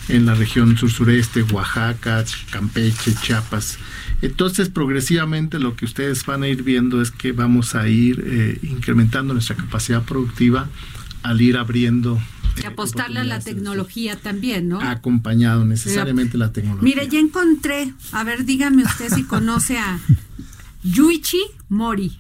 en 0.08 0.26
la 0.26 0.36
región 0.36 0.78
sur-sureste, 0.78 1.44
Oaxaca, 1.44 2.24
Campeche, 2.52 3.16
Chiapas. 3.22 3.78
Entonces, 4.26 4.70
progresivamente 4.70 5.60
lo 5.60 5.76
que 5.76 5.86
ustedes 5.86 6.26
van 6.26 6.44
a 6.44 6.48
ir 6.48 6.64
viendo 6.64 7.02
es 7.02 7.12
que 7.12 7.32
vamos 7.32 7.76
a 7.76 7.88
ir 7.88 8.24
eh, 8.26 8.60
incrementando 8.64 9.34
nuestra 9.34 9.56
capacidad 9.56 10.04
productiva 10.04 10.70
al 11.24 11.42
ir 11.42 11.58
abriendo 11.58 12.20
y 12.58 12.62
eh, 12.62 12.68
apostarle 12.68 13.20
a 13.20 13.24
la 13.24 13.40
tecnología 13.40 14.16
también, 14.16 14.70
¿no? 14.70 14.82
Acompañado 14.82 15.66
necesariamente 15.66 16.38
la 16.38 16.52
tecnología. 16.52 16.84
Mire, 16.84 17.08
ya 17.10 17.20
encontré, 17.20 17.94
a 18.12 18.24
ver, 18.24 18.46
dígame 18.46 18.84
usted 18.84 19.10
si 19.14 19.24
conoce 19.24 19.78
a 19.78 20.00
Yuichi 20.84 21.42
Mori. 21.70 22.18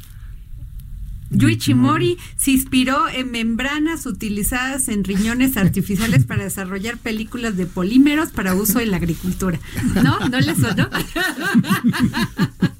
Yuichi 1.36 1.73
Mori 1.73 2.17
se 2.38 2.51
inspiró 2.51 3.09
en 3.09 3.31
membranas 3.31 4.05
utilizadas 4.05 4.88
en 4.88 5.03
riñones 5.03 5.57
artificiales 5.57 6.25
para 6.25 6.43
desarrollar 6.43 6.97
películas 6.97 7.57
de 7.57 7.65
polímeros 7.65 8.29
para 8.29 8.55
uso 8.55 8.79
en 8.79 8.91
la 8.91 8.97
agricultura. 8.97 9.59
¿No? 10.03 10.19
¿No 10.29 10.39
le 10.39 10.55
sonó? 10.55 10.89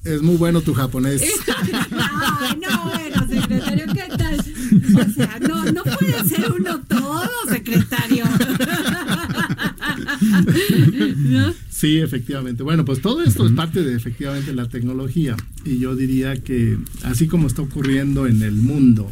Es 0.04 0.22
muy 0.22 0.38
bueno 0.38 0.62
tu 0.62 0.74
japonés. 0.74 1.22
Ay, 1.52 2.60
no, 2.62 2.92
bueno, 2.92 3.28
secretario, 3.28 3.86
¿qué 3.94 4.08
tal? 4.16 4.40
O 4.40 5.14
sea, 5.14 5.40
no, 5.40 5.66
no 5.72 5.84
puede 5.84 6.24
ser 6.30 6.52
uno 6.52 6.80
todo, 6.82 7.30
secretario. 7.50 8.26
Sí, 11.76 12.00
efectivamente. 12.00 12.64
Bueno, 12.64 12.86
pues 12.86 13.02
todo 13.02 13.22
esto 13.22 13.46
es 13.46 13.52
parte 13.52 13.84
de 13.84 13.96
efectivamente 13.96 14.54
la 14.54 14.70
tecnología. 14.70 15.36
Y 15.66 15.78
yo 15.78 15.94
diría 15.94 16.42
que 16.42 16.78
así 17.04 17.28
como 17.28 17.48
está 17.48 17.64
ocurriendo 17.64 18.28
en 18.28 18.44
el 18.44 18.54
mundo, 18.54 19.12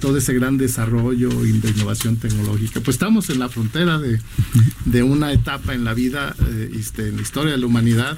todo 0.00 0.16
ese 0.16 0.32
gran 0.32 0.56
desarrollo 0.56 1.44
y 1.44 1.50
de 1.50 1.70
innovación 1.70 2.14
tecnológica. 2.14 2.80
Pues 2.80 2.94
estamos 2.94 3.28
en 3.28 3.40
la 3.40 3.48
frontera 3.48 3.98
de, 3.98 4.20
de 4.84 5.02
una 5.02 5.32
etapa 5.32 5.74
en 5.74 5.82
la 5.82 5.94
vida, 5.94 6.36
eh, 6.48 6.70
este, 6.78 7.08
en 7.08 7.16
la 7.16 7.22
historia 7.22 7.50
de 7.50 7.58
la 7.58 7.66
humanidad, 7.66 8.16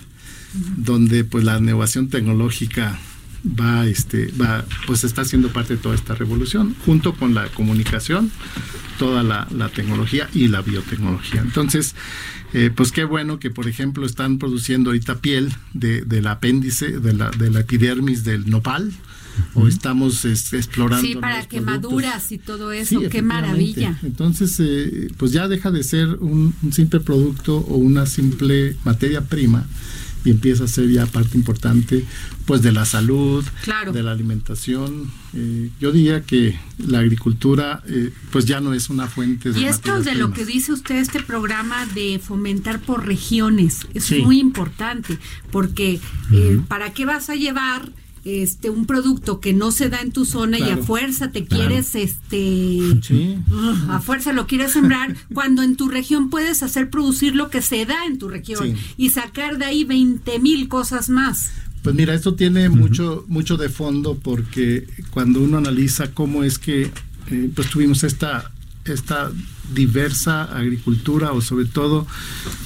donde 0.77 1.25
pues 1.25 1.45
la 1.45 1.57
innovación 1.57 2.11
tecnológica 2.11 2.99
va 3.45 3.87
este 3.87 4.33
va 4.41 4.65
pues 4.87 5.05
está 5.05 5.25
siendo 5.25 5.49
parte 5.53 5.77
de 5.77 5.83
toda 5.83 5.95
esta 5.95 6.15
revolución 6.15 6.75
junto 6.85 7.15
con 7.15 7.35
la 7.35 7.49
comunicación 7.49 8.31
toda 8.99 9.23
la, 9.23 9.47
tecnología 9.75 10.29
y 10.35 10.49
la 10.49 10.61
biotecnología 10.61 11.41
entonces 11.41 11.95
eh, 12.53 12.71
pues 12.75 12.91
qué 12.91 13.05
bueno 13.05 13.39
que 13.39 13.51
por 13.51 13.69
ejemplo 13.69 14.07
están 14.07 14.39
produciendo 14.39 14.91
ahorita 14.91 15.19
piel 15.19 15.55
de, 15.73 16.03
del 16.03 16.27
apéndice 16.27 16.99
de 16.99 17.13
la, 17.13 17.31
de 17.31 17.51
la 17.51 17.61
epidermis 17.61 18.25
del 18.25 18.51
nopal 18.51 18.93
o 19.55 19.69
estamos 19.69 20.25
explorando. 20.25 21.07
Sí, 21.07 21.15
para 21.17 21.47
quemaduras 21.47 22.33
y 22.33 22.39
todo 22.39 22.73
eso, 22.73 23.01
qué 23.11 23.23
maravilla. 23.23 23.99
Entonces, 24.03 24.59
eh, 24.61 25.09
pues 25.17 25.33
ya 25.33 25.49
deja 25.49 25.71
de 25.71 25.85
ser 25.85 26.09
un, 26.21 26.55
simple 26.71 27.01
producto 27.01 27.57
o 27.57 27.77
una 27.77 28.07
simple 28.07 28.77
materia 28.85 29.23
prima, 29.23 29.67
y 30.29 30.31
empieza 30.31 30.65
a 30.65 30.69
ser 30.69 30.91
ya 30.91 31.07
parte 31.07 31.39
importante 31.39 32.05
pues 32.45 32.61
de 32.61 32.71
la 32.71 32.85
salud, 32.85 33.45
de 33.93 34.03
la 34.03 34.13
alimentación. 34.13 35.11
Eh, 35.35 35.71
yo 35.81 35.91
diría 35.91 36.23
que 36.23 36.59
la 36.79 36.99
agricultura 36.99 37.83
eh, 37.87 38.13
pues 38.31 38.45
ya 38.45 38.61
no 38.61 38.75
es 38.75 38.91
una 38.91 39.07
fuente 39.07 39.53
de... 39.53 39.61
Y 39.61 39.65
esto 39.65 40.03
de 40.03 40.15
lo 40.15 40.33
que 40.33 40.45
dice 40.45 40.73
usted, 40.73 40.97
este 40.97 41.23
programa 41.23 41.87
de 41.87 42.21
fomentar 42.23 42.79
por 42.81 43.07
regiones, 43.07 43.87
es 43.95 44.11
muy 44.23 44.39
importante, 44.39 45.19
porque 45.51 45.99
eh, 46.33 46.61
¿para 46.69 46.93
qué 46.93 47.07
vas 47.07 47.31
a 47.31 47.35
llevar 47.35 47.91
este 48.25 48.71
un 48.71 48.87
producto 48.87 49.41
que 49.41 49.53
no 49.53 49.71
se 49.71 49.89
da 49.89 50.01
en 50.01 50.13
tu 50.13 50.25
zona 50.25 50.59
y 50.59 50.71
a 50.71 50.77
fuerza 50.77 51.31
te 51.31 51.45
quieres 51.45 51.95
este 51.95 52.81
a 53.89 54.01
fuerza 54.01 54.33
lo 54.33 54.47
quieres 54.47 54.73
sembrar 54.73 55.17
cuando 55.35 55.63
en 55.63 55.77
tu 55.77 55.89
región 55.89 56.31
puedes 56.31 56.63
hacer 56.63 56.91
producir 56.91 57.35
lo 57.35 57.51
que 57.51 57.63
se 57.63 57.87
da 57.87 58.07
en 58.07 58.19
tu 58.19 58.29
región 58.29 58.77
y 58.97 59.11
sacar 59.11 59.59
de 59.59 59.65
ahí 59.65 59.85
20 59.85 60.39
mil 60.39 60.69
cosas 60.69 61.09
más. 61.09 61.51
Pues 61.83 61.95
mira, 61.95 62.15
esto 62.15 62.35
tiene 62.35 62.69
mucho, 62.69 63.25
mucho 63.29 63.57
de 63.57 63.69
fondo 63.69 64.17
porque 64.17 64.87
cuando 65.11 65.41
uno 65.41 65.59
analiza 65.59 66.13
cómo 66.13 66.43
es 66.43 66.59
que 66.59 66.91
eh, 67.31 67.51
pues 67.55 67.71
tuvimos 67.71 68.05
esta, 68.05 68.51
esta 68.85 69.31
diversa 69.73 70.45
agricultura 70.45 71.33
o 71.33 71.41
sobre 71.41 71.67
todo 71.67 72.07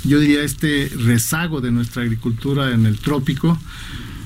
yo 0.04 0.18
diría 0.20 0.42
este 0.42 0.90
rezago 0.96 1.60
de 1.60 1.70
nuestra 1.72 2.02
agricultura 2.02 2.72
en 2.72 2.86
el 2.86 2.98
trópico, 2.98 3.58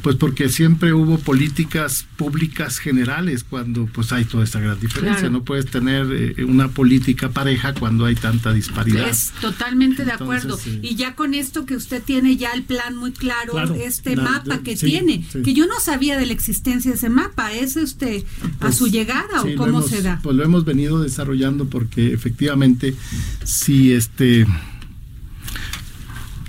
pues 0.07 0.15
porque 0.15 0.49
siempre 0.49 0.93
hubo 0.93 1.19
políticas 1.19 2.07
públicas 2.15 2.79
generales 2.79 3.43
cuando 3.43 3.87
pues 3.87 4.13
hay 4.13 4.25
toda 4.25 4.45
esa 4.45 4.61
gran 4.61 4.79
diferencia. 4.79 5.29
No 5.31 5.43
puedes 5.43 5.67
tener 5.67 6.07
eh, 6.13 6.45
una 6.45 6.69
política 6.69 7.31
pareja 7.31 7.75
cuando 7.75 8.05
hay 8.05 8.15
tanta 8.15 8.53
disparidad. 8.53 9.09
Es 9.09 9.33
totalmente 9.41 10.05
de 10.05 10.13
acuerdo. 10.13 10.61
Y 10.81 10.95
ya 10.95 11.17
con 11.17 11.35
esto 11.35 11.67
que 11.67 11.75
usted 11.75 12.05
tiene 12.05 12.37
ya 12.37 12.53
el 12.53 12.63
plan 12.63 12.95
muy 12.95 13.11
claro, 13.11 13.59
este 13.75 14.15
mapa 14.15 14.59
que 14.59 14.77
tiene, 14.77 15.27
que 15.43 15.55
yo 15.55 15.67
no 15.67 15.81
sabía 15.81 16.17
de 16.17 16.27
la 16.27 16.35
existencia 16.35 16.93
de 16.93 16.99
ese 16.99 17.09
mapa, 17.09 17.53
¿es 17.53 17.75
usted 17.75 18.23
a 18.45 18.59
pues, 18.61 18.77
su 18.77 18.87
llegada 18.87 19.43
o 19.43 19.57
cómo 19.57 19.83
se 19.83 20.03
da? 20.03 20.21
Pues 20.23 20.37
lo 20.37 20.45
hemos 20.45 20.65
venido 20.65 21.03
desarrollando 21.03 21.65
porque 21.65 22.13
efectivamente 22.13 22.95
si 23.43 23.93
este 23.93 24.47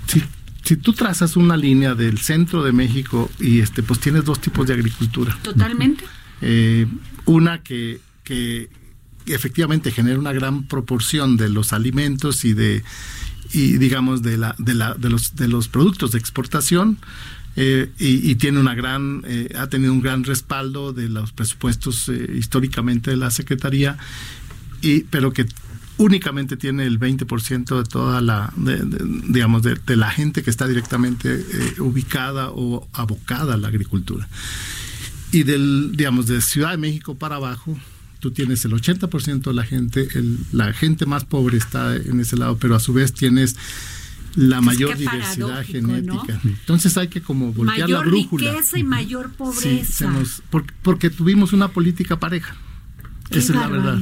si 0.06 0.22
tú 0.76 0.92
trazas 0.92 1.36
una 1.36 1.56
línea 1.56 1.94
del 1.94 2.18
centro 2.18 2.62
de 2.62 2.72
México 2.72 3.30
y 3.38 3.60
este 3.60 3.82
pues 3.82 4.00
tienes 4.00 4.24
dos 4.24 4.40
tipos 4.40 4.66
de 4.66 4.74
agricultura. 4.74 5.36
Totalmente. 5.42 6.04
Eh, 6.40 6.86
una 7.24 7.62
que, 7.62 8.00
que 8.24 8.68
efectivamente 9.26 9.90
genera 9.90 10.18
una 10.18 10.32
gran 10.32 10.64
proporción 10.64 11.36
de 11.36 11.48
los 11.48 11.72
alimentos 11.72 12.44
y 12.44 12.54
de 12.54 12.82
y 13.52 13.78
digamos 13.78 14.22
de 14.22 14.36
la 14.36 14.54
de 14.58 14.74
la 14.74 14.94
de 14.94 15.08
los 15.08 15.36
de 15.36 15.48
los 15.48 15.68
productos 15.68 16.12
de 16.12 16.18
exportación 16.18 16.98
eh, 17.56 17.90
y, 17.98 18.34
tiene 18.36 18.60
una 18.60 18.74
gran 18.74 19.22
eh, 19.26 19.52
ha 19.58 19.66
tenido 19.68 19.92
un 19.92 20.00
gran 20.00 20.22
respaldo 20.22 20.92
de 20.92 21.08
los 21.08 21.32
presupuestos 21.32 22.08
históricamente 22.08 23.10
de 23.10 23.16
la 23.16 23.30
secretaría 23.30 23.98
y 24.80 25.00
pero 25.04 25.32
que 25.32 25.46
únicamente 25.98 26.56
tiene 26.56 26.86
el 26.86 26.98
20% 26.98 27.76
de 27.76 27.84
toda 27.84 28.20
la, 28.20 28.52
digamos, 28.56 29.62
de, 29.62 29.96
la 29.96 30.10
gente 30.10 30.42
que 30.42 30.50
está 30.50 30.66
directamente 30.66 31.34
eh, 31.34 31.80
ubicada 31.80 32.50
o 32.50 32.88
abocada 32.92 33.54
a 33.54 33.56
la 33.56 33.68
agricultura. 33.68 34.28
Y 35.32 35.42
del, 35.42 35.92
digamos, 35.94 36.26
de 36.26 36.40
Ciudad 36.40 36.70
de 36.70 36.78
México 36.78 37.16
para 37.16 37.36
abajo, 37.36 37.78
tú 38.20 38.30
tienes 38.30 38.64
el 38.64 38.72
80% 38.72 39.42
de 39.42 39.52
la 39.52 39.64
gente, 39.64 40.08
la 40.52 40.72
gente 40.72 41.04
más 41.04 41.24
pobre 41.24 41.58
está 41.58 41.96
en 41.96 42.20
ese 42.20 42.36
lado, 42.36 42.56
pero 42.58 42.76
a 42.76 42.80
su 42.80 42.92
vez 42.92 43.12
tienes 43.12 43.56
la 44.36 44.60
mayor 44.60 44.96
diversidad 44.96 45.64
genética. 45.64 46.40
Entonces 46.44 46.96
hay 46.96 47.08
que 47.08 47.20
como 47.20 47.52
voltear 47.52 47.90
la 47.90 48.00
brújula. 48.00 48.44
Mayor 48.44 48.56
riqueza 48.56 48.78
y 48.78 48.84
mayor 48.84 49.32
pobreza. 49.32 50.12
porque 50.82 51.10
tuvimos 51.10 51.52
una 51.52 51.68
política 51.68 52.20
pareja. 52.20 52.56
Esa 53.30 53.38
es 53.38 53.48
la 53.50 53.68
verdad. 53.68 53.98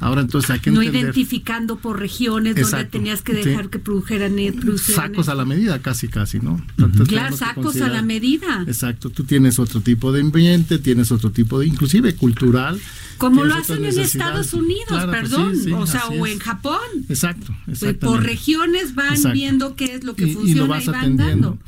Ahora 0.00 0.20
entonces 0.20 0.50
hay 0.50 0.60
que 0.60 0.70
No 0.70 0.82
identificando 0.82 1.76
por 1.76 1.98
regiones 1.98 2.56
donde 2.56 2.84
tenías 2.84 3.22
que 3.22 3.32
dejar 3.32 3.70
que 3.70 3.78
produjeran, 3.78 4.38
eh, 4.38 4.54
Sacos 4.76 5.28
a 5.28 5.34
la 5.34 5.44
medida, 5.44 5.80
casi, 5.80 6.08
casi, 6.08 6.40
¿no? 6.40 6.64
claro, 7.06 7.36
sacos 7.36 7.80
a 7.80 7.88
la 7.88 8.02
medida. 8.02 8.64
Exacto, 8.66 9.10
tú 9.10 9.24
tienes 9.24 9.58
otro 9.58 9.80
tipo 9.80 10.12
de 10.12 10.20
ambiente, 10.20 10.78
tienes 10.78 11.10
otro 11.12 11.30
tipo 11.30 11.58
de, 11.58 11.66
inclusive 11.66 12.14
cultural. 12.14 12.80
Como 13.18 13.44
lo 13.44 13.54
hacen 13.54 13.84
en 13.84 13.98
Estados 13.98 14.54
Unidos, 14.54 14.88
pues 14.88 15.06
perdón, 15.06 15.54
o 15.74 15.86
sea, 15.86 16.06
o 16.08 16.26
en 16.26 16.38
Japón. 16.38 16.80
Exacto, 17.08 17.54
pues 17.66 17.94
por 17.94 18.22
regiones 18.22 18.94
van 18.94 19.16
viendo 19.32 19.76
qué 19.76 19.94
es 19.94 20.04
lo 20.04 20.14
que 20.14 20.26
funciona 20.26 20.50
y, 20.50 20.54
lo 20.54 20.66
vas 20.66 20.88
atendiendo. 20.88 21.58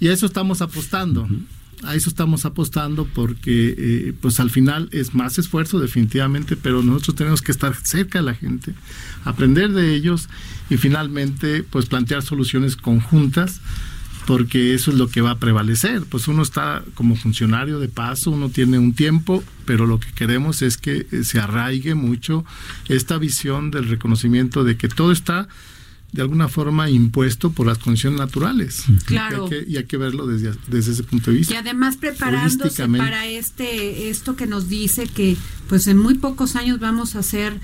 Y 0.00 0.08
a 0.08 0.12
eso 0.12 0.26
estamos 0.26 0.60
apostando 0.60 1.28
a 1.86 1.94
eso 1.94 2.08
estamos 2.08 2.44
apostando 2.44 3.06
porque 3.06 3.74
eh, 3.76 4.12
pues 4.20 4.40
al 4.40 4.50
final 4.50 4.88
es 4.92 5.14
más 5.14 5.38
esfuerzo 5.38 5.78
definitivamente, 5.78 6.56
pero 6.56 6.82
nosotros 6.82 7.16
tenemos 7.16 7.42
que 7.42 7.52
estar 7.52 7.74
cerca 7.74 8.18
de 8.18 8.24
la 8.24 8.34
gente, 8.34 8.74
aprender 9.24 9.72
de 9.72 9.94
ellos 9.94 10.28
y 10.70 10.76
finalmente 10.76 11.62
pues 11.62 11.86
plantear 11.86 12.22
soluciones 12.22 12.76
conjuntas 12.76 13.60
porque 14.26 14.74
eso 14.74 14.90
es 14.90 14.96
lo 14.96 15.08
que 15.08 15.20
va 15.20 15.32
a 15.32 15.38
prevalecer. 15.38 16.02
Pues 16.08 16.28
uno 16.28 16.42
está 16.42 16.82
como 16.94 17.16
funcionario 17.16 17.78
de 17.78 17.88
paso, 17.88 18.30
uno 18.30 18.48
tiene 18.48 18.78
un 18.78 18.94
tiempo, 18.94 19.44
pero 19.66 19.86
lo 19.86 20.00
que 20.00 20.12
queremos 20.12 20.62
es 20.62 20.76
que 20.76 21.06
eh, 21.10 21.24
se 21.24 21.40
arraigue 21.40 21.94
mucho 21.94 22.44
esta 22.88 23.18
visión 23.18 23.70
del 23.70 23.88
reconocimiento 23.88 24.64
de 24.64 24.76
que 24.76 24.88
todo 24.88 25.12
está 25.12 25.48
de 26.14 26.22
alguna 26.22 26.46
forma 26.46 26.88
impuesto 26.88 27.50
por 27.50 27.66
las 27.66 27.78
condiciones 27.78 28.20
naturales. 28.20 28.84
Claro. 29.04 29.48
Y 29.66 29.76
hay 29.76 29.84
que, 29.84 29.96
verlo 29.96 30.28
desde, 30.28 30.52
desde 30.68 30.92
ese 30.92 31.02
punto 31.02 31.32
de 31.32 31.38
vista. 31.38 31.54
Y 31.54 31.56
además 31.56 31.96
preparándose 31.96 32.86
para 32.88 33.26
este 33.26 34.08
esto 34.10 34.36
que 34.36 34.46
nos 34.46 34.68
dice 34.68 35.08
que 35.08 35.36
pues 35.68 35.86
en 35.86 35.98
muy 35.98 36.14
pocos 36.14 36.56
años 36.56 36.78
vamos 36.78 37.16
a 37.16 37.20
hacer 37.20 37.58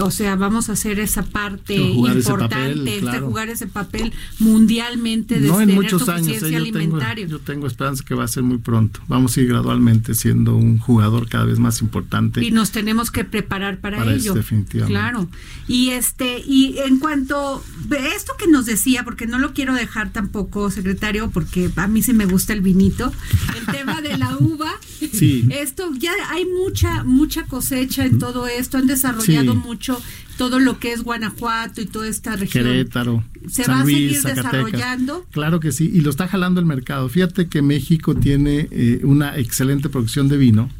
o 0.00 0.10
sea 0.10 0.36
vamos 0.36 0.68
a 0.68 0.72
hacer 0.72 0.98
esa 0.98 1.22
parte 1.22 1.76
importante 1.76 3.00
de 3.00 3.20
jugar 3.20 3.48
ese 3.48 3.66
papel 3.66 4.12
mundialmente 4.38 5.40
de 5.40 5.48
no 5.48 5.60
en 5.60 5.74
muchos 5.74 6.08
años 6.08 6.42
¿eh? 6.42 6.50
yo 6.50 6.72
tengo, 6.72 6.98
yo 7.26 7.38
tengo 7.40 7.66
esperanza 7.66 8.04
que 8.04 8.14
va 8.14 8.24
a 8.24 8.28
ser 8.28 8.42
muy 8.42 8.58
pronto 8.58 9.00
vamos 9.08 9.36
a 9.36 9.40
ir 9.40 9.48
gradualmente 9.48 10.14
siendo 10.14 10.56
un 10.56 10.78
jugador 10.78 11.28
cada 11.28 11.44
vez 11.44 11.58
más 11.58 11.80
importante 11.80 12.44
y 12.44 12.50
nos 12.50 12.72
tenemos 12.72 13.10
que 13.10 13.24
preparar 13.24 13.78
para, 13.80 14.04
ello 14.12 14.34
definitivamente 14.34 14.92
claro 14.92 15.28
y 15.68 15.90
este 15.90 16.42
y 16.46 16.78
en 16.78 16.98
cuanto 16.98 17.62
esto 17.90 18.32
que 18.38 18.46
nos 18.46 18.66
decía, 18.66 19.04
porque 19.04 19.26
no 19.26 19.38
lo 19.38 19.52
quiero 19.52 19.74
dejar 19.74 20.12
tampoco, 20.12 20.70
secretario, 20.70 21.30
porque 21.30 21.70
a 21.76 21.86
mí 21.86 22.02
sí 22.02 22.12
me 22.12 22.26
gusta 22.26 22.52
el 22.52 22.60
vinito, 22.60 23.12
el 23.58 23.66
tema 23.66 24.00
de 24.00 24.16
la 24.18 24.36
uva. 24.40 24.72
Sí. 25.12 25.46
Esto 25.50 25.90
ya 25.98 26.12
hay 26.30 26.46
mucha, 26.46 27.04
mucha 27.04 27.44
cosecha 27.44 28.04
en 28.04 28.18
todo 28.18 28.46
esto, 28.46 28.78
han 28.78 28.86
desarrollado 28.86 29.54
mucho 29.54 30.00
todo 30.36 30.58
lo 30.58 30.78
que 30.78 30.92
es 30.92 31.02
Guanajuato 31.02 31.80
y 31.80 31.86
toda 31.86 32.08
esta 32.08 32.36
región. 32.36 32.64
Querétaro. 32.64 33.24
¿Se 33.48 33.64
va 33.66 33.80
a 33.80 33.84
seguir 33.84 34.20
desarrollando? 34.20 35.26
Claro 35.30 35.60
que 35.60 35.72
sí, 35.72 35.90
y 35.92 36.00
lo 36.00 36.10
está 36.10 36.28
jalando 36.28 36.60
el 36.60 36.66
mercado. 36.66 37.08
Fíjate 37.08 37.48
que 37.48 37.62
México 37.62 38.14
tiene 38.14 38.68
eh, 38.70 39.00
una 39.04 39.36
excelente 39.38 39.88
producción 39.88 40.28
de 40.28 40.36
vino. 40.36 40.70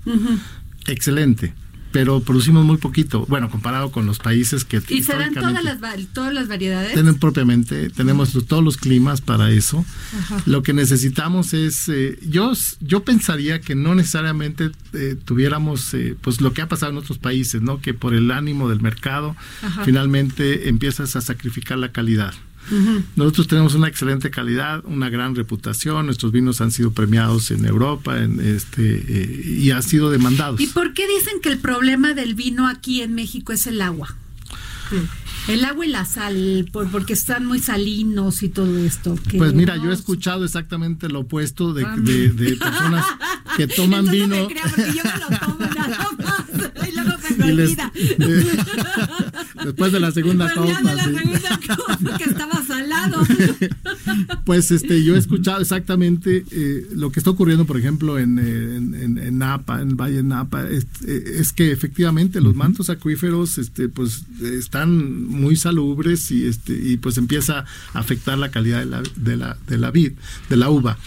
Excelente 0.87 1.55
pero 1.97 2.21
producimos 2.21 2.63
muy 2.63 2.77
poquito, 2.77 3.25
bueno, 3.27 3.49
comparado 3.49 3.91
con 3.91 4.05
los 4.05 4.19
países 4.19 4.67
que... 4.67 4.83
¿Y 4.91 5.03
se 5.03 5.17
dan 5.17 5.33
todas 5.33 5.65
las, 5.65 5.79
todas 6.13 6.35
las 6.35 6.47
variedades? 6.47 6.93
Tienen 6.93 7.15
propiamente, 7.15 7.89
tenemos 7.89 8.37
todos 8.47 8.63
los 8.63 8.77
climas 8.77 9.23
para 9.23 9.51
eso. 9.51 9.83
Lo 10.45 10.63
que 10.63 10.75
necesitamos 10.75 11.55
es, 11.55 11.89
eh, 11.89 12.19
yo, 12.29 12.53
yo 12.81 13.03
pensaría 13.03 13.63
que 13.63 13.75
no 13.75 13.95
necesariamente 13.95 14.73
eh, 14.93 15.17
tuviéramos, 15.25 15.95
eh, 15.95 16.15
pues 16.21 16.43
lo 16.43 16.53
que 16.53 16.61
ha 16.61 16.69
pasado 16.69 16.93
en 16.93 16.99
otros 16.99 17.17
países, 17.17 17.63
¿no? 17.63 17.81
Que 17.81 17.95
por 17.95 18.13
el 18.13 18.31
ánimo 18.31 18.69
del 18.69 18.83
mercado, 18.83 19.35
finalmente 19.87 20.69
empiezas 20.69 21.17
a 21.17 21.23
sacrificar 21.23 21.79
la 21.79 21.93
calidad. 21.93 22.35
Nosotros 23.15 23.47
tenemos 23.47 23.75
una 23.75 23.89
excelente 23.89 24.31
calidad, 24.31 24.85
una 24.87 25.09
gran 25.09 25.35
reputación, 25.35 26.07
nuestros 26.07 26.33
vinos 26.33 26.61
han 26.61 26.71
sido 26.71 26.93
premiados 26.93 27.51
en 27.51 27.65
Europa 27.65 28.19
en 28.19 28.41
este, 28.41 29.05
eh, 29.09 29.59
y 29.61 29.71
han 29.71 29.83
sido 29.83 30.11
demandados. 30.11 30.61
¿Y 30.61 30.67
por 30.67 30.93
qué 30.95 31.07
dicen 31.07 31.41
que 31.41 31.49
el 31.51 31.59
problema 31.59 32.15
del 32.15 32.35
vino 32.35 32.69
aquí 32.69 33.03
en 33.03 33.15
México 33.15 33.53
es 33.53 33.67
el 33.67 33.81
agua? 33.81 34.17
El 35.49 35.65
agua 35.65 35.87
y 35.87 35.89
la 35.89 36.05
sal, 36.05 36.69
porque 36.73 37.13
están 37.13 37.47
muy 37.47 37.61
salinos 37.61 38.43
y 38.43 38.49
todo 38.49 38.79
esto. 38.79 39.17
pues 39.37 39.53
mira, 39.55 39.77
yo 39.77 39.91
he 39.91 39.95
escuchado 39.95 40.45
exactamente 40.45 41.09
lo 41.09 41.21
opuesto 41.21 41.73
de, 41.73 41.85
de, 41.85 42.57
personas 42.57 43.07
que 43.57 43.67
toman 43.77 44.11
vino. 44.11 44.37
No 44.37 44.49
porque 44.49 44.93
yo 44.93 45.03
me 45.05 45.19
lo 45.19 45.39
tomo 45.39 45.67
nada 45.75 46.09
más, 46.19 46.89
y 46.89 46.93
luego 46.93 47.13
me 47.39 47.53
olvida. 47.53 47.93
después 49.67 49.93
de 49.93 50.01
la 50.01 50.11
segunda 50.11 50.53
copa. 50.53 50.81
De 50.83 50.95
la 50.95 51.05
segunda 51.05 51.61
copa, 51.67 52.19
que 52.19 52.25
estaba 52.25 52.65
salado. 52.65 53.23
pues 54.45 54.71
este, 54.71 55.03
yo 55.05 55.15
he 55.15 55.19
escuchado 55.19 55.61
exactamente 55.61 56.45
eh, 56.51 56.87
lo 56.95 57.11
que 57.11 57.21
está 57.21 57.31
ocurriendo, 57.31 57.65
por 57.67 57.79
ejemplo, 57.79 58.19
en, 58.19 58.39
en, 58.39 59.19
en, 59.19 59.39
Napa, 59.39 59.81
en 59.81 59.97
Valle 59.97 60.23
Napa, 60.23 60.69
es, 60.69 60.87
es, 61.07 61.53
que 61.53 61.73
efectivamente 61.73 62.41
los 62.41 62.55
mantos 62.55 62.91
acuíferos, 62.91 63.59
este, 63.59 63.89
pues, 63.89 64.25
están 64.41 65.25
muy 65.27 65.57
salubres 65.57 66.31
y 66.31 66.47
este 66.47 66.77
y 66.77 66.97
pues 66.97 67.19
empieza 67.19 67.65
a 67.93 67.99
afectar 67.99 68.39
la 68.39 68.51
calidad 68.51 68.81
de 68.81 68.87
la, 68.87 69.03
de 69.17 69.37
la, 69.37 69.57
de 69.67 69.79
la 69.79 69.91
vid, 69.91 70.13
de 70.49 70.57
la 70.57 70.71
uva. 70.71 70.99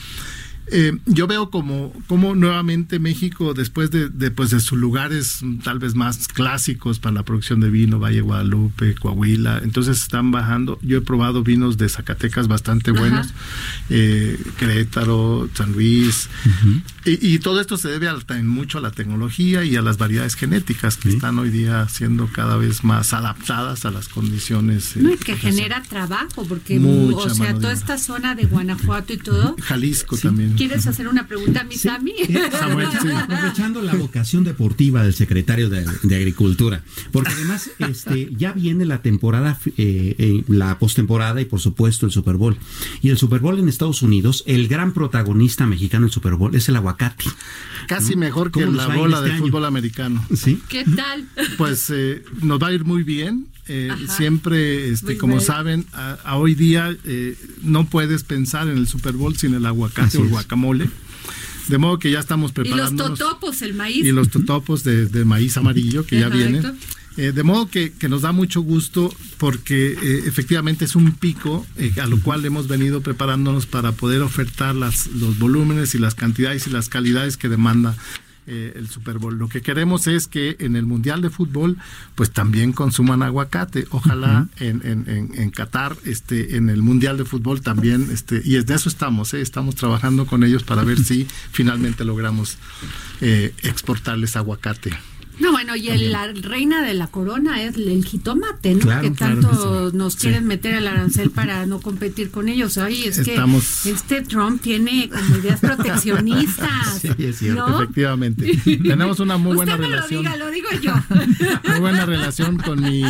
Eh, 0.71 0.97
yo 1.05 1.27
veo 1.27 1.49
como, 1.49 1.93
como 2.07 2.35
nuevamente 2.35 2.99
México, 2.99 3.53
después 3.53 3.91
de, 3.91 4.09
de, 4.09 4.31
pues 4.31 4.51
de 4.51 4.59
sus 4.59 4.77
lugares 4.77 5.41
tal 5.63 5.79
vez 5.79 5.95
más 5.95 6.27
clásicos 6.27 6.99
para 6.99 7.15
la 7.15 7.23
producción 7.23 7.59
de 7.59 7.69
vino, 7.69 7.99
Valle 7.99 8.21
Guadalupe, 8.21 8.95
Coahuila, 8.95 9.61
entonces 9.63 10.01
están 10.01 10.31
bajando. 10.31 10.79
Yo 10.81 10.97
he 10.97 11.01
probado 11.01 11.43
vinos 11.43 11.77
de 11.77 11.89
Zacatecas 11.89 12.47
bastante 12.47 12.91
buenos, 12.91 13.33
eh, 13.89 14.39
Querétaro, 14.57 15.49
San 15.53 15.71
Luis, 15.71 16.29
y, 17.05 17.33
y, 17.35 17.39
todo 17.39 17.61
esto 17.61 17.77
se 17.77 17.87
debe 17.87 18.07
al, 18.07 18.23
mucho 18.43 18.77
a 18.77 18.81
la 18.81 18.91
tecnología 18.91 19.63
y 19.63 19.75
a 19.75 19.81
las 19.81 19.97
variedades 19.97 20.35
genéticas 20.35 20.97
que 20.97 21.09
¿Sí? 21.09 21.15
están 21.15 21.39
hoy 21.39 21.49
día 21.49 21.87
siendo 21.89 22.27
cada 22.27 22.57
vez 22.57 22.83
más 22.83 23.13
adaptadas 23.13 23.85
a 23.85 23.91
las 23.91 24.07
condiciones. 24.09 24.95
Eh, 24.95 25.01
no, 25.01 25.13
y 25.13 25.17
que 25.17 25.35
genera 25.35 25.81
trabajo, 25.81 26.45
porque 26.45 26.79
o 26.79 27.29
sea, 27.29 27.53
toda 27.55 27.73
esta 27.73 27.97
zona 27.97 28.35
de 28.35 28.45
Guanajuato 28.45 29.13
y 29.13 29.17
todo. 29.17 29.55
Jalisco 29.61 30.15
sí. 30.15 30.23
también. 30.23 30.55
¿Quieres 30.59 30.87
hacer 30.87 31.07
una 31.07 31.25
pregunta 31.25 31.61
a 31.61 31.63
mi 31.63 31.75
Sammy? 31.75 32.11
Samuel, 32.51 32.87
aprovechando 33.15 33.81
la 33.81 33.95
vocación 33.95 34.43
deportiva 34.43 35.03
del 35.03 35.13
secretario 35.13 35.69
de, 35.69 35.85
de 36.03 36.15
Agricultura, 36.17 36.83
porque 37.13 37.31
además 37.31 37.71
este, 37.79 38.29
ya 38.35 38.51
viene 38.51 38.85
la 38.85 39.01
temporada, 39.01 39.57
eh, 39.77 40.15
eh, 40.17 40.43
la 40.49 40.77
postemporada 40.77 41.39
y 41.39 41.45
por 41.45 41.61
supuesto 41.61 42.05
el 42.05 42.11
Super 42.11 42.35
Bowl. 42.35 42.57
Y 43.01 43.07
el 43.07 43.17
Super 43.17 43.39
Bowl 43.39 43.57
en 43.57 43.69
Estados 43.69 44.01
Unidos, 44.01 44.43
el 44.47 44.67
gran 44.67 44.91
protagonista 44.91 45.65
mexicano 45.65 46.07
del 46.07 46.11
Super 46.11 46.35
Bowl 46.35 46.53
es 46.53 46.67
el 46.67 46.75
aguacate. 46.75 47.23
Casi 47.87 48.15
¿no? 48.15 48.19
mejor 48.19 48.51
que 48.51 48.65
la 48.65 48.87
bola 48.87 49.15
este 49.15 49.29
del 49.29 49.35
año? 49.37 49.45
fútbol 49.45 49.63
americano. 49.63 50.25
¿Sí? 50.35 50.61
¿Qué 50.67 50.83
tal? 50.83 51.25
Pues 51.57 51.89
eh, 51.89 52.21
nos 52.41 52.61
va 52.61 52.67
a 52.67 52.73
ir 52.73 52.83
muy 52.83 53.03
bien. 53.03 53.47
Eh, 53.69 53.91
siempre, 54.17 54.89
este, 54.89 55.17
como 55.17 55.35
bien. 55.35 55.45
saben, 55.45 55.85
a, 55.93 56.13
a, 56.23 56.37
hoy 56.37 56.55
día 56.55 56.95
eh, 57.05 57.37
no 57.61 57.85
puedes 57.85 58.23
pensar 58.23 58.67
en 58.67 58.77
el 58.77 58.87
Super 58.87 59.13
Bowl 59.13 59.37
sin 59.37 59.53
el 59.53 59.65
aguacate 59.65 60.07
Así 60.07 60.17
o 60.17 60.23
el 60.23 60.29
guacamole. 60.29 60.89
De 61.67 61.77
modo 61.77 61.99
que 61.99 62.09
ya 62.09 62.19
estamos 62.19 62.51
preparando. 62.51 63.05
Y 63.05 63.07
los 63.09 63.19
totopos, 63.19 63.61
el 63.61 63.75
maíz. 63.75 64.03
Y 64.03 64.11
los 64.11 64.29
totopos 64.29 64.83
de, 64.83 65.05
de 65.05 65.23
maíz 65.23 65.55
amarillo 65.55 66.05
que 66.05 66.19
ya 66.19 66.29
vienen. 66.29 66.77
Eh, 67.17 67.33
de 67.33 67.43
modo 67.43 67.67
que, 67.67 67.91
que, 67.91 68.07
nos 68.07 68.21
da 68.21 68.31
mucho 68.31 68.61
gusto 68.61 69.13
porque 69.37 69.91
eh, 69.91 70.23
efectivamente 70.25 70.85
es 70.85 70.95
un 70.95 71.11
pico 71.11 71.67
eh, 71.75 71.91
a 72.01 72.07
lo 72.07 72.21
cual 72.21 72.45
hemos 72.45 72.69
venido 72.69 73.01
preparándonos 73.01 73.65
para 73.65 73.91
poder 73.91 74.21
ofertar 74.21 74.73
las, 74.73 75.07
los 75.07 75.37
volúmenes 75.37 75.95
y 75.95 75.97
las 75.97 76.15
cantidades 76.15 76.67
y 76.67 76.69
las 76.69 76.87
calidades 76.87 77.35
que 77.35 77.49
demanda 77.49 77.97
eh, 78.49 78.73
el 78.75 78.89
Super 78.89 79.19
Bowl. 79.19 79.37
Lo 79.37 79.47
que 79.47 79.61
queremos 79.61 80.07
es 80.07 80.27
que 80.27 80.57
en 80.59 80.75
el 80.75 80.85
Mundial 80.85 81.21
de 81.21 81.29
Fútbol, 81.29 81.77
pues 82.15 82.31
también 82.31 82.73
consuman 82.73 83.21
aguacate. 83.21 83.85
Ojalá 83.91 84.47
uh 84.57 84.61
-huh. 84.61 84.83
en, 84.83 85.07
en, 85.07 85.29
en, 85.35 85.51
Qatar, 85.51 85.95
este, 86.05 86.57
en 86.57 86.69
el 86.69 86.81
Mundial 86.81 87.17
de 87.17 87.25
Fútbol 87.25 87.61
también, 87.61 88.09
este, 88.11 88.41
y 88.43 88.57
de 88.57 88.73
eso 88.73 88.89
estamos, 88.89 89.33
¿eh? 89.33 89.41
estamos 89.41 89.75
trabajando 89.75 90.25
con 90.25 90.43
ellos 90.43 90.63
para 90.63 90.83
ver 90.83 90.97
si 91.03 91.27
finalmente 91.51 92.03
logramos 92.03 92.57
eh, 93.21 93.53
exportarles 93.63 94.35
aguacate. 94.35 94.91
No, 95.39 95.51
bueno, 95.51 95.75
y 95.75 95.89
el, 95.89 96.11
la 96.11 96.27
reina 96.27 96.81
de 96.81 96.93
la 96.93 97.07
corona 97.07 97.63
es 97.63 97.77
el 97.77 98.03
jitomate, 98.03 98.75
¿no? 98.75 98.81
Claro, 98.81 99.01
que 99.01 99.11
tanto 99.11 99.49
claro 99.49 99.85
que 99.85 99.91
sí. 99.91 99.97
nos 99.97 100.15
quieren 100.15 100.41
sí. 100.41 100.47
meter 100.47 100.75
al 100.75 100.87
arancel 100.87 101.31
para 101.31 101.65
no 101.65 101.79
competir 101.79 102.29
con 102.29 102.49
ellos. 102.49 102.77
Ay, 102.77 103.03
es 103.05 103.19
Estamos... 103.19 103.81
que 103.83 103.91
este 103.91 104.21
Trump 104.21 104.61
tiene 104.61 105.09
como 105.09 105.37
ideas 105.37 105.59
proteccionistas. 105.59 106.99
sí, 107.01 107.09
es 107.19 107.37
cierto, 107.37 107.69
¿no? 107.69 107.81
efectivamente. 107.81 108.57
Tenemos 108.63 109.19
una 109.19 109.37
muy 109.37 109.55
buena 109.55 109.75
Usted 109.75 109.85
relación. 109.85 110.23
Lo, 110.23 110.31
diga, 110.31 110.45
lo 110.45 110.51
digo 110.51 110.67
yo. 110.81 110.93
muy 111.69 111.79
buena 111.79 112.05
relación 112.05 112.57
con 112.57 112.81
mi, 112.81 113.01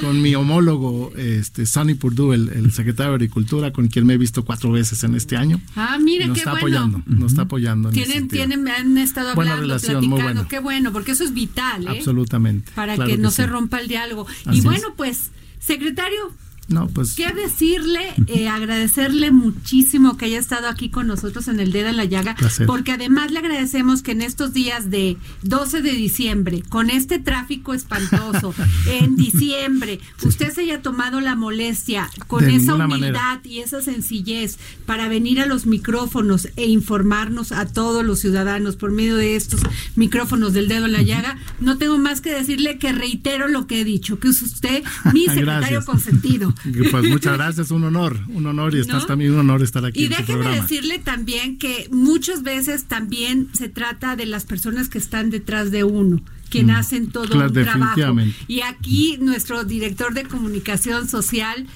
con 0.00 0.20
mi 0.20 0.34
homólogo, 0.34 1.12
este, 1.16 1.66
Sonny 1.66 1.94
Purdue, 1.94 2.34
el, 2.34 2.48
el, 2.48 2.72
secretario 2.72 3.12
de 3.12 3.16
Agricultura, 3.16 3.72
con 3.72 3.88
quien 3.88 4.06
me 4.06 4.14
he 4.14 4.18
visto 4.18 4.44
cuatro 4.44 4.72
veces 4.72 5.04
en 5.04 5.14
este 5.14 5.36
año. 5.36 5.60
Ah, 5.76 5.98
mire, 6.00 6.26
nos 6.26 6.34
qué 6.34 6.40
está 6.40 6.52
bueno. 6.52 6.78
apoyando, 6.78 7.02
nos 7.06 7.32
está 7.32 7.42
apoyando. 7.42 7.90
Tienen, 7.90 8.28
tienen, 8.28 8.66
han 8.68 8.98
estado 8.98 9.34
buena 9.34 9.52
hablando, 9.52 9.74
relación, 9.74 10.00
platicando. 10.00 10.16
Muy 10.16 10.22
buena. 10.22 10.48
Qué 10.48 10.58
bueno, 10.58 10.92
porque 10.92 11.12
eso 11.12 11.24
es 11.24 11.32
vital. 11.32 11.67
¿Eh? 11.76 11.86
Absolutamente. 11.88 12.72
Para 12.74 12.94
claro 12.94 13.10
que, 13.10 13.16
que 13.16 13.22
no 13.22 13.30
sí. 13.30 13.36
se 13.36 13.46
rompa 13.46 13.80
el 13.80 13.88
diálogo. 13.88 14.26
Así 14.46 14.58
y 14.58 14.60
bueno, 14.62 14.88
es. 14.88 14.94
pues, 14.96 15.30
secretario, 15.58 16.32
no, 16.68 16.86
pues. 16.88 17.14
¿Qué 17.14 17.32
decirle? 17.32 18.00
Eh, 18.26 18.46
agradecerle 18.46 19.30
muchísimo 19.30 20.18
que 20.18 20.26
haya 20.26 20.38
estado 20.38 20.68
aquí 20.68 20.90
con 20.90 21.06
nosotros 21.06 21.48
en 21.48 21.60
el 21.60 21.72
Dedo 21.72 21.88
en 21.88 21.96
la 21.96 22.04
Llaga, 22.04 22.34
Placer. 22.34 22.66
porque 22.66 22.92
además 22.92 23.30
le 23.30 23.38
agradecemos 23.38 24.02
que 24.02 24.12
en 24.12 24.20
estos 24.20 24.52
días 24.52 24.90
de 24.90 25.16
12 25.42 25.80
de 25.80 25.92
diciembre, 25.92 26.62
con 26.68 26.90
este 26.90 27.18
tráfico 27.18 27.72
espantoso, 27.72 28.54
en 28.86 29.16
diciembre, 29.16 30.00
sí. 30.18 30.28
usted 30.28 30.52
se 30.52 30.60
haya 30.62 30.82
tomado 30.82 31.20
la 31.20 31.36
molestia 31.36 32.10
con 32.26 32.44
de 32.44 32.56
esa 32.56 32.74
humildad 32.74 32.88
manera. 32.88 33.40
y 33.44 33.60
esa 33.60 33.80
sencillez 33.80 34.58
para 34.84 35.08
venir 35.08 35.40
a 35.40 35.46
los 35.46 35.64
micrófonos 35.64 36.48
e 36.56 36.66
informarnos 36.66 37.52
a 37.52 37.64
todos 37.66 38.04
los 38.04 38.18
ciudadanos 38.20 38.76
por 38.76 38.90
medio 38.90 39.16
de 39.16 39.36
estos 39.36 39.60
micrófonos 39.96 40.52
del 40.52 40.68
Dedo 40.68 40.84
en 40.84 40.92
la 40.92 41.02
Llaga. 41.02 41.38
No 41.60 41.78
tengo 41.78 41.96
más 41.96 42.20
que 42.20 42.30
decirle 42.30 42.78
que 42.78 42.92
reitero 42.92 43.48
lo 43.48 43.66
que 43.66 43.80
he 43.80 43.84
dicho, 43.84 44.18
que 44.18 44.28
es 44.28 44.42
usted 44.42 44.82
mi 45.14 45.24
secretario 45.28 45.82
consentido. 45.84 46.54
Pues 46.90 47.08
muchas 47.08 47.36
gracias, 47.36 47.70
un 47.70 47.84
honor, 47.84 48.18
un 48.28 48.46
honor 48.46 48.74
y 48.74 48.80
estás 48.80 49.02
¿No? 49.02 49.06
también 49.06 49.32
un 49.32 49.40
honor 49.40 49.62
estar 49.62 49.84
aquí. 49.84 50.02
Y 50.02 50.04
en 50.04 50.10
déjeme 50.10 50.26
programa. 50.26 50.62
decirle 50.62 50.98
también 50.98 51.58
que 51.58 51.88
muchas 51.90 52.42
veces 52.42 52.84
también 52.84 53.48
se 53.52 53.68
trata 53.68 54.16
de 54.16 54.26
las 54.26 54.44
personas 54.44 54.88
que 54.88 54.98
están 54.98 55.30
detrás 55.30 55.70
de 55.70 55.84
uno 55.84 56.20
quien 56.50 56.68
mm, 56.68 56.70
hacen 56.70 57.10
todo 57.10 57.26
claro, 57.26 57.48
un 57.48 57.52
trabajo. 57.52 58.16
Y 58.46 58.62
aquí 58.62 59.18
nuestro 59.20 59.64
director 59.64 60.14
de 60.14 60.24
comunicación 60.24 61.08
social 61.08 61.66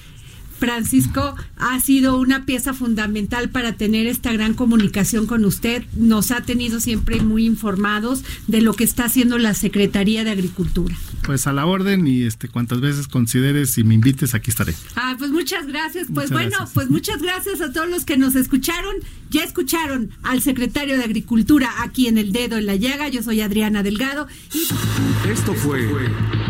Francisco 0.63 1.35
ha 1.57 1.77
sido 1.81 2.17
una 2.17 2.45
pieza 2.45 2.73
fundamental 2.73 3.49
para 3.49 3.73
tener 3.73 4.07
esta 4.07 4.31
gran 4.31 4.53
comunicación 4.53 5.27
con 5.27 5.43
usted. 5.43 5.83
Nos 5.97 6.31
ha 6.31 6.39
tenido 6.39 6.79
siempre 6.79 7.21
muy 7.21 7.45
informados 7.45 8.23
de 8.47 8.61
lo 8.61 8.73
que 8.73 8.85
está 8.85 9.03
haciendo 9.03 9.37
la 9.37 9.55
Secretaría 9.55 10.23
de 10.23 10.31
Agricultura. 10.31 10.95
Pues 11.23 11.47
a 11.47 11.51
la 11.51 11.65
orden 11.65 12.07
y 12.07 12.21
este 12.21 12.47
cuantas 12.47 12.79
veces 12.79 13.09
consideres 13.09 13.77
y 13.77 13.83
me 13.83 13.95
invites, 13.95 14.35
aquí 14.35 14.51
estaré. 14.51 14.73
Ah, 14.95 15.15
pues 15.19 15.31
muchas 15.31 15.67
gracias. 15.67 16.07
Pues 16.07 16.31
muchas 16.31 16.31
bueno, 16.31 16.49
gracias. 16.51 16.71
pues 16.73 16.89
muchas 16.89 17.21
gracias 17.21 17.59
a 17.59 17.73
todos 17.73 17.89
los 17.89 18.05
que 18.05 18.15
nos 18.15 18.35
escucharon. 18.35 18.95
Ya 19.31 19.43
escucharon 19.43 20.11
al 20.23 20.41
secretario 20.41 20.97
de 20.97 21.03
Agricultura 21.03 21.69
aquí 21.79 22.07
en 22.07 22.17
El 22.17 22.31
Dedo 22.31 22.57
en 22.57 22.67
la 22.67 22.77
Llaga. 22.77 23.09
Yo 23.09 23.21
soy 23.21 23.41
Adriana 23.41 23.83
Delgado. 23.83 24.27
Y... 24.53 25.29
Esto 25.29 25.53
fue 25.55 25.89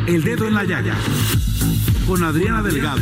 El 0.05 0.23
Dedo 0.23 0.47
en 0.47 0.53
la 0.53 0.65
Llaga 0.65 0.95
con 2.07 2.23
Adriana 2.23 2.61
Delgado. 2.61 3.01